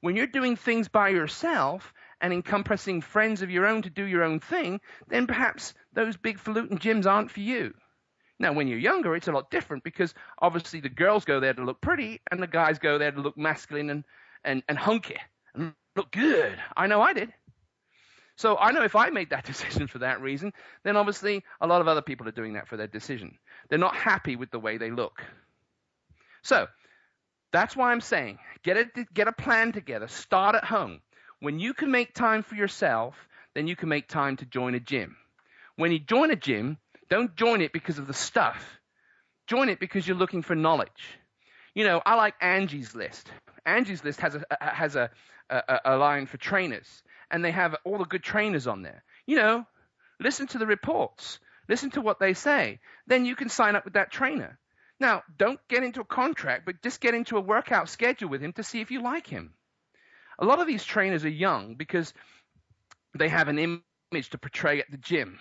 When 0.00 0.16
you're 0.16 0.26
doing 0.26 0.56
things 0.56 0.88
by 0.88 1.08
yourself 1.08 1.92
and 2.20 2.32
encompassing 2.32 3.00
friends 3.00 3.42
of 3.42 3.50
your 3.50 3.66
own 3.66 3.82
to 3.82 3.90
do 3.90 4.04
your 4.04 4.22
own 4.22 4.40
thing, 4.40 4.80
then 5.08 5.26
perhaps 5.26 5.74
those 5.92 6.16
big 6.16 6.38
falutin 6.38 6.78
gyms 6.78 7.06
aren't 7.06 7.30
for 7.30 7.40
you. 7.40 7.74
Now, 8.38 8.52
when 8.52 8.68
you're 8.68 8.78
younger, 8.78 9.16
it's 9.16 9.28
a 9.28 9.32
lot 9.32 9.50
different 9.50 9.82
because 9.82 10.12
obviously 10.40 10.80
the 10.80 10.90
girls 10.90 11.24
go 11.24 11.40
there 11.40 11.54
to 11.54 11.64
look 11.64 11.80
pretty 11.80 12.20
and 12.30 12.42
the 12.42 12.46
guys 12.46 12.78
go 12.78 12.98
there 12.98 13.10
to 13.10 13.20
look 13.20 13.36
masculine 13.36 13.88
and, 13.88 14.04
and, 14.44 14.62
and 14.68 14.78
hunky 14.78 15.16
and 15.54 15.74
look 15.96 16.10
good. 16.10 16.58
I 16.76 16.86
know 16.86 17.00
I 17.00 17.14
did. 17.14 17.32
So 18.36 18.56
I 18.56 18.70
know 18.72 18.82
if 18.84 18.94
I 18.96 19.10
made 19.10 19.30
that 19.30 19.44
decision 19.52 19.86
for 19.86 19.98
that 19.98 20.20
reason, 20.20 20.52
then 20.84 20.96
obviously 20.96 21.42
a 21.60 21.66
lot 21.66 21.80
of 21.80 21.88
other 21.88 22.02
people 22.02 22.28
are 22.28 22.32
doing 22.32 22.54
that 22.54 22.68
for 22.68 22.76
their 22.76 22.86
decision. 22.86 23.38
They're 23.68 23.78
not 23.78 23.96
happy 23.96 24.36
with 24.36 24.50
the 24.50 24.60
way 24.60 24.78
they 24.78 24.90
look. 24.90 25.22
So 26.42 26.68
that's 27.52 27.74
why 27.74 27.90
I'm 27.90 28.00
saying 28.00 28.38
get 28.62 28.76
a, 28.76 29.06
get 29.12 29.28
a 29.28 29.32
plan 29.32 29.72
together. 29.72 30.08
Start 30.08 30.54
at 30.54 30.64
home. 30.64 31.00
When 31.40 31.58
you 31.58 31.74
can 31.74 31.90
make 31.90 32.14
time 32.14 32.42
for 32.42 32.54
yourself, 32.54 33.14
then 33.54 33.66
you 33.66 33.76
can 33.76 33.88
make 33.88 34.08
time 34.08 34.36
to 34.36 34.46
join 34.46 34.74
a 34.74 34.80
gym. 34.80 35.16
When 35.76 35.92
you 35.92 35.98
join 35.98 36.30
a 36.30 36.36
gym, 36.36 36.78
don't 37.08 37.34
join 37.36 37.60
it 37.60 37.72
because 37.72 37.98
of 37.98 38.06
the 38.06 38.14
stuff. 38.14 38.80
Join 39.46 39.68
it 39.68 39.78
because 39.78 40.06
you're 40.06 40.16
looking 40.16 40.42
for 40.42 40.54
knowledge. 40.54 41.18
You 41.74 41.84
know, 41.84 42.02
I 42.04 42.14
like 42.14 42.34
Angie's 42.40 42.94
List. 42.94 43.30
Angie's 43.64 44.02
List 44.02 44.20
has 44.20 44.34
a, 44.34 44.44
has 44.60 44.96
a, 44.96 45.10
a, 45.50 45.80
a 45.84 45.96
line 45.96 46.26
for 46.26 46.36
trainers, 46.38 47.02
and 47.30 47.44
they 47.44 47.50
have 47.50 47.76
all 47.84 47.98
the 47.98 48.04
good 48.04 48.22
trainers 48.22 48.66
on 48.66 48.82
there. 48.82 49.02
You 49.26 49.36
know, 49.36 49.66
listen 50.20 50.46
to 50.48 50.58
the 50.58 50.66
reports. 50.66 51.38
Listen 51.68 51.90
to 51.90 52.00
what 52.00 52.20
they 52.20 52.34
say. 52.34 52.80
Then 53.06 53.24
you 53.24 53.34
can 53.34 53.48
sign 53.48 53.76
up 53.76 53.84
with 53.84 53.94
that 53.94 54.12
trainer. 54.12 54.58
Now, 55.00 55.22
don't 55.36 55.60
get 55.68 55.82
into 55.82 56.00
a 56.00 56.04
contract, 56.04 56.64
but 56.64 56.82
just 56.82 57.00
get 57.00 57.14
into 57.14 57.36
a 57.36 57.40
workout 57.40 57.88
schedule 57.88 58.28
with 58.28 58.40
him 58.40 58.52
to 58.54 58.62
see 58.62 58.80
if 58.80 58.90
you 58.90 59.02
like 59.02 59.26
him. 59.26 59.52
A 60.38 60.44
lot 60.44 60.60
of 60.60 60.66
these 60.66 60.84
trainers 60.84 61.24
are 61.24 61.30
young 61.30 61.74
because 61.74 62.14
they 63.18 63.28
have 63.28 63.48
an 63.48 63.58
image 63.58 64.30
to 64.30 64.38
portray 64.38 64.80
at 64.80 64.90
the 64.90 64.96
gym 64.96 65.38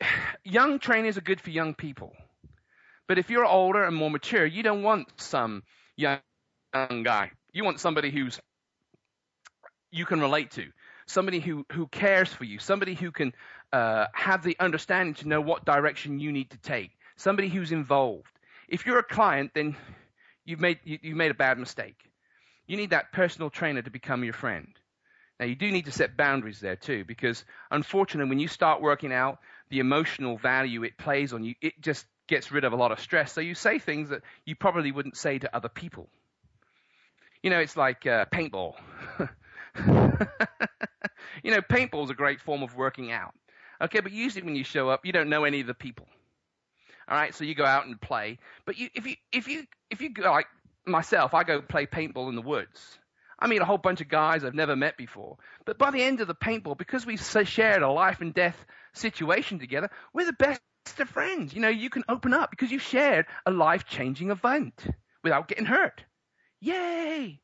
young 0.44 0.78
trainers 0.78 1.16
are 1.16 1.22
good 1.22 1.40
for 1.40 1.50
young 1.50 1.74
people. 1.74 2.14
But 3.08 3.18
if 3.18 3.30
you're 3.30 3.44
older 3.44 3.84
and 3.84 3.96
more 3.96 4.10
mature, 4.10 4.46
you 4.46 4.62
don't 4.62 4.82
want 4.82 5.08
some 5.16 5.62
young, 5.96 6.20
young 6.74 7.02
guy. 7.02 7.32
You 7.52 7.64
want 7.64 7.80
somebody 7.80 8.10
who's 8.10 8.40
you 9.92 10.06
can 10.06 10.20
relate 10.20 10.52
to, 10.52 10.70
somebody 11.10 11.40
who, 11.40 11.66
who 11.72 11.86
cares 11.88 12.32
for 12.32 12.44
you, 12.44 12.58
somebody 12.58 12.94
who 12.94 13.10
can 13.10 13.34
uh, 13.72 14.06
have 14.12 14.42
the 14.42 14.56
understanding 14.60 15.14
to 15.14 15.28
know 15.28 15.40
what 15.40 15.64
direction 15.64 16.20
you 16.20 16.32
need 16.32 16.50
to 16.50 16.58
take, 16.58 16.90
somebody 17.16 17.48
who's 17.48 17.72
involved. 17.72 18.32
If 18.68 18.86
you're 18.86 18.98
a 18.98 19.04
client, 19.04 19.50
then 19.54 19.76
you've 20.44 20.60
made, 20.60 20.78
you, 20.84 20.98
you've 21.02 21.16
made 21.16 21.30
a 21.30 21.34
bad 21.34 21.58
mistake. 21.58 21.96
You 22.66 22.76
need 22.76 22.90
that 22.90 23.12
personal 23.12 23.50
trainer 23.50 23.82
to 23.82 23.90
become 23.90 24.24
your 24.24 24.32
friend. 24.32 24.68
Now, 25.38 25.46
you 25.46 25.56
do 25.56 25.70
need 25.72 25.86
to 25.86 25.92
set 25.92 26.16
boundaries 26.16 26.60
there 26.60 26.76
too, 26.76 27.04
because 27.04 27.44
unfortunately, 27.70 28.28
when 28.28 28.38
you 28.38 28.48
start 28.48 28.82
working 28.82 29.12
out 29.12 29.38
the 29.70 29.80
emotional 29.80 30.36
value 30.36 30.84
it 30.84 30.98
plays 30.98 31.32
on 31.32 31.44
you, 31.44 31.54
it 31.60 31.80
just 31.80 32.06
gets 32.28 32.52
rid 32.52 32.64
of 32.64 32.72
a 32.72 32.76
lot 32.76 32.92
of 32.92 33.00
stress. 33.00 33.32
So 33.32 33.40
you 33.40 33.54
say 33.54 33.78
things 33.78 34.10
that 34.10 34.22
you 34.44 34.54
probably 34.54 34.92
wouldn't 34.92 35.16
say 35.16 35.38
to 35.38 35.56
other 35.56 35.68
people. 35.68 36.08
You 37.42 37.50
know, 37.50 37.58
it's 37.58 37.76
like 37.76 38.06
uh, 38.06 38.26
paintball. 38.26 38.74
you 41.42 41.50
know, 41.50 41.60
paintball 41.60 42.04
is 42.04 42.10
a 42.10 42.14
great 42.14 42.40
form 42.40 42.62
of 42.62 42.76
working 42.76 43.12
out. 43.12 43.34
Okay, 43.82 44.00
but 44.00 44.12
usually 44.12 44.42
when 44.42 44.56
you 44.56 44.64
show 44.64 44.90
up, 44.90 45.06
you 45.06 45.12
don't 45.12 45.28
know 45.28 45.44
any 45.44 45.60
of 45.60 45.66
the 45.66 45.74
people. 45.74 46.06
All 47.08 47.16
right, 47.16 47.34
so 47.34 47.44
you 47.44 47.54
go 47.54 47.64
out 47.64 47.86
and 47.86 48.00
play. 48.00 48.38
But 48.66 48.78
you, 48.78 48.88
if 48.94 49.06
you 49.06 49.16
if 49.32 49.48
you 49.48 49.64
if 49.90 50.00
you 50.00 50.10
go 50.10 50.30
like 50.30 50.46
myself, 50.86 51.34
I 51.34 51.44
go 51.44 51.60
play 51.60 51.86
paintball 51.86 52.28
in 52.28 52.36
the 52.36 52.42
woods. 52.42 52.98
I 53.38 53.46
meet 53.46 53.62
a 53.62 53.64
whole 53.64 53.78
bunch 53.78 54.00
of 54.00 54.08
guys 54.08 54.44
I've 54.44 54.54
never 54.54 54.76
met 54.76 54.96
before. 54.98 55.38
But 55.64 55.78
by 55.78 55.90
the 55.90 56.02
end 56.02 56.20
of 56.20 56.28
the 56.28 56.34
paintball, 56.34 56.76
because 56.76 57.06
we've 57.06 57.20
shared 57.20 57.82
a 57.82 57.90
life 57.90 58.20
and 58.20 58.34
death 58.34 58.56
situation 58.92 59.58
together, 59.58 59.90
we're 60.12 60.26
the 60.26 60.34
best 60.34 60.60
of 60.98 61.08
friends. 61.08 61.54
You 61.54 61.60
know, 61.60 61.68
you 61.68 61.88
can 61.88 62.04
open 62.08 62.34
up 62.34 62.50
because 62.50 62.70
you 62.70 62.78
shared 62.78 63.26
a 63.46 63.50
life 63.50 63.86
changing 63.86 64.30
event 64.30 64.84
without 65.24 65.48
getting 65.48 65.64
hurt. 65.64 66.04
Yay! 66.60 67.40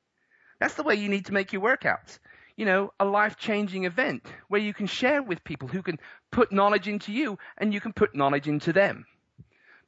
That's 0.58 0.74
the 0.74 0.82
way 0.82 0.94
you 0.94 1.08
need 1.08 1.26
to 1.26 1.32
make 1.32 1.52
your 1.52 1.62
workouts. 1.62 2.18
You 2.56 2.64
know, 2.64 2.92
a 2.98 3.04
life 3.04 3.36
changing 3.36 3.84
event 3.84 4.26
where 4.48 4.60
you 4.60 4.72
can 4.72 4.86
share 4.86 5.22
with 5.22 5.44
people 5.44 5.68
who 5.68 5.82
can 5.82 5.98
put 6.30 6.52
knowledge 6.52 6.88
into 6.88 7.12
you 7.12 7.38
and 7.58 7.74
you 7.74 7.80
can 7.80 7.92
put 7.92 8.14
knowledge 8.14 8.48
into 8.48 8.72
them. 8.72 9.06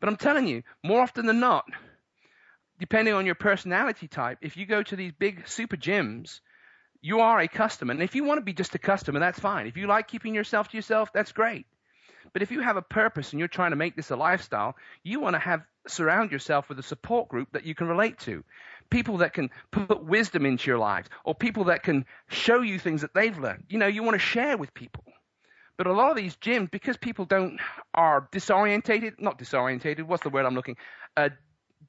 But 0.01 0.09
I'm 0.09 0.17
telling 0.17 0.47
you, 0.47 0.63
more 0.85 1.01
often 1.01 1.27
than 1.27 1.41
not, 1.41 1.65
depending 2.79 3.15
on 3.15 3.27
your 3.27 3.35
personality 3.35 4.07
type, 4.07 4.39
if 4.43 4.57
you 4.57 4.67
go 4.67 4.83
to 4.83 4.97
these 4.97 5.13
big 5.19 5.49
super 5.49 5.77
gyms, 5.77 6.41
you 7.01 7.21
are 7.21 7.41
a 7.41 7.49
customer. 7.49 7.93
And 7.93 8.03
if 8.03 8.15
you 8.15 8.25
want 8.25 8.39
to 8.39 8.45
be 8.45 8.53
just 8.53 8.75
a 8.75 8.79
customer, 8.79 9.19
that's 9.19 9.39
fine. 9.39 9.67
If 9.67 9.77
you 9.77 9.87
like 9.87 10.09
keeping 10.09 10.35
yourself 10.35 10.69
to 10.69 10.77
yourself, 10.77 11.13
that's 11.13 11.33
great. 11.33 11.67
But 12.33 12.43
if 12.43 12.51
you 12.51 12.61
have 12.61 12.77
a 12.77 12.83
purpose 12.83 13.33
and 13.33 13.39
you're 13.39 13.49
trying 13.49 13.71
to 13.71 13.77
make 13.77 13.97
this 13.97 14.11
a 14.11 14.17
lifestyle, 14.17 14.77
you 15.03 15.21
want 15.21 15.35
to 15.35 15.41
have 15.41 15.63
surround 15.87 16.31
yourself 16.31 16.69
with 16.69 16.79
a 16.79 16.83
support 16.83 17.29
group 17.29 17.49
that 17.53 17.65
you 17.65 17.75
can 17.75 17.89
relate 17.89 18.19
to. 18.21 18.45
People 18.91 19.19
that 19.19 19.35
can 19.35 19.51
put 19.71 20.05
wisdom 20.05 20.47
into 20.47 20.71
your 20.71 20.79
lives 20.79 21.09
or 21.25 21.35
people 21.35 21.65
that 21.65 21.83
can 21.83 22.07
show 22.29 22.61
you 22.63 22.79
things 22.79 23.03
that 23.03 23.15
they've 23.15 23.39
learned. 23.39 23.65
You 23.69 23.79
know, 23.79 23.87
you 23.87 24.03
want 24.03 24.15
to 24.15 24.19
share 24.19 24.57
with 24.57 24.73
people. 24.75 25.05
But 25.77 25.87
a 25.87 25.93
lot 25.93 26.11
of 26.11 26.17
these 26.17 26.37
gyms, 26.37 26.71
because 26.71 26.97
people 26.97 27.25
don't 27.25 27.61
are 27.95 28.29
disorientated, 28.33 29.21
not 29.21 29.39
disorientated, 29.39 30.03
what's 30.03 30.25
the 30.25 30.29
word 30.29 30.45
I'm 30.45 30.57
looking? 30.57 30.77
Uh, 31.17 31.29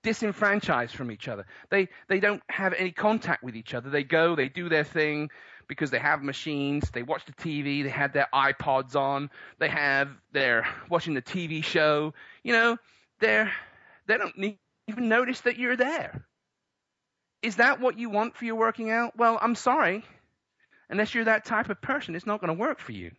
disenfranchised 0.04 0.95
from 0.95 1.12
each 1.12 1.28
other. 1.28 1.45
They 1.70 1.89
they 2.08 2.20
don't 2.20 2.43
have 2.50 2.74
any 2.74 2.91
contact 2.91 3.43
with 3.43 3.56
each 3.56 3.74
other. 3.74 3.89
They 3.89 4.04
go, 4.04 4.36
they 4.36 4.47
do 4.47 4.70
their 4.70 4.84
thing 4.84 5.30
because 5.68 5.91
they 5.91 6.00
have 6.00 6.24
machines, 6.24 6.89
they 6.91 7.04
watch 7.04 7.26
the 7.26 7.34
TV, 7.34 7.84
they 7.84 7.89
have 7.89 8.14
their 8.14 8.28
iPods 8.34 8.95
on, 8.95 9.30
they 9.60 9.70
have 9.70 10.10
they're 10.32 10.68
watching 10.89 11.14
the 11.14 11.22
TV 11.22 11.64
show. 11.64 12.14
You 12.43 12.54
know, 12.54 12.78
they're 13.20 13.52
they 14.08 14.18
don't 14.18 14.58
even 14.88 15.10
notice 15.10 15.41
that 15.41 15.58
you're 15.58 15.78
there. 15.78 16.26
Is 17.42 17.58
that 17.58 17.80
what 17.80 17.98
you 17.98 18.10
want 18.10 18.36
for 18.36 18.46
your 18.46 18.56
working 18.56 18.90
out? 18.90 19.18
Well, 19.18 19.38
I'm 19.42 19.56
sorry. 19.56 20.04
Unless 20.90 21.14
you're 21.14 21.26
that 21.26 21.46
type 21.46 21.70
of 21.70 21.82
person, 21.82 22.16
it's 22.16 22.26
not 22.26 22.42
going 22.42 22.50
to 22.50 22.60
work 22.60 22.80
for 22.80 22.92
you. 22.92 23.12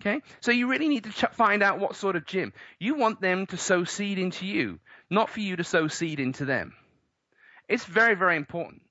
Okay? 0.00 0.20
So 0.40 0.50
you 0.50 0.68
really 0.68 0.88
need 0.88 1.04
to 1.04 1.10
ch- 1.10 1.32
find 1.32 1.62
out 1.62 1.78
what 1.78 1.94
sort 1.96 2.16
of 2.16 2.26
gym. 2.26 2.52
You 2.78 2.94
want 2.94 3.20
them 3.20 3.46
to 3.46 3.56
sow 3.56 3.84
seed 3.84 4.18
into 4.18 4.46
you, 4.46 4.80
not 5.08 5.30
for 5.30 5.40
you 5.40 5.56
to 5.56 5.64
sow 5.64 5.88
seed 5.88 6.18
into 6.18 6.44
them. 6.44 6.74
It's 7.68 7.84
very, 7.84 8.14
very 8.14 8.36
important. 8.36 8.82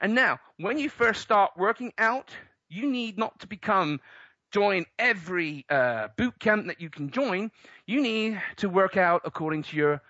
And 0.00 0.14
now, 0.14 0.38
when 0.58 0.78
you 0.78 0.90
first 0.90 1.22
start 1.22 1.52
working 1.56 1.92
out, 1.98 2.30
you 2.68 2.88
need 2.90 3.18
not 3.18 3.40
to 3.40 3.46
become 3.46 4.00
join 4.52 4.84
every 4.98 5.64
uh, 5.68 6.08
boot 6.16 6.38
camp 6.38 6.66
that 6.66 6.80
you 6.80 6.90
can 6.90 7.10
join. 7.10 7.50
You 7.86 8.02
need 8.02 8.40
to 8.58 8.68
work 8.68 8.96
out 8.96 9.22
according 9.24 9.64
to 9.64 9.76
your 9.76 10.02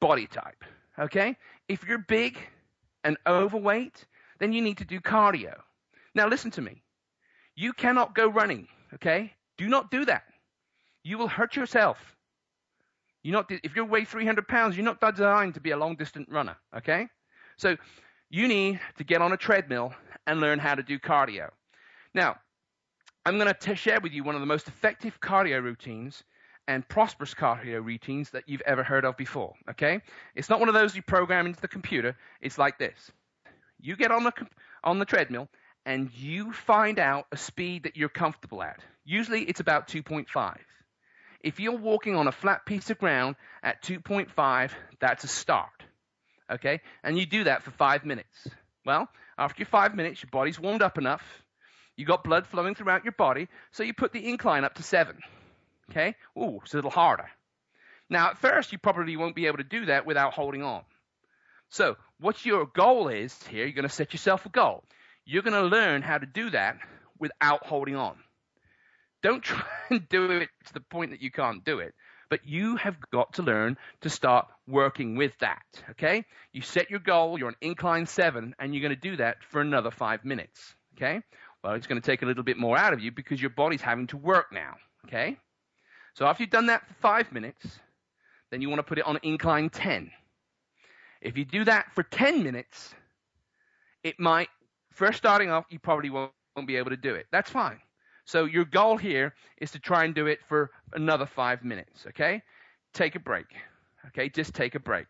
body 0.00 0.26
type. 0.26 0.64
Okay? 0.98 1.36
If 1.68 1.86
you're 1.86 1.98
big 1.98 2.38
and 3.04 3.16
overweight, 3.26 4.04
then 4.38 4.52
you 4.52 4.62
need 4.62 4.78
to 4.78 4.84
do 4.84 5.00
cardio. 5.00 5.54
Now, 6.14 6.28
listen 6.28 6.50
to 6.52 6.62
me. 6.62 6.82
You 7.54 7.72
cannot 7.72 8.14
go 8.14 8.28
running. 8.28 8.68
Okay? 8.94 9.32
Do 9.58 9.68
not 9.68 9.90
do 9.90 10.04
that. 10.04 10.24
You 11.04 11.18
will 11.18 11.28
hurt 11.28 11.56
yourself. 11.56 11.98
You're 13.22 13.32
not, 13.32 13.50
if 13.50 13.76
you 13.76 13.84
weigh 13.84 14.04
300 14.04 14.48
pounds, 14.48 14.76
you're 14.76 14.84
not 14.84 15.00
designed 15.00 15.54
to 15.54 15.60
be 15.60 15.70
a 15.70 15.76
long 15.76 15.94
distance 15.96 16.28
runner, 16.28 16.56
okay? 16.76 17.06
So 17.56 17.76
you 18.30 18.48
need 18.48 18.80
to 18.98 19.04
get 19.04 19.22
on 19.22 19.32
a 19.32 19.36
treadmill 19.36 19.94
and 20.26 20.40
learn 20.40 20.58
how 20.58 20.74
to 20.74 20.82
do 20.82 20.98
cardio. 20.98 21.50
Now, 22.14 22.36
I'm 23.24 23.38
going 23.38 23.52
to 23.52 23.76
share 23.76 24.00
with 24.00 24.12
you 24.12 24.24
one 24.24 24.34
of 24.34 24.40
the 24.40 24.46
most 24.46 24.66
effective 24.66 25.20
cardio 25.20 25.62
routines 25.62 26.24
and 26.68 26.86
prosperous 26.88 27.34
cardio 27.34 27.84
routines 27.84 28.30
that 28.30 28.44
you've 28.48 28.62
ever 28.62 28.82
heard 28.82 29.04
of 29.04 29.16
before, 29.16 29.54
okay? 29.70 30.00
It's 30.34 30.48
not 30.48 30.60
one 30.60 30.68
of 30.68 30.74
those 30.74 30.94
you 30.94 31.02
program 31.02 31.46
into 31.46 31.60
the 31.60 31.68
computer. 31.68 32.16
It's 32.40 32.58
like 32.58 32.78
this. 32.78 33.10
You 33.80 33.96
get 33.96 34.12
on 34.12 34.24
the, 34.24 34.32
on 34.84 34.98
the 34.98 35.04
treadmill 35.04 35.48
and 35.84 36.12
you 36.14 36.52
find 36.52 36.98
out 36.98 37.26
a 37.32 37.36
speed 37.36 37.84
that 37.84 37.96
you're 37.96 38.08
comfortable 38.08 38.62
at. 38.62 38.80
Usually 39.04 39.42
it's 39.42 39.60
about 39.60 39.88
2.5. 39.88 40.56
If 41.40 41.58
you're 41.58 41.76
walking 41.76 42.14
on 42.14 42.28
a 42.28 42.32
flat 42.32 42.64
piece 42.64 42.90
of 42.90 42.98
ground 42.98 43.34
at 43.62 43.82
2.5, 43.82 44.70
that's 45.00 45.24
a 45.24 45.28
start. 45.28 45.70
Okay? 46.50 46.80
And 47.02 47.18
you 47.18 47.26
do 47.26 47.44
that 47.44 47.64
for 47.64 47.72
five 47.72 48.04
minutes. 48.04 48.46
Well, 48.86 49.08
after 49.36 49.60
your 49.60 49.66
five 49.66 49.96
minutes, 49.96 50.22
your 50.22 50.30
body's 50.30 50.60
warmed 50.60 50.82
up 50.82 50.98
enough. 50.98 51.22
You 51.96 52.06
got 52.06 52.24
blood 52.24 52.46
flowing 52.46 52.74
throughout 52.74 53.04
your 53.04 53.12
body, 53.12 53.48
so 53.72 53.82
you 53.82 53.92
put 53.92 54.12
the 54.12 54.28
incline 54.28 54.64
up 54.64 54.74
to 54.74 54.82
seven. 54.82 55.18
Okay? 55.92 56.14
Ooh, 56.38 56.60
it's 56.62 56.72
a 56.72 56.76
little 56.76 56.90
harder. 56.90 57.28
Now, 58.08 58.30
at 58.30 58.38
first, 58.38 58.72
you 58.72 58.78
probably 58.78 59.16
won't 59.16 59.36
be 59.36 59.46
able 59.46 59.58
to 59.58 59.64
do 59.64 59.86
that 59.86 60.06
without 60.06 60.34
holding 60.34 60.62
on. 60.62 60.82
So, 61.70 61.96
what 62.18 62.44
your 62.44 62.66
goal 62.66 63.08
is 63.08 63.34
here, 63.44 63.64
you're 63.64 63.72
going 63.72 63.88
to 63.88 63.94
set 63.94 64.12
yourself 64.12 64.44
a 64.46 64.50
goal. 64.50 64.84
You're 65.24 65.42
going 65.42 65.54
to 65.54 65.68
learn 65.68 66.02
how 66.02 66.18
to 66.18 66.26
do 66.26 66.50
that 66.50 66.78
without 67.18 67.66
holding 67.66 67.96
on. 67.96 68.16
Don't 69.22 69.42
try 69.42 69.62
and 69.90 70.08
do 70.08 70.30
it 70.30 70.48
to 70.66 70.74
the 70.74 70.80
point 70.80 71.12
that 71.12 71.22
you 71.22 71.30
can't 71.30 71.64
do 71.64 71.78
it. 71.78 71.94
But 72.28 72.46
you 72.46 72.76
have 72.76 72.96
got 73.10 73.34
to 73.34 73.42
learn 73.42 73.76
to 74.00 74.10
start 74.10 74.46
working 74.66 75.16
with 75.16 75.32
that. 75.40 75.62
Okay? 75.90 76.24
You 76.52 76.62
set 76.62 76.90
your 76.90 77.00
goal, 77.00 77.38
you're 77.38 77.48
on 77.48 77.56
incline 77.60 78.06
seven, 78.06 78.54
and 78.58 78.74
you're 78.74 78.82
going 78.82 78.98
to 78.98 79.10
do 79.10 79.16
that 79.16 79.36
for 79.50 79.60
another 79.60 79.90
five 79.90 80.24
minutes. 80.24 80.74
Okay? 80.96 81.20
Well, 81.62 81.74
it's 81.74 81.86
going 81.86 82.00
to 82.00 82.06
take 82.06 82.22
a 82.22 82.26
little 82.26 82.42
bit 82.42 82.56
more 82.58 82.76
out 82.76 82.92
of 82.92 83.00
you 83.00 83.12
because 83.12 83.40
your 83.40 83.50
body's 83.50 83.82
having 83.82 84.06
to 84.08 84.16
work 84.16 84.46
now. 84.52 84.76
Okay? 85.06 85.36
So 86.14 86.26
after 86.26 86.42
you've 86.42 86.50
done 86.50 86.66
that 86.66 86.86
for 86.86 86.94
five 86.94 87.32
minutes, 87.32 87.66
then 88.50 88.60
you 88.60 88.68
want 88.68 88.80
to 88.80 88.84
put 88.84 88.98
it 88.98 89.06
on 89.06 89.18
incline 89.22 89.70
10. 89.70 90.10
If 91.20 91.38
you 91.38 91.44
do 91.44 91.64
that 91.64 91.86
for 91.94 92.02
10 92.02 92.42
minutes, 92.42 92.94
it 94.02 94.18
might, 94.18 94.48
first 94.92 95.18
starting 95.18 95.50
off, 95.50 95.64
you 95.70 95.78
probably 95.78 96.10
won't, 96.10 96.32
won't 96.56 96.68
be 96.68 96.76
able 96.76 96.90
to 96.90 96.96
do 96.96 97.14
it. 97.14 97.26
That's 97.30 97.50
fine. 97.50 97.80
So 98.24 98.44
your 98.44 98.64
goal 98.64 98.96
here 98.96 99.34
is 99.58 99.72
to 99.72 99.78
try 99.78 100.04
and 100.04 100.14
do 100.14 100.26
it 100.26 100.40
for 100.48 100.70
another 100.92 101.26
five 101.26 101.64
minutes, 101.64 102.06
okay? 102.08 102.42
Take 102.92 103.14
a 103.14 103.20
break, 103.20 103.46
okay? 104.08 104.28
Just 104.28 104.54
take 104.54 104.74
a 104.74 104.80
break. 104.80 105.06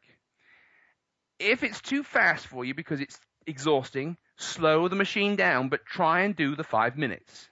If 1.38 1.62
it's 1.62 1.80
too 1.80 2.02
fast 2.04 2.46
for 2.46 2.64
you 2.64 2.74
because 2.74 3.00
it's 3.00 3.18
exhausting, 3.46 4.16
slow 4.36 4.88
the 4.88 4.96
machine 4.96 5.36
down, 5.36 5.68
but 5.68 5.84
try 5.84 6.20
and 6.22 6.36
do 6.36 6.54
the 6.54 6.64
five 6.64 6.96
minutes, 6.96 7.48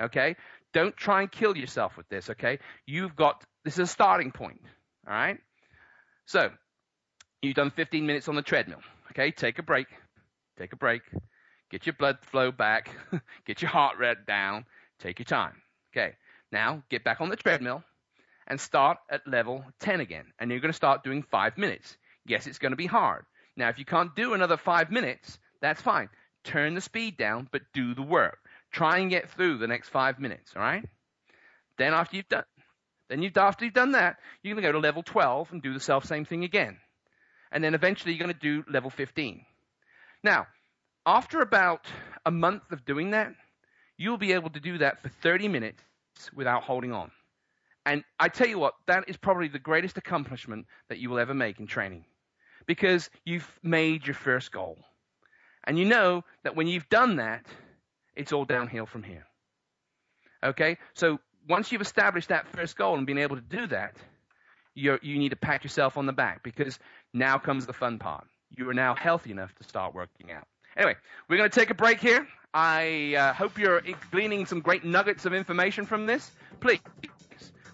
okay? 0.00 0.36
Don't 0.74 0.94
try 0.96 1.22
and 1.22 1.32
kill 1.32 1.56
yourself 1.56 1.96
with 1.96 2.08
this, 2.10 2.28
okay? 2.30 2.58
You've 2.86 3.16
got, 3.16 3.42
this 3.64 3.74
is 3.74 3.78
a 3.80 3.86
starting 3.86 4.32
point, 4.32 4.60
all 5.06 5.14
right? 5.14 5.38
So, 6.26 6.50
you've 7.40 7.54
done 7.54 7.70
15 7.70 8.04
minutes 8.04 8.28
on 8.28 8.34
the 8.34 8.42
treadmill, 8.42 8.80
okay? 9.12 9.30
Take 9.30 9.58
a 9.58 9.62
break, 9.62 9.86
take 10.58 10.74
a 10.74 10.76
break, 10.76 11.02
get 11.70 11.86
your 11.86 11.94
blood 11.94 12.18
flow 12.30 12.52
back, 12.52 12.90
get 13.46 13.62
your 13.62 13.70
heart 13.70 13.98
rate 13.98 14.26
down, 14.26 14.66
Take 15.04 15.18
your 15.18 15.24
time. 15.24 15.54
Okay. 15.92 16.14
Now 16.52 16.82
get 16.90 17.04
back 17.04 17.20
on 17.20 17.28
the 17.28 17.36
treadmill 17.36 17.82
and 18.46 18.60
start 18.60 18.98
at 19.10 19.26
level 19.26 19.64
10 19.80 20.00
again. 20.00 20.26
And 20.38 20.50
you're 20.50 20.60
going 20.60 20.72
to 20.72 20.76
start 20.76 21.04
doing 21.04 21.22
five 21.22 21.58
minutes. 21.58 21.96
Yes, 22.26 22.46
it's 22.46 22.58
going 22.58 22.72
to 22.72 22.76
be 22.76 22.86
hard. 22.86 23.24
Now, 23.56 23.68
if 23.68 23.78
you 23.78 23.84
can't 23.84 24.14
do 24.16 24.34
another 24.34 24.56
five 24.56 24.90
minutes, 24.90 25.38
that's 25.60 25.80
fine. 25.80 26.08
Turn 26.42 26.74
the 26.74 26.80
speed 26.80 27.16
down, 27.16 27.48
but 27.50 27.62
do 27.72 27.94
the 27.94 28.02
work. 28.02 28.38
Try 28.74 28.98
and 28.98 29.08
get 29.08 29.30
through 29.30 29.58
the 29.58 29.66
next 29.66 29.88
five 29.88 30.18
minutes. 30.18 30.52
All 30.54 30.62
right. 30.62 30.84
Then 31.78 31.94
after 31.94 32.16
you've 32.16 32.28
done, 32.28 32.44
then 33.08 33.22
you've 33.22 33.36
after 33.36 33.64
you've 33.64 33.74
done 33.74 33.92
that, 33.92 34.16
you're 34.42 34.54
going 34.54 34.62
to 34.62 34.68
go 34.68 34.72
to 34.72 34.78
level 34.78 35.02
12 35.02 35.52
and 35.52 35.62
do 35.62 35.72
the 35.72 35.80
self 35.80 36.04
same 36.04 36.24
thing 36.24 36.44
again. 36.44 36.76
And 37.50 37.64
then 37.64 37.74
eventually 37.74 38.12
you're 38.12 38.26
going 38.26 38.34
to 38.34 38.62
do 38.62 38.70
level 38.70 38.90
15. 38.90 39.44
Now, 40.22 40.46
after 41.06 41.40
about 41.40 41.86
a 42.26 42.30
month 42.30 42.72
of 42.72 42.84
doing 42.84 43.10
that, 43.10 43.34
You'll 43.96 44.18
be 44.18 44.32
able 44.32 44.50
to 44.50 44.60
do 44.60 44.78
that 44.78 45.02
for 45.02 45.08
30 45.08 45.48
minutes 45.48 45.82
without 46.34 46.64
holding 46.64 46.92
on. 46.92 47.10
And 47.86 48.02
I 48.18 48.28
tell 48.28 48.48
you 48.48 48.58
what, 48.58 48.74
that 48.86 49.04
is 49.08 49.16
probably 49.16 49.48
the 49.48 49.58
greatest 49.58 49.98
accomplishment 49.98 50.66
that 50.88 50.98
you 50.98 51.10
will 51.10 51.18
ever 51.18 51.34
make 51.34 51.60
in 51.60 51.66
training 51.66 52.04
because 52.66 53.10
you've 53.24 53.48
made 53.62 54.06
your 54.06 54.14
first 54.14 54.50
goal. 54.50 54.78
And 55.64 55.78
you 55.78 55.84
know 55.84 56.24
that 56.42 56.56
when 56.56 56.66
you've 56.66 56.88
done 56.88 57.16
that, 57.16 57.46
it's 58.16 58.32
all 58.32 58.44
downhill 58.44 58.86
from 58.86 59.02
here. 59.02 59.26
Okay? 60.42 60.78
So 60.94 61.18
once 61.48 61.72
you've 61.72 61.82
established 61.82 62.28
that 62.28 62.46
first 62.48 62.76
goal 62.76 62.96
and 62.96 63.06
been 63.06 63.18
able 63.18 63.36
to 63.36 63.42
do 63.42 63.66
that, 63.68 63.96
you 64.74 64.98
you 65.02 65.18
need 65.18 65.30
to 65.30 65.36
pat 65.36 65.62
yourself 65.62 65.96
on 65.96 66.06
the 66.06 66.12
back 66.12 66.42
because 66.42 66.78
now 67.12 67.38
comes 67.38 67.66
the 67.66 67.72
fun 67.72 67.98
part. 67.98 68.26
You 68.50 68.68
are 68.70 68.74
now 68.74 68.94
healthy 68.94 69.30
enough 69.30 69.54
to 69.56 69.64
start 69.64 69.94
working 69.94 70.32
out. 70.32 70.46
Anyway, 70.76 70.96
we're 71.28 71.36
going 71.36 71.50
to 71.50 71.60
take 71.60 71.70
a 71.70 71.74
break 71.74 72.00
here. 72.00 72.26
I 72.52 73.14
uh, 73.16 73.32
hope 73.32 73.58
you're 73.58 73.82
gleaning 74.10 74.46
some 74.46 74.60
great 74.60 74.84
nuggets 74.84 75.24
of 75.24 75.34
information 75.34 75.86
from 75.86 76.06
this. 76.06 76.30
Please 76.60 76.80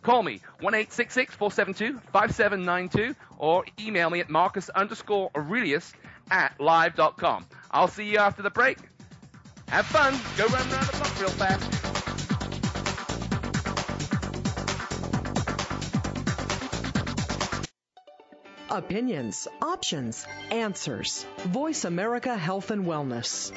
call 0.03 0.23
me 0.23 0.41
1 0.61 0.73
472 0.87 1.99
5792 2.13 3.15
or 3.39 3.65
email 3.79 4.09
me 4.09 4.21
at 4.21 4.31
marcus 4.31 4.71
underscore 4.71 5.31
Aurelius 5.37 5.93
at 6.31 6.59
live.com. 6.59 7.47
I'll 7.71 7.89
see 7.89 8.05
you 8.05 8.19
after 8.19 8.43
the 8.43 8.51
break. 8.51 8.79
Have 9.71 9.87
fun. 9.87 10.19
Go 10.37 10.47
run 10.47 10.69
around 10.73 10.87
the 10.87 10.97
block 10.99 11.21
real 11.21 11.31
fast. 11.31 11.91
Opinions, 18.69 19.47
options, 19.63 20.27
answers. 20.51 21.25
Voice 21.39 21.85
America 21.85 22.37
Health 22.37 22.73
and 22.73 22.85
Wellness. 22.85 23.53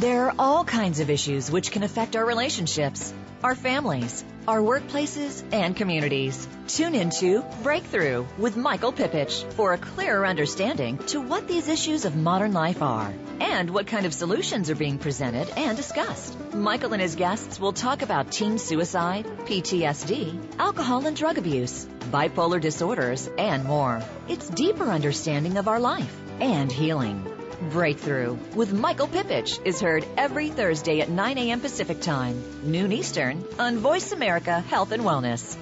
There 0.00 0.26
are 0.26 0.34
all 0.38 0.64
kinds 0.64 1.00
of 1.00 1.08
issues 1.08 1.50
which 1.50 1.70
can 1.70 1.82
affect 1.82 2.16
our 2.16 2.26
relationships, 2.26 3.12
our 3.42 3.54
families, 3.54 4.22
our 4.46 4.60
workplaces, 4.60 5.42
and 5.52 5.76
communities. 5.76 6.48
Tune 6.68 6.94
into 6.94 7.44
Breakthrough 7.62 8.26
with 8.38 8.56
Michael 8.56 8.92
Pipich 8.92 9.44
for 9.52 9.72
a 9.72 9.78
clearer 9.78 10.26
understanding 10.26 10.98
to 11.08 11.20
what 11.20 11.48
these 11.48 11.68
issues 11.68 12.04
of 12.04 12.16
modern 12.16 12.52
life 12.52 12.82
are 12.82 13.12
and 13.40 13.70
what 13.70 13.86
kind 13.86 14.06
of 14.06 14.14
solutions 14.14 14.70
are 14.70 14.74
being 14.74 14.98
presented 14.98 15.48
and 15.56 15.76
discussed. 15.76 16.36
Michael 16.54 16.92
and 16.92 17.02
his 17.02 17.16
guests 17.16 17.58
will 17.58 17.72
talk 17.72 18.02
about 18.02 18.30
teen 18.30 18.58
suicide, 18.58 19.26
PTSD, 19.46 20.58
alcohol 20.58 21.06
and 21.06 21.16
drug 21.16 21.38
abuse, 21.38 21.86
bipolar 22.10 22.60
disorders, 22.60 23.28
and 23.38 23.64
more. 23.64 24.02
It's 24.28 24.48
deeper 24.48 24.90
understanding 24.90 25.56
of 25.56 25.68
our 25.68 25.80
life 25.80 26.14
and 26.40 26.70
healing. 26.70 27.39
Breakthrough 27.68 28.38
with 28.54 28.72
Michael 28.72 29.06
Pipich 29.06 29.60
is 29.66 29.82
heard 29.82 30.06
every 30.16 30.48
Thursday 30.48 31.00
at 31.00 31.10
9 31.10 31.36
a.m. 31.36 31.60
Pacific 31.60 32.00
Time, 32.00 32.42
noon 32.64 32.90
Eastern, 32.90 33.44
on 33.58 33.78
Voice 33.78 34.12
America 34.12 34.60
Health 34.60 34.92
and 34.92 35.02
Wellness. 35.02 35.56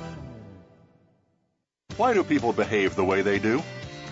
Why 1.97 2.15
do 2.15 2.23
people 2.23 2.53
behave 2.53 2.95
the 2.95 3.05
way 3.05 3.23
they 3.23 3.41
do? 3.41 3.63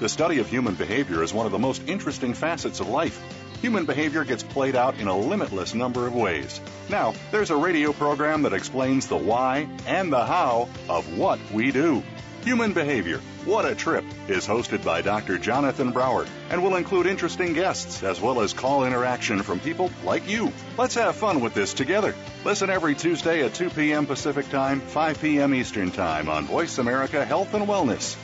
The 0.01 0.09
study 0.09 0.41
of 0.41 0.49
human 0.49 0.74
behavior 0.74 1.22
is 1.22 1.32
one 1.32 1.47
of 1.47 1.53
the 1.53 1.61
most 1.61 1.80
interesting 1.87 2.34
facets 2.34 2.80
of 2.80 2.89
life. 2.89 3.22
Human 3.62 3.87
behavior 3.87 4.24
gets 4.24 4.43
played 4.43 4.74
out 4.74 4.99
in 4.99 5.07
a 5.07 5.16
limitless 5.16 5.72
number 5.72 6.09
of 6.09 6.14
ways. 6.14 6.61
Now, 6.91 7.14
there's 7.30 7.51
a 7.51 7.57
radio 7.57 7.93
program 7.93 8.43
that 8.43 8.53
explains 8.53 9.07
the 9.07 9.16
why 9.16 9.68
and 9.87 10.12
the 10.12 10.26
how 10.26 10.68
of 10.89 11.16
what 11.16 11.39
we 11.53 11.70
do. 11.70 12.03
Human 12.43 12.72
Behavior, 12.72 13.20
What 13.47 13.64
a 13.64 13.76
Trip, 13.76 14.05
is 14.26 14.44
hosted 14.44 14.84
by 14.84 15.03
Dr. 15.03 15.38
Jonathan 15.38 15.92
Brower 15.92 16.26
and 16.51 16.64
will 16.64 16.74
include 16.74 17.07
interesting 17.07 17.53
guests 17.53 18.03
as 18.03 18.20
well 18.20 18.40
as 18.40 18.53
call 18.53 18.84
interaction 18.84 19.40
from 19.40 19.61
people 19.61 19.88
like 20.03 20.28
you. 20.28 20.53
Let's 20.76 20.97
have 20.97 21.14
fun 21.14 21.40
with 21.40 21.55
this 21.55 21.72
together. 21.72 22.12
Listen 22.44 22.70
every 22.70 22.97
Tuesday 22.97 23.44
at 23.44 23.55
2 23.55 23.70
p.m. 23.70 24.07
Pacific 24.07 24.51
Time, 24.51 24.80
5 24.80 25.20
p.m. 25.22 25.55
Eastern 25.55 25.92
Time 25.92 26.28
on 26.28 26.47
Voice 26.47 26.78
America 26.78 27.24
Health 27.24 27.55
and 27.55 27.68
Wellness. 27.68 28.16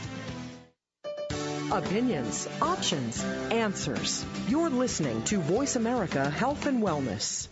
Opinions, 1.71 2.49
options, 2.61 3.23
answers. 3.49 4.25
You're 4.49 4.69
listening 4.69 5.23
to 5.23 5.39
Voice 5.39 5.77
America 5.77 6.29
Health 6.29 6.65
and 6.65 6.83
Wellness. 6.83 7.47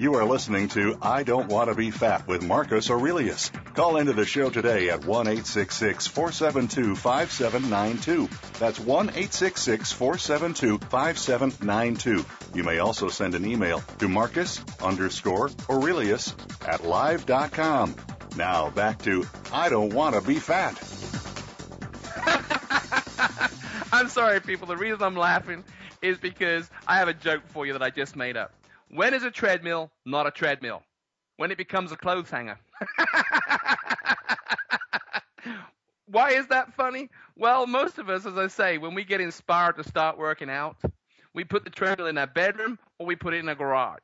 You 0.00 0.14
are 0.14 0.24
listening 0.24 0.68
to 0.68 0.96
I 1.02 1.24
Don't 1.24 1.48
Want 1.48 1.70
to 1.70 1.74
Be 1.74 1.90
Fat 1.90 2.28
with 2.28 2.44
Marcus 2.44 2.88
Aurelius. 2.88 3.50
Call 3.74 3.96
into 3.96 4.12
the 4.12 4.24
show 4.24 4.48
today 4.48 4.90
at 4.90 5.04
1 5.04 5.26
472 5.26 6.94
5792. 6.94 8.28
That's 8.60 8.78
1 8.78 9.08
472 9.08 10.78
5792. 10.78 12.24
You 12.54 12.62
may 12.62 12.78
also 12.78 13.08
send 13.08 13.34
an 13.34 13.44
email 13.44 13.82
to 13.98 14.06
Marcus 14.06 14.62
underscore 14.80 15.50
Aurelius 15.68 16.32
at 16.64 16.84
live.com. 16.84 17.96
Now 18.36 18.70
back 18.70 19.02
to 19.02 19.26
I 19.52 19.68
Don't 19.68 19.92
Want 19.92 20.14
to 20.14 20.20
Be 20.20 20.38
Fat. 20.38 20.74
I'm 23.92 24.08
sorry, 24.08 24.40
people. 24.40 24.68
The 24.68 24.76
reason 24.76 25.02
I'm 25.02 25.16
laughing 25.16 25.64
is 26.00 26.18
because 26.18 26.70
I 26.86 26.98
have 26.98 27.08
a 27.08 27.14
joke 27.14 27.42
for 27.48 27.66
you 27.66 27.72
that 27.72 27.82
I 27.82 27.90
just 27.90 28.14
made 28.14 28.36
up. 28.36 28.52
When 28.90 29.14
is 29.14 29.24
a 29.24 29.30
treadmill 29.30 29.90
not 30.04 30.26
a 30.26 30.30
treadmill? 30.30 30.82
When 31.36 31.50
it 31.50 31.58
becomes 31.58 31.92
a 31.92 31.96
clothes 31.96 32.30
hanger. 32.30 32.58
Why 36.06 36.30
is 36.30 36.46
that 36.48 36.74
funny? 36.74 37.10
Well, 37.36 37.66
most 37.66 37.98
of 37.98 38.08
us, 38.08 38.26
as 38.26 38.38
I 38.38 38.46
say, 38.48 38.78
when 38.78 38.94
we 38.94 39.04
get 39.04 39.20
inspired 39.20 39.76
to 39.76 39.84
start 39.84 40.18
working 40.18 40.50
out, 40.50 40.76
we 41.34 41.44
put 41.44 41.64
the 41.64 41.70
treadmill 41.70 42.08
in 42.08 42.18
our 42.18 42.26
bedroom 42.26 42.78
or 42.98 43.06
we 43.06 43.14
put 43.14 43.34
it 43.34 43.38
in 43.38 43.48
a 43.48 43.54
garage. 43.54 44.00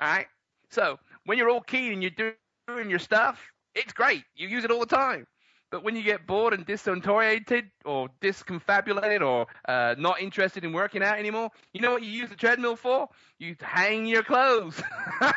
All 0.00 0.08
right? 0.08 0.26
So, 0.70 0.98
when 1.24 1.38
you're 1.38 1.50
all 1.50 1.62
keen 1.62 1.94
and 1.94 2.02
you're 2.02 2.34
doing 2.68 2.90
your 2.90 2.98
stuff, 2.98 3.40
it's 3.74 3.92
great. 3.92 4.24
You 4.34 4.48
use 4.48 4.64
it 4.64 4.70
all 4.70 4.80
the 4.80 4.86
time. 4.86 5.26
But 5.70 5.82
when 5.82 5.96
you 5.96 6.02
get 6.02 6.26
bored 6.26 6.54
and 6.54 6.66
disorientated 6.66 7.70
or 7.84 8.08
disconfabulated 8.20 9.20
or 9.20 9.46
uh, 9.68 9.94
not 9.98 10.20
interested 10.20 10.64
in 10.64 10.72
working 10.72 11.02
out 11.02 11.18
anymore, 11.18 11.50
you 11.72 11.80
know 11.80 11.90
what 11.92 12.02
you 12.02 12.10
use 12.10 12.28
the 12.28 12.36
treadmill 12.36 12.76
for? 12.76 13.08
You 13.38 13.56
hang 13.60 14.06
your 14.06 14.22
clothes. 14.22 14.80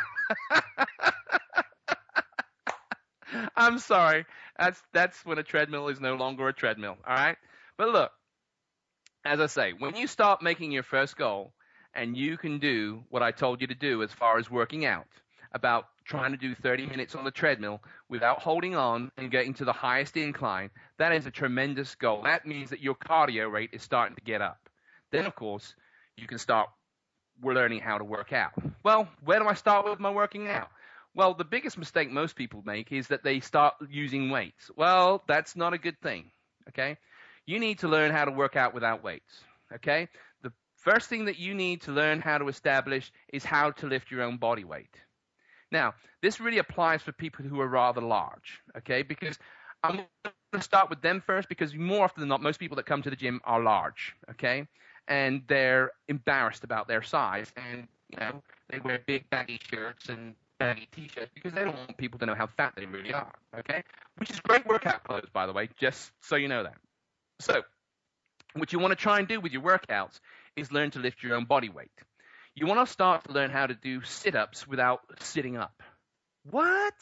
I'm 3.55 3.79
sorry. 3.79 4.25
That's 4.57 4.81
that's 4.93 5.25
when 5.25 5.37
a 5.39 5.43
treadmill 5.43 5.87
is 5.87 5.99
no 5.99 6.15
longer 6.15 6.47
a 6.47 6.53
treadmill. 6.53 6.97
All 7.07 7.15
right. 7.15 7.37
But 7.77 7.89
look, 7.89 8.11
as 9.25 9.39
I 9.39 9.47
say, 9.47 9.73
when 9.77 9.95
you 9.95 10.07
start 10.07 10.41
making 10.41 10.71
your 10.71 10.83
first 10.83 11.17
goal, 11.17 11.53
and 11.93 12.15
you 12.15 12.37
can 12.37 12.59
do 12.59 13.03
what 13.09 13.23
I 13.23 13.31
told 13.31 13.61
you 13.61 13.67
to 13.67 13.75
do 13.75 14.03
as 14.03 14.11
far 14.11 14.37
as 14.37 14.49
working 14.49 14.85
out, 14.85 15.07
about 15.51 15.87
trying 16.05 16.31
to 16.31 16.37
do 16.37 16.55
30 16.55 16.87
minutes 16.87 17.15
on 17.15 17.23
the 17.23 17.31
treadmill 17.31 17.81
without 18.09 18.41
holding 18.41 18.75
on 18.75 19.11
and 19.17 19.31
getting 19.31 19.53
to 19.55 19.65
the 19.65 19.73
highest 19.73 20.17
incline, 20.17 20.69
that 20.97 21.11
is 21.11 21.25
a 21.25 21.31
tremendous 21.31 21.95
goal. 21.95 22.23
That 22.23 22.45
means 22.45 22.71
that 22.71 22.81
your 22.81 22.95
cardio 22.95 23.51
rate 23.51 23.69
is 23.73 23.83
starting 23.83 24.15
to 24.15 24.21
get 24.21 24.41
up. 24.41 24.69
Then, 25.11 25.25
of 25.25 25.35
course, 25.35 25.75
you 26.17 26.27
can 26.27 26.37
start 26.37 26.69
learning 27.43 27.79
how 27.79 27.97
to 27.97 28.03
work 28.03 28.33
out. 28.33 28.51
Well, 28.83 29.07
where 29.23 29.39
do 29.39 29.47
I 29.47 29.53
start 29.53 29.85
with 29.85 29.99
my 29.99 30.11
working 30.11 30.47
out? 30.47 30.69
Well, 31.15 31.33
the 31.33 31.45
biggest 31.45 31.77
mistake 31.77 32.11
most 32.11 32.35
people 32.35 32.61
make 32.65 32.91
is 32.91 33.07
that 33.07 33.23
they 33.23 33.39
start 33.39 33.75
using 33.89 34.29
weights. 34.29 34.69
Well, 34.75 35.23
that's 35.27 35.55
not 35.55 35.73
a 35.73 35.77
good 35.77 35.99
thing. 36.01 36.31
Okay? 36.69 36.97
You 37.45 37.59
need 37.59 37.79
to 37.79 37.87
learn 37.87 38.11
how 38.11 38.25
to 38.25 38.31
work 38.31 38.55
out 38.55 38.73
without 38.73 39.03
weights. 39.03 39.43
Okay? 39.73 40.07
The 40.43 40.51
first 40.75 41.09
thing 41.09 41.25
that 41.25 41.39
you 41.39 41.53
need 41.53 41.81
to 41.83 41.91
learn 41.91 42.21
how 42.21 42.37
to 42.37 42.47
establish 42.47 43.11
is 43.33 43.43
how 43.43 43.71
to 43.71 43.87
lift 43.87 44.11
your 44.11 44.21
own 44.21 44.37
body 44.37 44.63
weight. 44.63 44.95
Now, 45.71 45.93
this 46.21 46.39
really 46.39 46.57
applies 46.57 47.01
for 47.01 47.11
people 47.11 47.45
who 47.45 47.59
are 47.61 47.67
rather 47.67 48.01
large, 48.01 48.59
okay? 48.77 49.03
Because 49.03 49.37
I'm 49.83 49.97
going 49.97 50.33
to 50.53 50.61
start 50.61 50.89
with 50.89 51.01
them 51.01 51.21
first 51.25 51.47
because 51.47 51.75
more 51.75 52.03
often 52.03 52.21
than 52.21 52.29
not, 52.29 52.41
most 52.41 52.59
people 52.59 52.75
that 52.77 52.85
come 52.85 53.01
to 53.03 53.09
the 53.09 53.15
gym 53.15 53.39
are 53.45 53.61
large, 53.61 54.15
okay? 54.31 54.67
And 55.07 55.43
they're 55.47 55.91
embarrassed 56.07 56.63
about 56.63 56.87
their 56.87 57.03
size 57.03 57.51
and, 57.55 57.87
you 58.09 58.19
know, 58.19 58.41
they 58.69 58.79
wear 58.79 58.99
big 59.05 59.29
baggy 59.29 59.59
shirts 59.71 60.09
and 60.09 60.35
baggy 60.59 60.87
t-shirts 60.91 61.31
because 61.33 61.53
they 61.53 61.63
don't 61.63 61.75
want 61.75 61.97
people 61.97 62.19
to 62.19 62.25
know 62.25 62.35
how 62.35 62.47
fat 62.47 62.73
they 62.75 62.85
really 62.85 63.13
are, 63.13 63.33
okay? 63.57 63.83
Which 64.17 64.29
is 64.29 64.39
great 64.39 64.65
workout 64.67 65.03
clothes, 65.03 65.29
by 65.31 65.45
the 65.45 65.53
way, 65.53 65.69
just 65.79 66.11
so 66.21 66.35
you 66.35 66.47
know 66.47 66.63
that. 66.63 66.75
So, 67.39 67.61
what 68.55 68.73
you 68.73 68.79
want 68.79 68.91
to 68.91 68.95
try 68.95 69.19
and 69.19 69.27
do 69.27 69.39
with 69.39 69.51
your 69.51 69.61
workouts 69.61 70.19
is 70.55 70.71
learn 70.71 70.91
to 70.91 70.99
lift 70.99 71.23
your 71.23 71.35
own 71.35 71.45
body 71.45 71.69
weight. 71.69 71.91
You 72.59 72.65
want 72.65 72.85
to 72.85 72.91
start 72.91 73.23
to 73.23 73.31
learn 73.31 73.51
how 73.51 73.67
to 73.67 73.73
do 73.73 74.01
sit 74.03 74.35
ups 74.35 74.67
without 74.67 74.99
sitting 75.21 75.55
up. 75.55 75.81
What? 76.43 76.93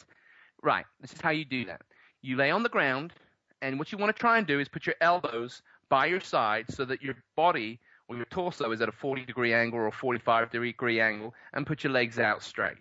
Right, 0.62 0.84
this 1.00 1.12
is 1.12 1.20
how 1.20 1.30
you 1.30 1.44
do 1.44 1.64
that. 1.64 1.82
You 2.22 2.36
lay 2.36 2.52
on 2.52 2.62
the 2.62 2.68
ground, 2.68 3.12
and 3.60 3.76
what 3.76 3.90
you 3.90 3.98
want 3.98 4.14
to 4.14 4.20
try 4.20 4.38
and 4.38 4.46
do 4.46 4.60
is 4.60 4.68
put 4.68 4.86
your 4.86 4.94
elbows 5.00 5.60
by 5.90 6.06
your 6.06 6.20
side 6.20 6.66
so 6.70 6.84
that 6.84 7.02
your 7.02 7.16
body 7.34 7.80
or 8.06 8.14
your 8.14 8.26
torso 8.26 8.70
is 8.70 8.80
at 8.80 8.88
a 8.88 8.92
40 8.92 9.24
degree 9.24 9.52
angle 9.52 9.80
or 9.80 9.88
a 9.88 9.92
45 9.92 10.52
degree 10.52 11.00
angle, 11.00 11.34
and 11.52 11.66
put 11.66 11.82
your 11.82 11.92
legs 11.92 12.20
out 12.20 12.44
straight. 12.44 12.76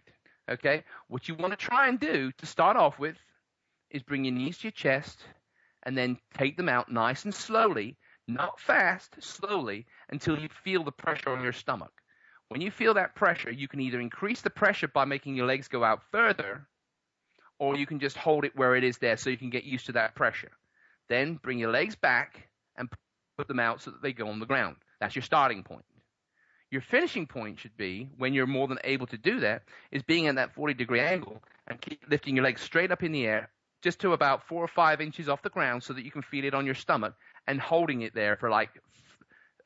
Okay? 0.47 0.83
What 1.07 1.27
you 1.27 1.33
want 1.33 1.53
to 1.53 1.57
try 1.57 1.87
and 1.87 1.99
do 1.99 2.31
to 2.31 2.45
start 2.45 2.77
off 2.77 2.99
with 2.99 3.17
is 3.89 4.03
bring 4.03 4.23
your 4.23 4.35
knees 4.35 4.59
to 4.59 4.65
your 4.65 4.71
chest 4.71 5.17
and 5.81 5.97
then 5.97 6.19
take 6.37 6.57
them 6.57 6.69
out 6.69 6.91
nice 6.91 7.25
and 7.25 7.33
slowly, 7.33 7.97
not 8.27 8.59
fast, 8.59 9.15
slowly, 9.19 9.87
until 10.09 10.37
you 10.37 10.49
feel 10.63 10.83
the 10.83 10.91
pressure 10.91 11.31
on 11.31 11.41
your 11.41 11.53
stomach. 11.53 11.96
When 12.49 12.61
you 12.61 12.71
feel 12.71 12.93
that 12.93 13.15
pressure, 13.15 13.51
you 13.51 13.67
can 13.67 13.81
either 13.81 13.99
increase 13.99 14.41
the 14.41 14.49
pressure 14.49 14.87
by 14.87 15.05
making 15.05 15.35
your 15.35 15.47
legs 15.47 15.67
go 15.67 15.83
out 15.83 16.01
further, 16.11 16.65
or 17.59 17.75
you 17.75 17.85
can 17.85 17.99
just 17.99 18.17
hold 18.17 18.45
it 18.45 18.55
where 18.55 18.75
it 18.75 18.83
is 18.83 18.97
there 18.99 19.17
so 19.17 19.29
you 19.29 19.37
can 19.37 19.49
get 19.49 19.65
used 19.65 19.87
to 19.87 19.93
that 19.93 20.15
pressure. 20.15 20.51
Then 21.09 21.35
bring 21.35 21.59
your 21.59 21.71
legs 21.71 21.95
back 21.95 22.47
and 22.77 22.89
put 23.37 23.47
them 23.47 23.59
out 23.59 23.81
so 23.81 23.91
that 23.91 24.01
they 24.01 24.13
go 24.13 24.29
on 24.29 24.39
the 24.39 24.45
ground. 24.45 24.77
That's 24.99 25.15
your 25.15 25.23
starting 25.23 25.63
point. 25.63 25.85
Your 26.71 26.81
finishing 26.81 27.27
point 27.27 27.59
should 27.59 27.75
be, 27.77 28.09
when 28.17 28.33
you're 28.33 28.47
more 28.47 28.67
than 28.67 28.79
able 28.83 29.07
to 29.07 29.17
do 29.17 29.39
that, 29.41 29.63
is 29.91 30.03
being 30.03 30.27
at 30.27 30.35
that 30.35 30.53
40 30.53 30.73
degree 30.73 30.99
angle 30.99 31.41
and 31.67 31.79
keep 31.79 32.03
lifting 32.09 32.35
your 32.35 32.43
legs 32.43 32.61
straight 32.61 32.91
up 32.91 33.03
in 33.03 33.11
the 33.11 33.25
air, 33.25 33.49
just 33.81 33.99
to 34.01 34.13
about 34.13 34.47
four 34.47 34.63
or 34.63 34.67
five 34.67 34.99
inches 34.99 35.29
off 35.29 35.41
the 35.41 35.49
ground 35.49 35.83
so 35.83 35.93
that 35.93 36.03
you 36.03 36.11
can 36.11 36.21
feel 36.21 36.45
it 36.45 36.53
on 36.53 36.65
your 36.65 36.75
stomach 36.75 37.13
and 37.47 37.59
holding 37.61 38.01
it 38.01 38.13
there 38.13 38.35
for 38.35 38.49
like 38.49 38.69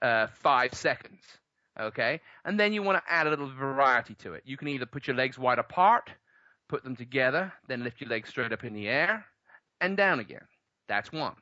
uh, 0.01 0.27
five 0.27 0.73
seconds. 0.73 1.21
Okay? 1.81 2.21
And 2.45 2.59
then 2.59 2.73
you 2.73 2.83
want 2.83 3.03
to 3.03 3.11
add 3.11 3.27
a 3.27 3.29
little 3.29 3.51
variety 3.51 4.13
to 4.15 4.33
it. 4.33 4.43
You 4.45 4.57
can 4.57 4.67
either 4.67 4.85
put 4.85 5.07
your 5.07 5.15
legs 5.15 5.39
wide 5.39 5.59
apart, 5.59 6.11
put 6.69 6.83
them 6.83 6.95
together, 6.95 7.51
then 7.67 7.83
lift 7.83 7.99
your 7.99 8.09
legs 8.09 8.29
straight 8.29 8.53
up 8.53 8.63
in 8.63 8.73
the 8.73 8.87
air 8.87 9.25
and 9.81 9.97
down 9.97 10.19
again. 10.19 10.45
That's 10.87 11.11
one. 11.11 11.35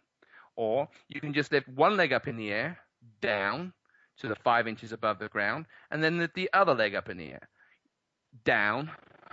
Or 0.56 0.88
you 1.08 1.22
can 1.22 1.34
just 1.34 1.52
lift 1.52 1.68
one 1.68 1.98
leg 1.98 2.14
up 2.14 2.28
in 2.28 2.38
the 2.38 2.52
air, 2.52 2.80
down 3.22 3.74
to 4.20 4.28
the 4.28 4.36
five 4.36 4.68
inches 4.68 4.92
above 4.92 5.20
the 5.20 5.30
ground, 5.30 5.66
and 5.92 6.04
then 6.04 6.18
lift 6.18 6.34
the 6.36 6.50
other 6.54 6.74
leg 6.74 6.96
up 6.96 7.10
in 7.10 7.18
the 7.18 7.32
air, 7.32 7.50
down, 8.44 8.92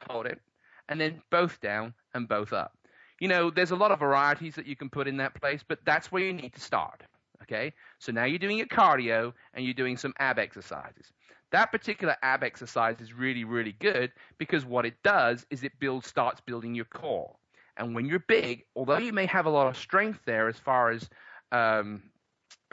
hold 0.09 0.26
it, 0.26 0.40
and 0.88 1.00
then 1.00 1.20
both 1.30 1.61
down 1.61 1.94
and 2.14 2.28
both 2.28 2.52
up. 2.52 2.72
You 3.20 3.28
know, 3.28 3.50
there's 3.50 3.70
a 3.70 3.76
lot 3.76 3.90
of 3.90 4.00
varieties 4.00 4.54
that 4.57 4.66
you 4.66 4.76
can 4.76 4.90
put 4.90 5.09
in 5.09 5.16
that 5.16 5.34
place, 5.34 5.64
but 5.66 5.78
that's 5.84 6.12
where 6.12 6.22
you 6.22 6.32
need 6.32 6.54
to 6.54 6.61
start. 6.61 7.02
Okay? 7.43 7.72
So 7.99 8.12
now 8.12 8.24
you're 8.24 8.39
doing 8.39 8.59
your 8.59 8.66
cardio 8.66 9.32
and 9.55 9.64
you're 9.64 9.74
doing 9.74 9.97
some 9.97 10.14
ab 10.18 10.39
exercises. 10.39 11.12
That 11.53 11.70
particular 11.70 12.16
ab 12.22 12.43
exercise 12.43 13.01
is 13.01 13.12
really, 13.12 13.45
really 13.45 13.76
good 13.78 14.12
because 14.39 14.64
what 14.64 14.84
it 14.84 14.95
does 15.05 15.47
is 15.51 15.62
it 15.62 15.72
builds, 15.78 16.07
starts 16.07 16.41
building 16.41 16.74
your 16.74 16.87
core. 16.87 17.37
And 17.76 17.95
when 17.95 18.07
you're 18.07 18.24
big, 18.26 18.64
although 18.74 18.99
you 18.99 19.12
may 19.12 19.26
have 19.26 19.47
a 19.47 19.51
lot 19.51 19.68
of 19.68 19.76
strength 19.76 20.20
there 20.26 20.49
as 20.49 20.59
far 20.59 20.91
as 20.91 21.09
um, 21.53 22.03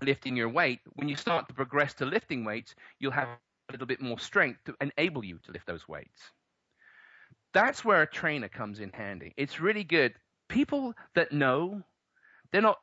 lifting 0.01 0.35
your 0.35 0.49
weight, 0.49 0.79
when 0.93 1.07
you 1.07 1.15
start 1.15 1.47
to 1.49 1.53
progress 1.53 1.93
to 1.95 2.05
lifting 2.05 2.45
weights, 2.45 2.73
you'll 2.99 3.11
have 3.11 3.27
a 3.27 3.71
little 3.71 3.87
bit 3.87 4.01
more 4.01 4.17
strength 4.17 4.59
to 4.65 4.75
enable 4.81 5.23
you 5.23 5.39
to 5.43 5.51
lift 5.51 5.67
those 5.67 5.87
weights. 5.87 6.31
That's 7.53 7.85
where 7.85 8.01
a 8.01 8.07
trainer 8.07 8.49
comes 8.49 8.79
in 8.79 8.91
handy. 8.91 9.33
It's 9.37 9.59
really 9.59 9.83
good. 9.83 10.13
People 10.49 10.93
that 11.15 11.31
know, 11.31 11.83
they're 12.51 12.61
not 12.61 12.79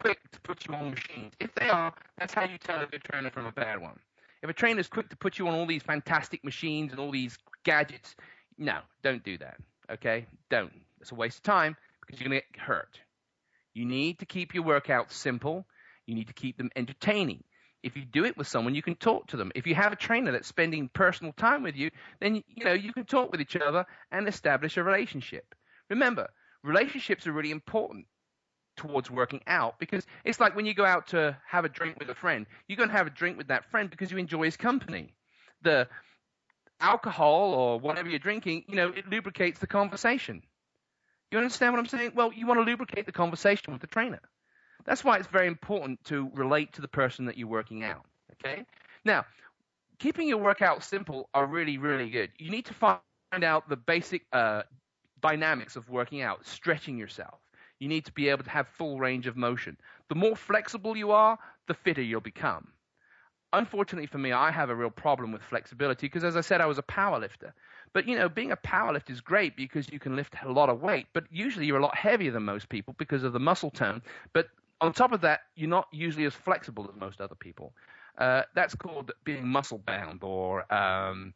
quick 0.00 0.18
to 0.32 0.40
put 0.40 0.66
you 0.66 0.74
on 0.74 0.90
machines. 0.90 1.32
If 1.38 1.54
they 1.54 1.68
are, 1.68 1.92
that's 2.18 2.34
how 2.34 2.44
you 2.44 2.58
tell 2.58 2.80
a 2.80 2.86
good 2.86 3.04
trainer 3.04 3.30
from 3.30 3.46
a 3.46 3.52
bad 3.52 3.80
one. 3.80 3.98
If 4.42 4.48
a 4.48 4.54
trainer 4.54 4.80
is 4.80 4.88
quick 4.88 5.10
to 5.10 5.16
put 5.16 5.38
you 5.38 5.48
on 5.48 5.54
all 5.54 5.66
these 5.66 5.82
fantastic 5.82 6.42
machines 6.42 6.92
and 6.92 7.00
all 7.00 7.10
these 7.10 7.36
gadgets, 7.64 8.16
no, 8.58 8.78
don't 9.02 9.22
do 9.22 9.36
that. 9.38 9.56
Okay? 9.90 10.26
Don't. 10.48 10.72
It's 11.00 11.12
a 11.12 11.14
waste 11.14 11.38
of 11.38 11.42
time 11.42 11.76
because 12.00 12.20
you're 12.20 12.30
going 12.30 12.40
to 12.40 12.46
get 12.52 12.62
hurt. 12.62 12.98
You 13.74 13.84
need 13.84 14.18
to 14.20 14.26
keep 14.26 14.54
your 14.54 14.64
workouts 14.64 15.12
simple. 15.12 15.66
You 16.06 16.14
need 16.14 16.28
to 16.28 16.34
keep 16.34 16.56
them 16.56 16.70
entertaining. 16.74 17.44
If 17.82 17.96
you 17.96 18.04
do 18.04 18.24
it 18.24 18.36
with 18.36 18.46
someone, 18.46 18.74
you 18.74 18.82
can 18.82 18.96
talk 18.96 19.28
to 19.28 19.36
them. 19.36 19.52
If 19.54 19.66
you 19.66 19.74
have 19.74 19.92
a 19.92 19.96
trainer 19.96 20.32
that's 20.32 20.48
spending 20.48 20.90
personal 20.92 21.32
time 21.32 21.62
with 21.62 21.76
you, 21.76 21.90
then 22.20 22.42
you 22.46 22.64
know 22.64 22.74
you 22.74 22.92
can 22.92 23.04
talk 23.04 23.32
with 23.32 23.40
each 23.40 23.56
other 23.56 23.86
and 24.10 24.28
establish 24.28 24.76
a 24.76 24.82
relationship. 24.82 25.54
Remember, 25.88 26.28
relationships 26.62 27.26
are 27.26 27.32
really 27.32 27.50
important 27.50 28.06
towards 28.80 29.10
working 29.10 29.42
out 29.46 29.78
because 29.78 30.06
it's 30.24 30.40
like 30.40 30.56
when 30.56 30.64
you 30.64 30.72
go 30.72 30.86
out 30.86 31.06
to 31.08 31.36
have 31.46 31.66
a 31.66 31.68
drink 31.68 31.98
with 31.98 32.08
a 32.08 32.14
friend, 32.14 32.46
you're 32.66 32.78
going 32.78 32.88
to 32.88 32.96
have 32.96 33.06
a 33.06 33.10
drink 33.10 33.36
with 33.36 33.48
that 33.48 33.70
friend 33.70 33.90
because 33.90 34.10
you 34.10 34.16
enjoy 34.16 34.44
his 34.44 34.56
company. 34.56 35.12
The 35.62 35.86
alcohol 36.80 37.52
or 37.52 37.78
whatever 37.78 38.08
you're 38.08 38.18
drinking, 38.18 38.64
you 38.68 38.76
know, 38.76 38.88
it 38.88 39.06
lubricates 39.06 39.60
the 39.60 39.66
conversation. 39.66 40.42
You 41.30 41.38
understand 41.38 41.74
what 41.74 41.78
I'm 41.78 41.86
saying? 41.86 42.12
Well, 42.14 42.32
you 42.32 42.46
want 42.46 42.58
to 42.58 42.64
lubricate 42.64 43.04
the 43.04 43.12
conversation 43.12 43.72
with 43.72 43.82
the 43.82 43.86
trainer. 43.86 44.20
That's 44.86 45.04
why 45.04 45.18
it's 45.18 45.28
very 45.28 45.46
important 45.46 46.02
to 46.04 46.30
relate 46.32 46.72
to 46.72 46.80
the 46.80 46.88
person 46.88 47.26
that 47.26 47.36
you're 47.36 47.48
working 47.48 47.84
out. 47.84 48.06
Okay? 48.32 48.64
Now, 49.04 49.26
keeping 49.98 50.26
your 50.26 50.38
workout 50.38 50.82
simple 50.82 51.28
are 51.34 51.46
really, 51.46 51.76
really 51.76 52.08
good. 52.08 52.30
You 52.38 52.50
need 52.50 52.64
to 52.64 52.74
find 52.74 53.44
out 53.44 53.68
the 53.68 53.76
basic 53.76 54.22
uh, 54.32 54.62
dynamics 55.20 55.76
of 55.76 55.88
working 55.90 56.22
out, 56.22 56.46
stretching 56.46 56.96
yourself 56.96 57.40
you 57.80 57.88
need 57.88 58.04
to 58.04 58.12
be 58.12 58.28
able 58.28 58.44
to 58.44 58.50
have 58.50 58.68
full 58.68 59.00
range 59.00 59.26
of 59.26 59.36
motion. 59.36 59.76
The 60.08 60.14
more 60.14 60.36
flexible 60.36 60.96
you 60.96 61.10
are, 61.10 61.38
the 61.66 61.74
fitter 61.74 62.02
you'll 62.02 62.20
become. 62.20 62.68
Unfortunately 63.52 64.06
for 64.06 64.18
me, 64.18 64.30
I 64.30 64.52
have 64.52 64.70
a 64.70 64.76
real 64.76 64.90
problem 64.90 65.32
with 65.32 65.42
flexibility 65.42 66.06
because, 66.06 66.22
as 66.22 66.36
I 66.36 66.40
said, 66.42 66.60
I 66.60 66.66
was 66.66 66.78
a 66.78 66.82
power 66.82 67.18
lifter. 67.18 67.52
But, 67.92 68.06
you 68.06 68.16
know, 68.16 68.28
being 68.28 68.52
a 68.52 68.56
power 68.56 68.92
lifter 68.92 69.12
is 69.12 69.20
great 69.20 69.56
because 69.56 69.90
you 69.90 69.98
can 69.98 70.14
lift 70.14 70.36
a 70.44 70.52
lot 70.52 70.68
of 70.68 70.80
weight, 70.80 71.06
but 71.12 71.24
usually 71.30 71.66
you're 71.66 71.78
a 71.78 71.82
lot 71.82 71.96
heavier 71.96 72.30
than 72.30 72.44
most 72.44 72.68
people 72.68 72.94
because 72.96 73.24
of 73.24 73.32
the 73.32 73.40
muscle 73.40 73.70
tone. 73.70 74.02
But 74.32 74.46
on 74.80 74.92
top 74.92 75.12
of 75.12 75.22
that, 75.22 75.40
you're 75.56 75.68
not 75.68 75.88
usually 75.90 76.24
as 76.26 76.34
flexible 76.34 76.88
as 76.88 77.00
most 77.00 77.20
other 77.20 77.34
people. 77.34 77.72
Uh, 78.16 78.42
that's 78.54 78.74
called 78.74 79.10
being 79.24 79.48
muscle 79.48 79.78
bound 79.78 80.22
or 80.22 80.72
um, 80.72 81.34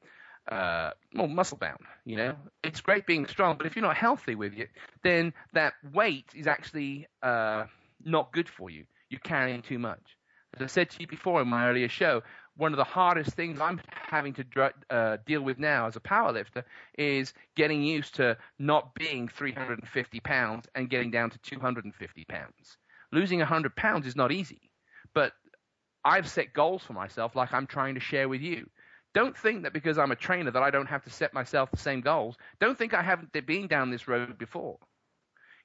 uh, 0.51 0.91
well, 1.15 1.29
muscle 1.29 1.59
bound. 1.59 1.81
You 2.05 2.17
know, 2.17 2.37
it's 2.63 2.81
great 2.81 3.07
being 3.07 3.27
strong, 3.27 3.57
but 3.57 3.67
if 3.67 3.77
you're 3.77 3.85
not 3.85 3.97
healthy 3.97 4.35
with 4.35 4.55
it, 4.55 4.71
then 5.03 5.33
that 5.53 5.75
weight 5.93 6.27
is 6.35 6.47
actually 6.47 7.07
uh, 7.23 7.65
not 8.05 8.33
good 8.33 8.49
for 8.49 8.71
you. 8.71 8.85
You're 9.09 9.21
carrying 9.21 9.63
too 9.63 9.79
much. 9.79 10.17
As 10.55 10.63
I 10.63 10.67
said 10.67 10.91
to 10.91 11.01
you 11.01 11.07
before 11.07 11.43
in 11.43 11.49
my 11.49 11.69
earlier 11.69 11.89
show, 11.89 12.23
one 12.57 12.73
of 12.73 12.77
the 12.77 12.85
hardest 12.85 13.31
things 13.33 13.61
I'm 13.61 13.81
having 13.91 14.35
to 14.35 14.73
uh, 14.91 15.17
deal 15.27 15.43
with 15.43 15.59
now 15.59 15.87
as 15.87 15.97
a 15.97 16.01
powerlifter 16.01 16.63
is 16.97 17.33
getting 17.57 17.83
used 17.83 18.17
to 18.17 18.37
not 18.59 18.95
being 18.95 19.29
350 19.29 20.21
pounds 20.21 20.69
and 20.75 20.89
getting 20.89 21.11
down 21.11 21.31
to 21.31 21.39
250 21.39 22.25
pounds. 22.27 22.77
Losing 23.13 23.41
100 23.41 23.75
pounds 23.75 24.07
is 24.07 24.15
not 24.15 24.31
easy, 24.31 24.71
but 25.15 25.33
I've 26.05 26.29
set 26.29 26.53
goals 26.53 26.83
for 26.85 26.93
myself 26.93 27.35
like 27.35 27.53
I'm 27.53 27.67
trying 27.67 27.95
to 27.95 28.01
share 28.01 28.29
with 28.29 28.41
you. 28.41 28.69
Don't 29.15 29.37
think 29.37 29.63
that 29.63 29.73
because 29.73 29.97
I'm 29.97 30.11
a 30.11 30.17
trainer 30.17 30.51
that 30.51 30.63
I 30.63 30.71
don't 30.71 30.89
have 30.89 31.05
to 31.05 31.11
set 31.11 31.33
myself 31.33 31.71
the 31.71 31.77
same 31.77 32.01
goals. 32.01 32.37
Don't 32.61 32.77
think 32.77 32.95
I 32.95 33.03
haven't 33.03 33.33
been 33.47 33.69
down 33.69 33.91
this 33.91 34.09
road 34.09 34.37
before. 34.39 34.79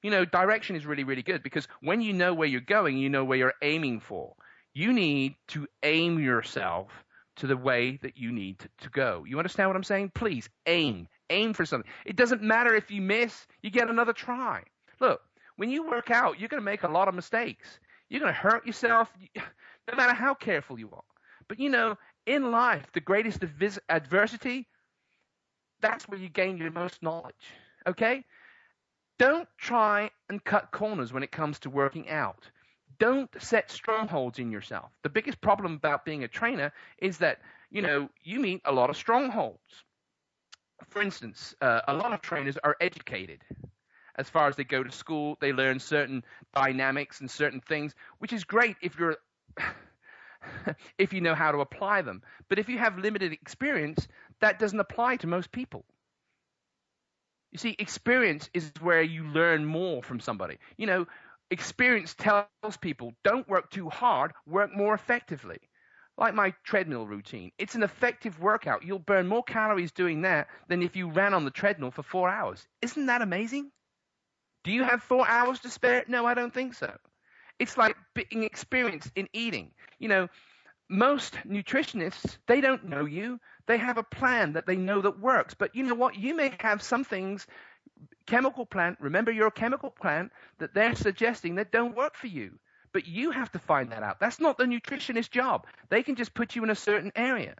You 0.04 0.12
know, 0.12 0.24
direction 0.24 0.76
is 0.76 0.86
really, 0.86 1.04
really 1.04 1.24
good 1.24 1.43
because 1.43 1.68
when 1.82 2.00
you 2.02 2.14
know 2.14 2.34
where 2.34 2.47
you're 2.47 2.62
going, 2.62 2.97
you 2.97 3.10
know 3.10 3.26
where 3.26 3.38
you're 3.38 3.54
aiming 3.62 4.00
for. 4.00 4.34
You 4.74 4.93
need 4.93 5.36
to 5.50 5.68
aim 5.84 6.20
yourself 6.20 6.89
to 7.38 7.47
the 7.47 7.58
way 7.58 8.00
that 8.04 8.18
you 8.18 8.32
need 8.32 8.60
to, 8.60 8.70
to 8.82 8.89
go. 8.89 9.26
You 9.28 9.39
understand 9.39 9.70
what 9.70 9.76
I'm 9.76 9.84
saying? 9.84 10.12
Please 10.14 10.47
aim. 10.68 11.08
Aim 11.30 11.54
for 11.54 11.66
something. 11.66 11.89
It 12.06 12.16
doesn't 12.16 12.43
matter 12.43 12.76
if 12.76 12.91
you 12.91 13.02
miss, 13.02 13.47
you 13.62 13.72
get 13.72 13.89
another 13.89 14.14
try. 14.14 14.64
Look, 15.00 15.22
when 15.56 15.70
you 15.70 15.88
work 15.88 16.12
out, 16.12 16.39
you're 16.39 16.50
going 16.50 16.62
to 16.62 16.66
make 16.66 16.84
a 16.84 16.88
lot 16.88 17.08
of 17.08 17.16
mistakes. 17.16 17.80
You're 18.10 18.22
going 18.22 18.34
to 18.34 18.39
hurt 18.39 18.66
yourself 18.66 19.12
no 19.36 19.95
matter 19.97 20.14
how 20.14 20.34
careful 20.34 20.80
you 20.80 20.89
are. 20.93 21.04
But 21.47 21.60
you 21.60 21.70
know, 21.70 21.97
in 22.30 22.52
life, 22.52 22.86
the 22.94 23.00
greatest 23.00 23.44
adversity, 23.90 24.68
that's 25.82 26.08
where 26.08 26.20
you 26.20 26.30
gain 26.30 26.58
your 26.58 26.70
most 26.70 27.02
knowledge. 27.02 27.34
Okay? 27.88 28.24
Don't 29.18 29.50
try 29.58 30.12
and 30.30 30.44
cut 30.44 30.72
corners 30.72 31.12
when 31.12 31.24
it 31.24 31.32
comes 31.32 31.58
to 31.60 31.72
working 31.72 32.08
out. 32.08 32.48
Don't 33.00 33.30
set 33.42 33.72
strongholds 33.72 34.38
in 34.38 34.52
yourself. 34.52 34.92
The 35.02 35.10
biggest 35.10 35.42
problem 35.42 35.74
about 35.74 36.06
being 36.06 36.24
a 36.24 36.28
trainer 36.28 36.72
is 37.00 37.18
that, 37.18 37.40
you 37.72 37.82
know, 37.82 38.10
you 38.24 38.40
meet 38.40 38.62
a 38.64 38.72
lot 38.72 38.92
of 38.92 38.96
strongholds. 38.96 39.84
For 40.88 41.02
instance, 41.02 41.56
uh, 41.62 41.82
a 41.88 41.96
lot 41.96 42.14
of 42.14 42.22
trainers 42.22 42.58
are 42.64 42.78
educated. 42.80 43.44
As 44.18 44.30
far 44.30 44.48
as 44.48 44.56
they 44.56 44.66
go 44.66 44.84
to 44.84 44.92
school, 44.92 45.36
they 45.42 45.52
learn 45.52 45.80
certain 45.80 46.24
dynamics 46.54 47.22
and 47.22 47.32
certain 47.32 47.62
things, 47.62 47.96
which 48.20 48.34
is 48.34 48.44
great 48.44 48.76
if 48.82 49.00
you're 49.00 49.18
if 50.98 51.14
you 51.14 51.22
know 51.22 51.36
how 51.36 51.52
to 51.52 51.60
apply 51.60 52.02
them. 52.02 52.22
But 52.48 52.60
if 52.60 52.70
you 52.70 52.78
have 52.78 52.98
limited 52.98 53.34
experience, 53.34 54.08
that 54.42 54.60
doesn't 54.60 54.80
apply 54.80 55.18
to 55.18 55.28
most 55.28 55.52
people. 55.52 55.86
You 57.52 57.58
see, 57.58 57.76
experience 57.80 58.50
is 58.54 58.72
where 58.80 59.02
you 59.02 59.24
learn 59.26 59.66
more 59.66 60.04
from 60.04 60.20
somebody. 60.20 60.58
You 60.78 60.88
know, 60.88 61.08
experience 61.50 62.14
tells 62.14 62.78
people 62.80 63.14
don't 63.24 63.48
work 63.50 63.72
too 63.72 63.90
hard, 63.90 64.34
work 64.46 64.76
more 64.76 64.94
effectively. 64.94 65.60
Like 66.18 66.34
my 66.34 66.54
treadmill 66.64 67.08
routine. 67.08 67.52
It's 67.58 67.76
an 67.76 67.84
effective 67.84 68.40
workout. 68.40 68.84
You'll 68.84 69.00
burn 69.00 69.28
more 69.28 69.44
calories 69.44 69.94
doing 69.94 70.22
that 70.24 70.48
than 70.68 70.84
if 70.84 70.96
you 70.98 71.10
ran 71.10 71.34
on 71.34 71.46
the 71.46 71.52
treadmill 71.52 71.92
for 71.92 72.04
four 72.04 72.30
hours. 72.30 72.68
Isn't 72.82 73.06
that 73.06 73.22
amazing? 73.22 73.72
Do 74.66 74.72
you 74.72 74.84
have 74.84 75.02
four 75.02 75.28
hours 75.28 75.62
to 75.62 75.70
spare? 75.70 76.04
No, 76.08 76.26
I 76.26 76.34
don't 76.34 76.54
think 76.54 76.74
so. 76.74 76.94
It's 77.58 77.78
like 77.78 77.96
being 78.28 78.44
experienced 78.44 79.12
in 79.16 79.28
eating. 79.34 79.72
You 80.00 80.10
know, 80.10 80.30
most 80.90 81.36
nutritionists, 81.48 82.38
they 82.48 82.62
don't 82.62 82.86
know 82.86 83.06
you. 83.06 83.40
They 83.68 83.78
have 83.78 83.98
a 83.98 84.04
plan 84.04 84.54
that 84.54 84.66
they 84.66 84.76
know 84.76 85.02
that 85.02 85.20
works. 85.20 85.54
But 85.54 85.76
you 85.76 85.84
know 85.84 85.96
what? 85.96 86.16
You 86.16 86.36
may 86.36 86.54
have 86.60 86.82
some 86.82 87.04
things, 87.04 87.46
chemical 88.26 88.66
plant, 88.66 88.98
remember 89.00 89.32
you're 89.32 89.48
a 89.48 89.52
chemical 89.52 89.92
plant, 89.92 90.32
that 90.58 90.74
they're 90.74 90.96
suggesting 90.96 91.56
that 91.56 91.72
don't 91.72 91.96
work 91.96 92.16
for 92.16 92.28
you. 92.28 92.58
But 92.92 93.08
you 93.08 93.32
have 93.32 93.52
to 93.52 93.60
find 93.60 93.92
that 93.92 94.02
out. 94.02 94.20
That's 94.20 94.40
not 94.40 94.58
the 94.58 94.64
nutritionist 94.64 95.30
job. 95.30 95.68
They 95.90 96.02
can 96.02 96.16
just 96.16 96.34
put 96.34 96.56
you 96.56 96.64
in 96.64 96.72
a 96.72 96.76
certain 96.76 97.12
area. 97.16 97.56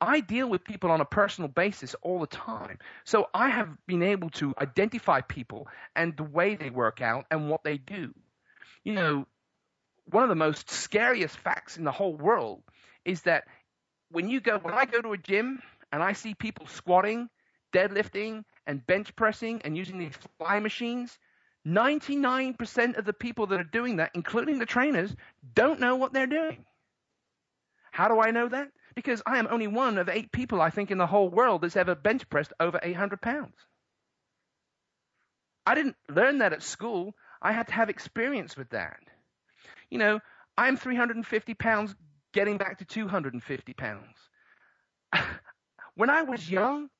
I 0.00 0.20
deal 0.20 0.48
with 0.48 0.64
people 0.64 0.90
on 0.90 1.00
a 1.00 1.04
personal 1.04 1.48
basis 1.48 1.94
all 2.02 2.20
the 2.20 2.26
time. 2.26 2.78
So 3.04 3.28
I 3.34 3.48
have 3.48 3.68
been 3.86 4.02
able 4.02 4.30
to 4.30 4.54
identify 4.60 5.20
people 5.20 5.68
and 5.94 6.16
the 6.16 6.24
way 6.24 6.56
they 6.56 6.70
work 6.70 7.00
out 7.00 7.26
and 7.30 7.48
what 7.48 7.62
they 7.62 7.78
do 7.78 8.12
you 8.88 8.94
know, 8.94 9.26
one 10.10 10.22
of 10.22 10.28
the 10.28 10.34
most 10.34 10.70
scariest 10.70 11.36
facts 11.36 11.76
in 11.76 11.84
the 11.84 11.92
whole 11.92 12.14
world 12.14 12.62
is 13.04 13.22
that 13.22 13.44
when 14.10 14.28
you 14.28 14.40
go, 14.40 14.58
when 14.58 14.74
I 14.74 14.86
go 14.86 15.00
to 15.02 15.12
a 15.12 15.18
gym 15.18 15.62
and 15.92 16.02
I 16.02 16.14
see 16.14 16.34
people 16.34 16.66
squatting, 16.66 17.28
deadlifting, 17.72 18.44
and 18.66 18.86
bench 18.86 19.14
pressing 19.16 19.62
and 19.62 19.76
using 19.76 19.98
these 19.98 20.14
fly 20.38 20.60
machines, 20.60 21.18
99% 21.66 22.96
of 22.96 23.04
the 23.04 23.12
people 23.12 23.48
that 23.48 23.60
are 23.60 23.64
doing 23.64 23.96
that, 23.96 24.12
including 24.14 24.58
the 24.58 24.66
trainers, 24.66 25.14
don't 25.54 25.80
know 25.80 25.96
what 25.96 26.12
they're 26.12 26.26
doing. 26.26 26.64
How 27.90 28.08
do 28.08 28.20
I 28.20 28.30
know 28.30 28.48
that? 28.48 28.68
Because 28.94 29.22
I 29.26 29.38
am 29.38 29.48
only 29.50 29.66
one 29.66 29.98
of 29.98 30.08
eight 30.08 30.32
people, 30.32 30.60
I 30.60 30.70
think, 30.70 30.90
in 30.90 30.98
the 30.98 31.06
whole 31.06 31.28
world 31.28 31.62
that's 31.62 31.76
ever 31.76 31.94
bench 31.94 32.28
pressed 32.28 32.52
over 32.58 32.80
800 32.82 33.20
pounds. 33.20 33.54
I 35.66 35.74
didn't 35.74 35.96
learn 36.08 36.38
that 36.38 36.54
at 36.54 36.62
school. 36.62 37.14
I 37.42 37.52
had 37.52 37.68
to 37.68 37.74
have 37.74 37.90
experience 37.90 38.56
with 38.56 38.70
that. 38.70 39.00
You 39.90 39.98
know, 39.98 40.20
I'm 40.56 40.76
350 40.76 41.54
pounds 41.54 41.94
getting 42.32 42.58
back 42.58 42.78
to 42.78 42.84
250 42.84 43.72
pounds. 43.74 44.16
when 45.94 46.10
I 46.10 46.22
was 46.22 46.50
young, 46.50 46.90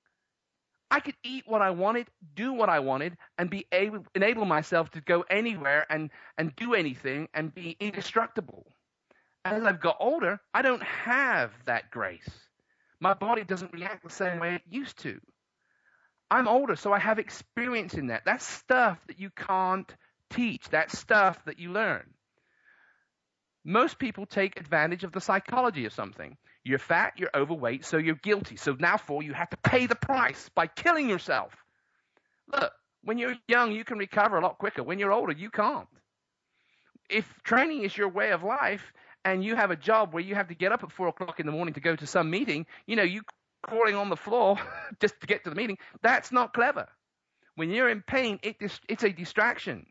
I 0.90 1.00
could 1.00 1.16
eat 1.22 1.44
what 1.46 1.60
I 1.60 1.70
wanted, 1.70 2.08
do 2.34 2.52
what 2.52 2.70
I 2.70 2.80
wanted, 2.80 3.16
and 3.36 3.50
be 3.50 3.66
able 3.72 4.06
enable 4.14 4.46
myself 4.46 4.90
to 4.92 5.00
go 5.02 5.24
anywhere 5.28 5.86
and, 5.90 6.10
and 6.38 6.56
do 6.56 6.74
anything 6.74 7.28
and 7.34 7.54
be 7.54 7.76
indestructible. 7.78 8.66
As 9.44 9.64
I've 9.64 9.80
got 9.80 9.96
older, 10.00 10.40
I 10.54 10.62
don't 10.62 10.82
have 10.82 11.52
that 11.66 11.90
grace. 11.90 12.28
My 13.00 13.14
body 13.14 13.44
doesn't 13.44 13.72
react 13.72 14.02
the 14.02 14.10
same 14.10 14.40
way 14.40 14.56
it 14.56 14.62
used 14.68 14.98
to. 15.00 15.20
I'm 16.30 16.48
older, 16.48 16.76
so 16.76 16.92
I 16.92 16.98
have 16.98 17.18
experience 17.18 17.94
in 17.94 18.08
that. 18.08 18.24
That's 18.24 18.44
stuff 18.44 18.98
that 19.06 19.18
you 19.18 19.30
can't 19.30 19.94
teach. 20.30 20.68
That's 20.68 20.98
stuff 20.98 21.42
that 21.44 21.58
you 21.58 21.72
learn. 21.72 22.04
Most 23.64 23.98
people 23.98 24.26
take 24.26 24.58
advantage 24.58 25.04
of 25.04 25.12
the 25.12 25.20
psychology 25.20 25.84
of 25.84 25.92
something. 25.92 26.36
You're 26.64 26.78
fat, 26.78 27.14
you're 27.16 27.30
overweight, 27.34 27.84
so 27.84 27.96
you're 27.96 28.14
guilty. 28.14 28.56
So 28.56 28.76
now 28.78 28.96
for 28.96 29.22
you 29.22 29.32
have 29.32 29.50
to 29.50 29.56
pay 29.58 29.86
the 29.86 29.94
price 29.94 30.48
by 30.54 30.66
killing 30.66 31.08
yourself. 31.08 31.54
Look, 32.52 32.72
when 33.02 33.18
you're 33.18 33.36
young, 33.46 33.72
you 33.72 33.84
can 33.84 33.98
recover 33.98 34.38
a 34.38 34.42
lot 34.42 34.58
quicker. 34.58 34.82
When 34.82 34.98
you're 34.98 35.12
older, 35.12 35.32
you 35.32 35.50
can't. 35.50 35.88
If 37.08 37.26
training 37.42 37.84
is 37.84 37.96
your 37.96 38.08
way 38.08 38.32
of 38.32 38.42
life 38.42 38.92
and 39.24 39.44
you 39.44 39.56
have 39.56 39.70
a 39.70 39.76
job 39.76 40.12
where 40.12 40.22
you 40.22 40.34
have 40.34 40.48
to 40.48 40.54
get 40.54 40.72
up 40.72 40.82
at 40.82 40.92
four 40.92 41.08
o'clock 41.08 41.40
in 41.40 41.46
the 41.46 41.52
morning 41.52 41.74
to 41.74 41.80
go 41.80 41.96
to 41.96 42.06
some 42.06 42.30
meeting, 42.30 42.66
you 42.86 42.96
know, 42.96 43.02
you 43.02 43.22
crawling 43.62 43.94
on 43.94 44.08
the 44.08 44.16
floor 44.16 44.58
just 45.00 45.20
to 45.20 45.26
get 45.26 45.44
to 45.44 45.50
the 45.50 45.56
meeting, 45.56 45.78
that's 46.02 46.32
not 46.32 46.52
clever. 46.52 46.88
When 47.56 47.70
you're 47.70 47.88
in 47.88 48.02
pain, 48.02 48.38
it, 48.42 48.56
it's 48.88 49.02
a 49.02 49.10
distraction. 49.10 49.86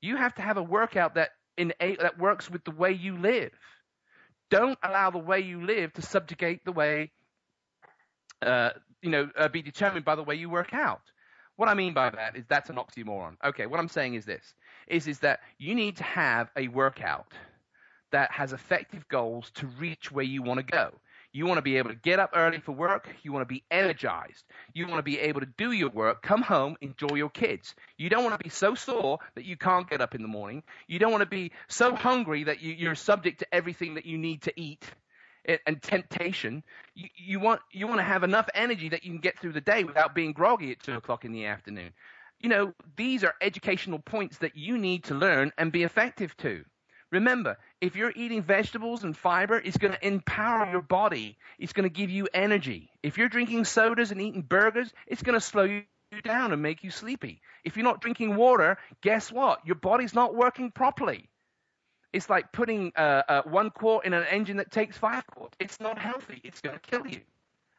You 0.00 0.16
have 0.16 0.34
to 0.36 0.42
have 0.42 0.56
a 0.56 0.62
workout 0.62 1.14
that, 1.14 1.30
in, 1.60 1.96
that 2.00 2.18
works 2.18 2.50
with 2.50 2.64
the 2.64 2.70
way 2.70 2.92
you 2.92 3.16
live. 3.16 3.52
Don't 4.50 4.78
allow 4.82 5.10
the 5.10 5.18
way 5.18 5.40
you 5.40 5.64
live 5.64 5.92
to 5.94 6.02
subjugate 6.02 6.64
the 6.64 6.72
way, 6.72 7.12
uh, 8.42 8.70
you 9.02 9.10
know, 9.10 9.30
uh, 9.36 9.48
be 9.48 9.62
determined 9.62 10.04
by 10.04 10.16
the 10.16 10.24
way 10.24 10.34
you 10.34 10.50
work 10.50 10.72
out. 10.72 11.02
What 11.56 11.68
I 11.68 11.74
mean 11.74 11.92
by 11.92 12.10
that 12.10 12.36
is 12.36 12.44
that's 12.48 12.70
an 12.70 12.76
oxymoron. 12.76 13.36
Okay, 13.44 13.66
what 13.66 13.78
I'm 13.78 13.88
saying 13.88 14.14
is 14.14 14.24
this: 14.24 14.54
is 14.86 15.06
is 15.06 15.18
that 15.20 15.40
you 15.58 15.74
need 15.74 15.96
to 15.98 16.04
have 16.04 16.48
a 16.56 16.68
workout 16.68 17.32
that 18.12 18.32
has 18.32 18.52
effective 18.52 19.06
goals 19.08 19.50
to 19.56 19.66
reach 19.66 20.10
where 20.10 20.24
you 20.24 20.42
want 20.42 20.58
to 20.58 20.64
go. 20.64 20.90
You 21.32 21.46
want 21.46 21.58
to 21.58 21.62
be 21.62 21.76
able 21.76 21.90
to 21.90 21.96
get 21.96 22.18
up 22.18 22.30
early 22.34 22.58
for 22.58 22.72
work. 22.72 23.08
You 23.22 23.32
want 23.32 23.42
to 23.42 23.52
be 23.52 23.62
energized. 23.70 24.44
You 24.74 24.86
want 24.86 24.98
to 24.98 25.04
be 25.04 25.18
able 25.20 25.40
to 25.40 25.46
do 25.46 25.70
your 25.70 25.90
work, 25.90 26.22
come 26.22 26.42
home, 26.42 26.76
enjoy 26.80 27.14
your 27.14 27.30
kids. 27.30 27.74
You 27.96 28.08
don't 28.08 28.24
want 28.24 28.36
to 28.38 28.42
be 28.42 28.50
so 28.50 28.74
sore 28.74 29.18
that 29.36 29.44
you 29.44 29.56
can't 29.56 29.88
get 29.88 30.00
up 30.00 30.14
in 30.14 30.22
the 30.22 30.28
morning. 30.28 30.64
You 30.88 30.98
don't 30.98 31.12
want 31.12 31.22
to 31.22 31.28
be 31.28 31.52
so 31.68 31.94
hungry 31.94 32.44
that 32.44 32.60
you, 32.60 32.90
are 32.90 32.96
subject 32.96 33.40
to 33.40 33.54
everything 33.54 33.94
that 33.94 34.06
you 34.06 34.18
need 34.18 34.42
to 34.42 34.60
eat 34.60 34.84
and 35.44 35.80
temptation. 35.80 36.64
You, 36.94 37.08
you, 37.16 37.40
want, 37.40 37.60
you 37.72 37.86
want 37.86 38.00
to 38.00 38.04
have 38.04 38.24
enough 38.24 38.48
energy 38.54 38.88
that 38.90 39.04
you 39.04 39.12
can 39.12 39.20
get 39.20 39.38
through 39.38 39.52
the 39.52 39.60
day 39.60 39.84
without 39.84 40.14
being 40.14 40.32
groggy 40.32 40.72
at 40.72 40.80
2 40.80 40.94
o'clock 40.94 41.24
in 41.24 41.32
the 41.32 41.46
afternoon. 41.46 41.92
You 42.40 42.48
know, 42.48 42.72
these 42.96 43.22
are 43.22 43.34
educational 43.40 43.98
points 43.98 44.38
that 44.38 44.56
you 44.56 44.78
need 44.78 45.04
to 45.04 45.14
learn 45.14 45.52
and 45.58 45.70
be 45.70 45.84
effective 45.84 46.36
to. 46.38 46.64
Remember, 47.10 47.58
if 47.80 47.96
you're 47.96 48.12
eating 48.14 48.42
vegetables 48.42 49.02
and 49.02 49.16
fiber, 49.16 49.58
it's 49.58 49.78
going 49.78 49.94
to 49.94 50.06
empower 50.06 50.70
your 50.70 50.82
body. 50.82 51.36
It's 51.58 51.72
going 51.72 51.88
to 51.88 51.92
give 51.94 52.10
you 52.10 52.28
energy. 52.32 52.90
If 53.02 53.18
you're 53.18 53.28
drinking 53.28 53.64
sodas 53.64 54.12
and 54.12 54.20
eating 54.20 54.42
burgers, 54.42 54.92
it's 55.06 55.22
going 55.22 55.34
to 55.34 55.44
slow 55.44 55.64
you 55.64 55.82
down 56.22 56.52
and 56.52 56.62
make 56.62 56.84
you 56.84 56.90
sleepy. 56.90 57.40
If 57.64 57.76
you're 57.76 57.84
not 57.84 58.00
drinking 58.00 58.36
water, 58.36 58.78
guess 59.00 59.30
what? 59.32 59.66
Your 59.66 59.74
body's 59.74 60.14
not 60.14 60.34
working 60.34 60.70
properly. 60.70 61.28
It's 62.12 62.30
like 62.30 62.52
putting 62.52 62.92
uh, 62.96 63.22
uh, 63.28 63.42
one 63.42 63.70
quart 63.70 64.04
in 64.04 64.14
an 64.14 64.24
engine 64.24 64.56
that 64.58 64.70
takes 64.70 64.96
five 64.96 65.26
quarts. 65.26 65.56
It's 65.60 65.80
not 65.80 65.98
healthy. 65.98 66.40
It's 66.44 66.60
going 66.60 66.78
to 66.78 66.80
kill 66.80 67.06
you. 67.06 67.20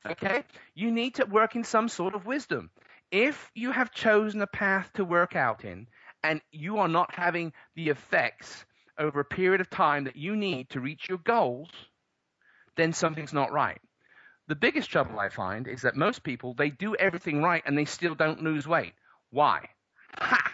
Okay? 0.05 0.43
You 0.73 0.91
need 0.91 1.15
to 1.15 1.25
work 1.25 1.55
in 1.55 1.63
some 1.63 1.89
sort 1.89 2.15
of 2.15 2.25
wisdom. 2.25 2.69
If 3.11 3.51
you 3.53 3.71
have 3.71 3.91
chosen 3.91 4.41
a 4.41 4.47
path 4.47 4.89
to 4.93 5.05
work 5.05 5.35
out 5.35 5.65
in 5.65 5.87
and 6.23 6.41
you 6.51 6.79
are 6.79 6.87
not 6.87 7.13
having 7.13 7.51
the 7.75 7.89
effects 7.89 8.65
over 9.01 9.19
a 9.19 9.25
period 9.25 9.59
of 9.59 9.69
time 9.69 10.05
that 10.05 10.15
you 10.15 10.35
need 10.35 10.69
to 10.69 10.79
reach 10.79 11.09
your 11.09 11.17
goals, 11.17 11.69
then 12.77 12.93
something's 12.93 13.33
not 13.33 13.51
right. 13.51 13.81
The 14.47 14.55
biggest 14.55 14.89
trouble 14.89 15.19
I 15.19 15.29
find 15.29 15.67
is 15.67 15.81
that 15.81 15.95
most 15.95 16.23
people, 16.23 16.53
they 16.53 16.69
do 16.69 16.95
everything 16.95 17.41
right 17.41 17.63
and 17.65 17.77
they 17.77 17.85
still 17.85 18.15
don't 18.15 18.43
lose 18.43 18.67
weight. 18.67 18.93
Why? 19.31 19.69
Ha! 20.19 20.53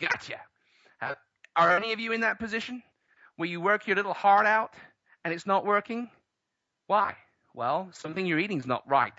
Gotcha. 0.00 0.40
Are 1.56 1.76
any 1.76 1.92
of 1.92 1.98
you 1.98 2.12
in 2.12 2.20
that 2.20 2.38
position 2.38 2.82
where 3.36 3.48
you 3.48 3.60
work 3.60 3.86
your 3.86 3.96
little 3.96 4.14
heart 4.14 4.46
out 4.46 4.74
and 5.24 5.34
it's 5.34 5.46
not 5.46 5.66
working? 5.66 6.08
Why? 6.86 7.16
Well, 7.52 7.88
something 7.92 8.24
you're 8.24 8.38
eating 8.38 8.60
is 8.60 8.66
not 8.66 8.88
right. 8.88 9.14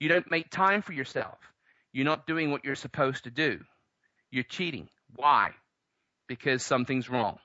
You 0.00 0.08
don't 0.08 0.30
make 0.30 0.50
time 0.50 0.82
for 0.82 0.92
yourself. 0.92 1.38
You're 1.92 2.06
not 2.06 2.26
doing 2.26 2.50
what 2.50 2.64
you're 2.64 2.74
supposed 2.74 3.24
to 3.24 3.30
do. 3.30 3.60
You're 4.30 4.44
cheating. 4.44 4.88
Why? 5.14 5.50
Because 6.26 6.64
something's 6.64 7.08
wrong. 7.08 7.38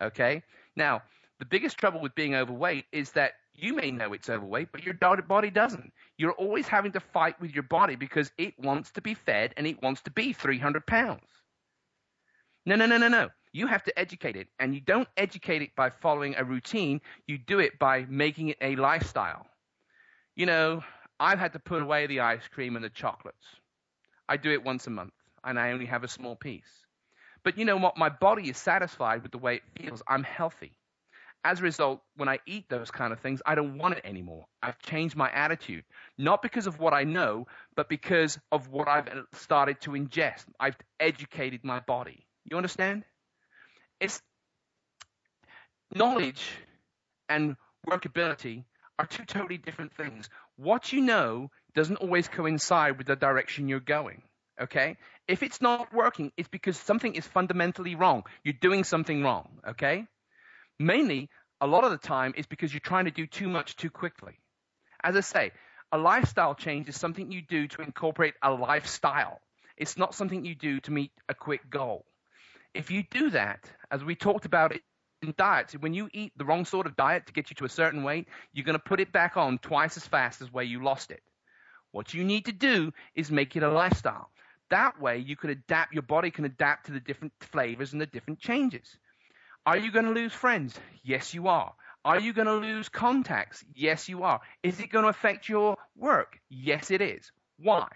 Okay? 0.00 0.42
Now, 0.76 1.02
the 1.38 1.44
biggest 1.46 1.78
trouble 1.78 2.00
with 2.00 2.14
being 2.14 2.34
overweight 2.34 2.84
is 2.92 3.12
that 3.12 3.32
you 3.54 3.74
may 3.74 3.90
know 3.90 4.12
it's 4.12 4.30
overweight, 4.30 4.72
but 4.72 4.84
your 4.84 4.94
body 4.94 5.50
doesn't. 5.50 5.92
You're 6.16 6.32
always 6.32 6.66
having 6.66 6.92
to 6.92 7.00
fight 7.00 7.40
with 7.40 7.52
your 7.52 7.62
body 7.64 7.96
because 7.96 8.30
it 8.38 8.58
wants 8.58 8.90
to 8.92 9.02
be 9.02 9.14
fed 9.14 9.54
and 9.56 9.66
it 9.66 9.82
wants 9.82 10.02
to 10.02 10.10
be 10.10 10.32
300 10.32 10.86
pounds. 10.86 11.26
No, 12.66 12.76
no, 12.76 12.86
no, 12.86 12.98
no, 12.98 13.08
no. 13.08 13.28
You 13.52 13.66
have 13.66 13.82
to 13.84 13.98
educate 13.98 14.36
it. 14.36 14.48
And 14.58 14.74
you 14.74 14.80
don't 14.80 15.08
educate 15.16 15.62
it 15.62 15.74
by 15.76 15.90
following 15.90 16.36
a 16.36 16.44
routine, 16.44 17.00
you 17.26 17.38
do 17.38 17.58
it 17.58 17.78
by 17.78 18.06
making 18.08 18.48
it 18.48 18.58
a 18.60 18.76
lifestyle. 18.76 19.46
You 20.36 20.46
know, 20.46 20.84
I've 21.18 21.38
had 21.38 21.52
to 21.54 21.58
put 21.58 21.82
away 21.82 22.06
the 22.06 22.20
ice 22.20 22.46
cream 22.48 22.76
and 22.76 22.84
the 22.84 22.90
chocolates. 22.90 23.46
I 24.28 24.36
do 24.36 24.52
it 24.52 24.64
once 24.64 24.86
a 24.86 24.90
month, 24.90 25.12
and 25.42 25.58
I 25.58 25.72
only 25.72 25.86
have 25.86 26.04
a 26.04 26.08
small 26.08 26.36
piece. 26.36 26.86
But 27.42 27.58
you 27.58 27.64
know 27.64 27.76
what? 27.76 27.96
My 27.96 28.08
body 28.08 28.48
is 28.50 28.58
satisfied 28.58 29.22
with 29.22 29.32
the 29.32 29.38
way 29.38 29.56
it 29.56 29.62
feels. 29.78 30.02
I'm 30.06 30.22
healthy. 30.22 30.72
As 31.42 31.60
a 31.60 31.62
result, 31.62 32.02
when 32.16 32.28
I 32.28 32.38
eat 32.46 32.68
those 32.68 32.90
kind 32.90 33.14
of 33.14 33.20
things, 33.20 33.40
I 33.46 33.54
don't 33.54 33.78
want 33.78 33.96
it 33.96 34.04
anymore. 34.04 34.44
I've 34.62 34.78
changed 34.80 35.16
my 35.16 35.30
attitude, 35.30 35.84
not 36.18 36.42
because 36.42 36.66
of 36.66 36.78
what 36.78 36.92
I 36.92 37.04
know, 37.04 37.46
but 37.74 37.88
because 37.88 38.38
of 38.52 38.68
what 38.68 38.88
I've 38.88 39.08
started 39.32 39.80
to 39.82 39.92
ingest. 39.92 40.44
I've 40.58 40.76
educated 40.98 41.64
my 41.64 41.80
body. 41.80 42.26
You 42.44 42.58
understand? 42.58 43.04
It's 44.00 44.20
knowledge 45.94 46.46
and 47.30 47.56
workability 47.88 48.64
are 48.98 49.06
two 49.06 49.24
totally 49.24 49.56
different 49.56 49.94
things. 49.94 50.28
What 50.56 50.92
you 50.92 51.00
know 51.00 51.50
doesn't 51.74 51.96
always 51.96 52.28
coincide 52.28 52.98
with 52.98 53.06
the 53.06 53.16
direction 53.16 53.68
you're 53.68 53.80
going. 53.80 54.22
Okay? 54.60 54.96
If 55.26 55.42
it's 55.42 55.60
not 55.60 55.92
working, 55.94 56.32
it's 56.36 56.48
because 56.48 56.76
something 56.76 57.14
is 57.14 57.26
fundamentally 57.26 57.94
wrong. 57.94 58.24
You're 58.44 58.54
doing 58.60 58.84
something 58.84 59.22
wrong. 59.22 59.48
Okay? 59.68 60.06
Mainly, 60.78 61.28
a 61.60 61.66
lot 61.66 61.84
of 61.84 61.90
the 61.90 61.98
time, 61.98 62.34
it's 62.36 62.46
because 62.46 62.72
you're 62.72 62.80
trying 62.80 63.04
to 63.04 63.10
do 63.10 63.26
too 63.26 63.48
much 63.48 63.76
too 63.76 63.90
quickly. 63.90 64.38
As 65.02 65.16
I 65.16 65.20
say, 65.20 65.52
a 65.92 65.98
lifestyle 65.98 66.54
change 66.54 66.88
is 66.88 66.98
something 66.98 67.32
you 67.32 67.42
do 67.42 67.66
to 67.68 67.82
incorporate 67.82 68.34
a 68.42 68.52
lifestyle. 68.52 69.40
It's 69.76 69.96
not 69.96 70.14
something 70.14 70.44
you 70.44 70.54
do 70.54 70.80
to 70.80 70.92
meet 70.92 71.12
a 71.28 71.34
quick 71.34 71.68
goal. 71.70 72.04
If 72.74 72.90
you 72.90 73.02
do 73.10 73.30
that, 73.30 73.64
as 73.90 74.04
we 74.04 74.14
talked 74.14 74.44
about 74.44 74.72
it 74.72 74.82
in 75.22 75.34
diets, 75.36 75.74
when 75.74 75.94
you 75.94 76.08
eat 76.12 76.32
the 76.36 76.44
wrong 76.44 76.64
sort 76.64 76.86
of 76.86 76.96
diet 76.96 77.26
to 77.26 77.32
get 77.32 77.50
you 77.50 77.56
to 77.56 77.64
a 77.64 77.68
certain 77.68 78.04
weight, 78.04 78.28
you're 78.52 78.64
going 78.64 78.78
to 78.78 78.84
put 78.84 79.00
it 79.00 79.10
back 79.10 79.36
on 79.36 79.58
twice 79.58 79.96
as 79.96 80.06
fast 80.06 80.40
as 80.42 80.52
where 80.52 80.64
you 80.64 80.82
lost 80.82 81.10
it. 81.10 81.22
What 81.92 82.14
you 82.14 82.24
need 82.24 82.44
to 82.44 82.52
do 82.52 82.92
is 83.14 83.30
make 83.30 83.56
it 83.56 83.62
a 83.62 83.70
lifestyle. 83.70 84.30
That 84.70 85.00
way, 85.00 85.18
you 85.18 85.36
can 85.36 85.50
adapt, 85.50 85.92
your 85.92 86.02
body 86.02 86.30
can 86.30 86.44
adapt 86.44 86.86
to 86.86 86.92
the 86.92 87.00
different 87.00 87.32
flavors 87.40 87.92
and 87.92 88.00
the 88.00 88.06
different 88.06 88.38
changes. 88.38 88.96
Are 89.66 89.76
you 89.76 89.90
going 89.90 90.06
to 90.06 90.12
lose 90.12 90.32
friends? 90.32 90.78
Yes, 91.02 91.34
you 91.34 91.48
are. 91.48 91.74
Are 92.04 92.18
you 92.18 92.32
going 92.32 92.46
to 92.46 92.54
lose 92.54 92.88
contacts? 92.88 93.64
Yes, 93.74 94.08
you 94.08 94.22
are. 94.22 94.40
Is 94.62 94.80
it 94.80 94.90
going 94.90 95.02
to 95.02 95.10
affect 95.10 95.48
your 95.48 95.76
work? 95.96 96.38
Yes, 96.48 96.90
it 96.90 97.02
is. 97.02 97.30
Why? 97.58 97.86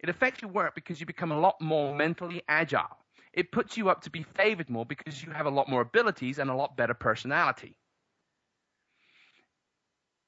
It 0.00 0.10
affects 0.10 0.42
your 0.42 0.50
work 0.50 0.74
because 0.74 1.00
you 1.00 1.06
become 1.06 1.32
a 1.32 1.40
lot 1.40 1.60
more 1.60 1.94
mentally 1.94 2.42
agile. 2.48 2.98
It 3.32 3.52
puts 3.52 3.76
you 3.76 3.88
up 3.88 4.02
to 4.02 4.10
be 4.10 4.22
favored 4.22 4.68
more 4.68 4.84
because 4.84 5.22
you 5.22 5.30
have 5.32 5.46
a 5.46 5.50
lot 5.50 5.70
more 5.70 5.80
abilities 5.80 6.38
and 6.38 6.50
a 6.50 6.54
lot 6.54 6.76
better 6.76 6.94
personality 6.94 7.76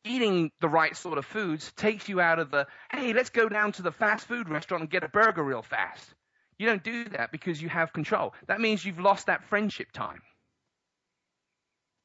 eating 0.08 0.50
the 0.60 0.68
right 0.68 0.96
sort 0.96 1.18
of 1.18 1.26
foods 1.26 1.72
takes 1.76 2.08
you 2.08 2.20
out 2.20 2.38
of 2.38 2.50
the, 2.50 2.66
hey, 2.92 3.12
let's 3.12 3.30
go 3.30 3.48
down 3.48 3.72
to 3.72 3.82
the 3.82 3.92
fast 3.92 4.26
food 4.26 4.48
restaurant 4.48 4.82
and 4.82 4.90
get 4.90 5.04
a 5.04 5.08
burger 5.08 5.44
real 5.44 5.62
fast. 5.62 6.14
You 6.58 6.66
don't 6.66 6.84
do 6.84 7.04
that 7.04 7.32
because 7.32 7.62
you 7.62 7.68
have 7.68 7.92
control. 7.92 8.34
That 8.48 8.60
means 8.60 8.84
you've 8.84 9.00
lost 9.00 9.26
that 9.26 9.44
friendship 9.44 9.92
time. 9.92 10.22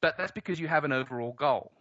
But 0.02 0.18
that's 0.18 0.32
because 0.32 0.60
you 0.60 0.68
have 0.68 0.84
an 0.84 0.92
overall 0.92 1.32
goal. 1.32 1.72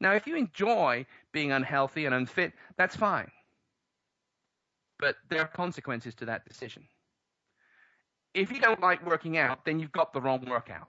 Now, 0.00 0.14
if 0.14 0.26
you 0.26 0.36
enjoy 0.36 1.06
being 1.32 1.52
unhealthy 1.52 2.06
and 2.06 2.14
unfit, 2.14 2.54
that's 2.76 2.96
fine. 2.96 3.30
But 4.98 5.16
there 5.30 5.40
are 5.40 5.48
consequences 5.48 6.14
to 6.16 6.26
that 6.26 6.46
decision. 6.46 6.88
if 8.34 8.50
you 8.52 8.60
don't 8.60 8.80
like 8.80 9.04
working 9.06 9.38
out, 9.38 9.64
then 9.64 9.78
you've 9.80 9.92
got 9.92 10.12
the 10.12 10.20
wrong 10.20 10.44
workout. 10.48 10.88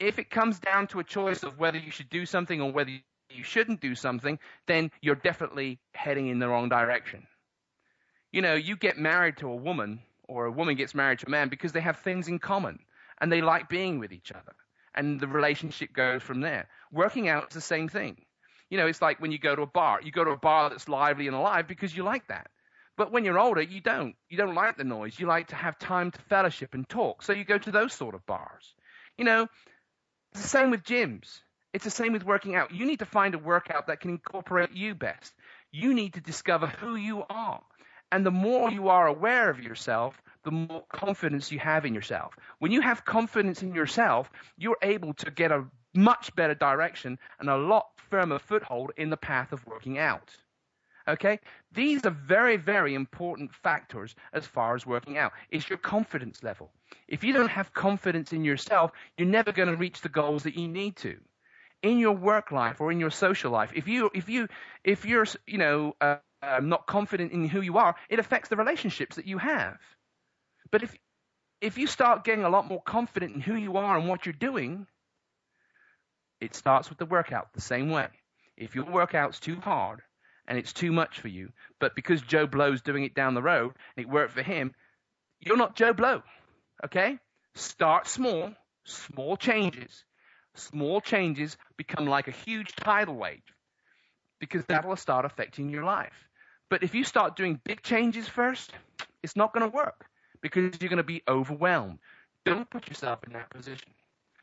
If 0.00 0.18
it 0.18 0.30
comes 0.30 0.58
down 0.60 0.88
to 0.88 1.00
a 1.00 1.04
choice 1.04 1.42
of 1.42 1.58
whether 1.58 1.78
you 1.78 1.90
should 1.90 2.10
do 2.10 2.26
something 2.26 2.60
or 2.60 2.72
whether 2.72 2.90
you 2.90 3.00
shouldn't 3.42 3.80
do 3.80 3.94
something, 3.94 4.38
then 4.66 4.90
you're 5.00 5.14
definitely 5.14 5.78
heading 5.94 6.28
in 6.28 6.38
the 6.38 6.48
wrong 6.48 6.68
direction. 6.68 7.26
You 8.30 8.42
know, 8.42 8.54
you 8.54 8.76
get 8.76 8.98
married 8.98 9.38
to 9.38 9.48
a 9.48 9.56
woman 9.56 10.00
or 10.28 10.46
a 10.46 10.52
woman 10.52 10.76
gets 10.76 10.94
married 10.94 11.18
to 11.20 11.26
a 11.26 11.30
man 11.30 11.48
because 11.48 11.72
they 11.72 11.80
have 11.80 11.98
things 11.98 12.28
in 12.28 12.38
common 12.38 12.78
and 13.20 13.30
they 13.30 13.42
like 13.42 13.68
being 13.68 13.98
with 13.98 14.12
each 14.12 14.32
other. 14.32 14.54
And 14.94 15.20
the 15.20 15.26
relationship 15.26 15.92
goes 15.92 16.22
from 16.22 16.40
there. 16.40 16.68
Working 16.90 17.28
out 17.28 17.48
is 17.48 17.54
the 17.54 17.60
same 17.60 17.88
thing. 17.88 18.16
You 18.68 18.78
know, 18.78 18.86
it's 18.86 19.02
like 19.02 19.20
when 19.20 19.32
you 19.32 19.38
go 19.38 19.54
to 19.54 19.62
a 19.62 19.66
bar. 19.66 20.00
You 20.02 20.12
go 20.12 20.24
to 20.24 20.30
a 20.30 20.36
bar 20.36 20.70
that's 20.70 20.88
lively 20.88 21.26
and 21.26 21.36
alive 21.36 21.68
because 21.68 21.96
you 21.96 22.02
like 22.02 22.26
that. 22.28 22.48
But 22.96 23.10
when 23.10 23.24
you're 23.24 23.38
older, 23.38 23.62
you 23.62 23.80
don't. 23.80 24.14
You 24.28 24.36
don't 24.36 24.54
like 24.54 24.76
the 24.76 24.84
noise. 24.84 25.18
You 25.18 25.26
like 25.26 25.48
to 25.48 25.56
have 25.56 25.78
time 25.78 26.10
to 26.10 26.22
fellowship 26.22 26.74
and 26.74 26.88
talk. 26.88 27.22
So 27.22 27.32
you 27.32 27.44
go 27.44 27.58
to 27.58 27.70
those 27.70 27.92
sort 27.92 28.14
of 28.14 28.24
bars. 28.26 28.74
You 29.16 29.24
know, 29.24 29.48
it's 30.32 30.42
the 30.42 30.48
same 30.48 30.70
with 30.70 30.82
gyms. 30.84 31.40
It's 31.72 31.84
the 31.84 31.90
same 31.90 32.12
with 32.12 32.24
working 32.24 32.54
out. 32.54 32.72
You 32.72 32.84
need 32.84 32.98
to 32.98 33.06
find 33.06 33.34
a 33.34 33.38
workout 33.38 33.86
that 33.86 34.00
can 34.00 34.10
incorporate 34.10 34.72
you 34.72 34.94
best. 34.94 35.32
You 35.70 35.94
need 35.94 36.14
to 36.14 36.20
discover 36.20 36.66
who 36.66 36.96
you 36.96 37.24
are. 37.30 37.62
And 38.10 38.26
the 38.26 38.30
more 38.30 38.70
you 38.70 38.88
are 38.88 39.06
aware 39.06 39.48
of 39.48 39.60
yourself, 39.60 40.20
the 40.44 40.50
more 40.50 40.84
confidence 40.92 41.50
you 41.50 41.58
have 41.60 41.86
in 41.86 41.94
yourself. 41.94 42.34
When 42.58 42.72
you 42.72 42.82
have 42.82 43.06
confidence 43.06 43.62
in 43.62 43.74
yourself, 43.74 44.30
you're 44.58 44.76
able 44.82 45.14
to 45.14 45.30
get 45.30 45.50
a 45.50 45.64
much 45.94 46.34
better 46.34 46.54
direction 46.54 47.18
and 47.38 47.48
a 47.48 47.56
lot 47.56 47.86
firmer 48.10 48.38
foothold 48.38 48.92
in 48.98 49.08
the 49.08 49.16
path 49.16 49.52
of 49.52 49.66
working 49.66 49.98
out. 49.98 50.36
Okay? 51.08 51.40
These 51.72 52.04
are 52.04 52.10
very, 52.10 52.56
very 52.58 52.94
important 52.94 53.54
factors 53.54 54.14
as 54.34 54.46
far 54.46 54.74
as 54.74 54.84
working 54.84 55.16
out. 55.16 55.32
It's 55.50 55.68
your 55.68 55.78
confidence 55.78 56.42
level. 56.42 56.70
If 57.08 57.24
you 57.24 57.32
don't 57.32 57.48
have 57.48 57.72
confidence 57.72 58.32
in 58.32 58.44
yourself, 58.44 58.92
you're 59.16 59.26
never 59.26 59.52
going 59.52 59.70
to 59.70 59.76
reach 59.76 60.02
the 60.02 60.08
goals 60.08 60.42
that 60.42 60.56
you 60.56 60.68
need 60.68 60.96
to. 60.96 61.16
In 61.82 61.98
your 61.98 62.12
work 62.12 62.52
life 62.52 62.80
or 62.80 62.92
in 62.92 63.00
your 63.00 63.10
social 63.10 63.50
life, 63.50 63.72
if 63.74 63.88
you 63.88 64.10
if 64.14 64.28
you 64.28 64.48
if 64.84 65.04
you're 65.04 65.26
you 65.46 65.58
know 65.58 65.96
uh, 66.00 66.16
uh, 66.40 66.60
not 66.62 66.86
confident 66.86 67.32
in 67.32 67.48
who 67.48 67.60
you 67.60 67.78
are, 67.78 67.96
it 68.08 68.18
affects 68.18 68.48
the 68.48 68.56
relationships 68.56 69.16
that 69.16 69.26
you 69.26 69.38
have. 69.38 69.78
But 70.70 70.84
if 70.84 70.96
if 71.60 71.78
you 71.78 71.86
start 71.86 72.24
getting 72.24 72.44
a 72.44 72.50
lot 72.50 72.68
more 72.68 72.82
confident 72.82 73.34
in 73.34 73.40
who 73.40 73.54
you 73.56 73.76
are 73.76 73.96
and 73.96 74.08
what 74.08 74.26
you're 74.26 74.32
doing, 74.32 74.86
it 76.40 76.54
starts 76.54 76.88
with 76.88 76.98
the 76.98 77.06
workout 77.06 77.52
the 77.52 77.60
same 77.60 77.90
way. 77.90 78.08
If 78.56 78.74
your 78.74 78.84
workout's 78.84 79.40
too 79.40 79.56
hard, 79.56 80.02
and 80.46 80.58
it's 80.58 80.72
too 80.72 80.92
much 80.92 81.20
for 81.20 81.28
you. 81.28 81.50
But 81.78 81.94
because 81.94 82.20
Joe 82.22 82.46
Blow's 82.46 82.82
doing 82.82 83.04
it 83.04 83.14
down 83.14 83.34
the 83.34 83.42
road 83.42 83.72
and 83.96 84.04
it 84.04 84.10
worked 84.10 84.32
for 84.32 84.42
him, 84.42 84.74
you're 85.40 85.56
not 85.56 85.76
Joe 85.76 85.92
Blow. 85.92 86.22
Okay? 86.84 87.18
Start 87.54 88.06
small, 88.08 88.52
small 88.84 89.36
changes. 89.36 90.04
Small 90.54 91.00
changes 91.00 91.56
become 91.76 92.06
like 92.06 92.28
a 92.28 92.32
huge 92.32 92.74
tidal 92.76 93.14
wave 93.14 93.42
because 94.38 94.64
that 94.66 94.86
will 94.86 94.96
start 94.96 95.24
affecting 95.24 95.70
your 95.70 95.84
life. 95.84 96.28
But 96.68 96.82
if 96.82 96.94
you 96.94 97.04
start 97.04 97.36
doing 97.36 97.60
big 97.64 97.82
changes 97.82 98.28
first, 98.28 98.72
it's 99.22 99.36
not 99.36 99.52
going 99.52 99.68
to 99.68 99.74
work 99.74 100.06
because 100.40 100.80
you're 100.80 100.88
going 100.88 100.96
to 100.98 101.02
be 101.02 101.22
overwhelmed. 101.28 101.98
Don't 102.44 102.68
put 102.68 102.88
yourself 102.88 103.24
in 103.24 103.32
that 103.34 103.50
position. 103.50 103.88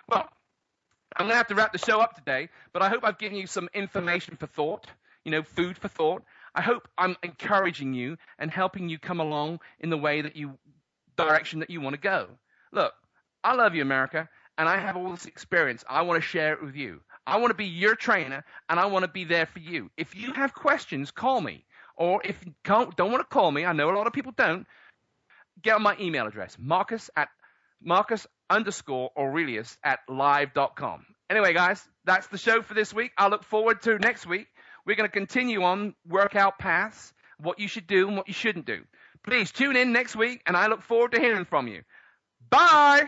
Well, 0.07 0.27
I'm 1.17 1.25
going 1.25 1.31
to 1.31 1.37
have 1.37 1.47
to 1.47 1.55
wrap 1.55 1.73
the 1.73 1.79
show 1.79 1.99
up 1.99 2.15
today, 2.15 2.49
but 2.71 2.81
I 2.81 2.89
hope 2.89 3.03
I've 3.03 3.17
given 3.17 3.37
you 3.37 3.47
some 3.47 3.69
information 3.73 4.35
for 4.37 4.47
thought 4.47 4.87
you 5.23 5.31
know, 5.31 5.43
food 5.43 5.77
for 5.77 5.87
thought. 5.87 6.23
I 6.55 6.61
hope 6.61 6.87
I'm 6.97 7.15
encouraging 7.23 7.93
you 7.93 8.17
and 8.37 8.49
helping 8.49 8.89
you 8.89 8.97
come 8.97 9.19
along 9.19 9.59
in 9.79 9.89
the 9.89 9.97
way 9.97 10.21
that 10.21 10.35
you 10.35 10.57
direction 11.15 11.59
that 11.59 11.69
you 11.69 11.81
want 11.81 11.93
to 11.93 12.01
go. 12.01 12.27
Look, 12.71 12.93
I 13.43 13.53
love 13.53 13.75
you, 13.75 13.81
America, 13.81 14.29
and 14.59 14.67
I 14.67 14.77
have 14.77 14.97
all 14.97 15.09
this 15.09 15.25
experience. 15.25 15.85
I 15.89 16.01
want 16.01 16.21
to 16.21 16.27
share 16.27 16.53
it 16.53 16.61
with 16.61 16.75
you. 16.75 16.99
I 17.25 17.37
want 17.37 17.51
to 17.51 17.55
be 17.55 17.65
your 17.65 17.95
trainer, 17.95 18.43
and 18.67 18.79
I 18.79 18.87
want 18.87 19.03
to 19.03 19.09
be 19.09 19.23
there 19.23 19.45
for 19.45 19.59
you. 19.59 19.89
If 19.97 20.15
you 20.15 20.33
have 20.33 20.53
questions, 20.53 21.11
call 21.11 21.39
me. 21.39 21.65
Or 21.95 22.21
if 22.23 22.45
you 22.45 22.53
don't, 22.65 22.97
want 22.99 23.19
to 23.19 23.23
call 23.23 23.51
me, 23.51 23.65
I 23.65 23.71
know 23.71 23.89
a 23.89 23.95
lot 23.95 24.05
of 24.05 24.13
people 24.13 24.33
don't, 24.35 24.67
get 25.61 25.75
on 25.75 25.81
my 25.81 25.95
email 25.99 26.27
address, 26.27 26.57
marcus 26.59 27.09
at 27.15 27.29
marcus 27.81 28.27
underscore 28.49 29.11
aurelius 29.17 29.77
at 29.83 29.99
live.com. 30.09 31.05
Anyway, 31.29 31.53
guys, 31.53 31.81
that's 32.03 32.27
the 32.27 32.37
show 32.37 32.61
for 32.61 32.73
this 32.73 32.93
week. 32.93 33.11
I 33.17 33.29
look 33.29 33.43
forward 33.43 33.81
to 33.83 33.97
next 33.97 34.27
week. 34.27 34.47
We're 34.85 34.95
going 34.95 35.09
to 35.09 35.13
continue 35.13 35.63
on 35.63 35.95
workout 36.07 36.59
paths, 36.59 37.13
what 37.37 37.59
you 37.59 37.69
should 37.69 37.87
do 37.87 38.07
and 38.09 38.17
what 38.17 38.27
you 38.27 38.33
shouldn't 38.33 38.65
do. 38.65 38.81
Please 39.23 39.51
tune 39.51 39.77
in 39.77 39.93
next 39.93 40.15
week, 40.17 40.41
and 40.45 40.57
I 40.57 40.67
look 40.67 40.81
forward 40.81 41.13
to 41.13 41.19
hearing 41.19 41.45
from 41.45 41.67
you. 41.67 41.83
Bye. 42.49 43.07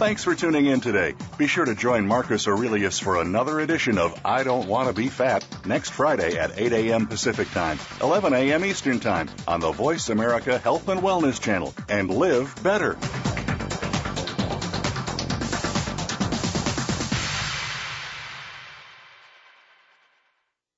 Thanks 0.00 0.24
for 0.24 0.34
tuning 0.34 0.64
in 0.64 0.80
today. 0.80 1.14
Be 1.36 1.46
sure 1.46 1.66
to 1.66 1.74
join 1.74 2.06
Marcus 2.06 2.48
Aurelius 2.48 2.98
for 2.98 3.20
another 3.20 3.60
edition 3.60 3.98
of 3.98 4.18
I 4.24 4.44
Don't 4.44 4.66
Want 4.66 4.88
to 4.88 4.94
Be 4.94 5.08
Fat 5.08 5.44
next 5.66 5.90
Friday 5.90 6.38
at 6.38 6.58
8 6.58 6.72
a.m. 6.72 7.06
Pacific 7.06 7.50
Time, 7.50 7.78
11 8.00 8.32
a.m. 8.32 8.64
Eastern 8.64 8.98
Time 8.98 9.28
on 9.46 9.60
the 9.60 9.72
Voice 9.72 10.08
America 10.08 10.56
Health 10.58 10.88
and 10.88 11.02
Wellness 11.02 11.38
Channel. 11.38 11.74
And 11.90 12.08
live 12.08 12.54
better. 12.62 12.96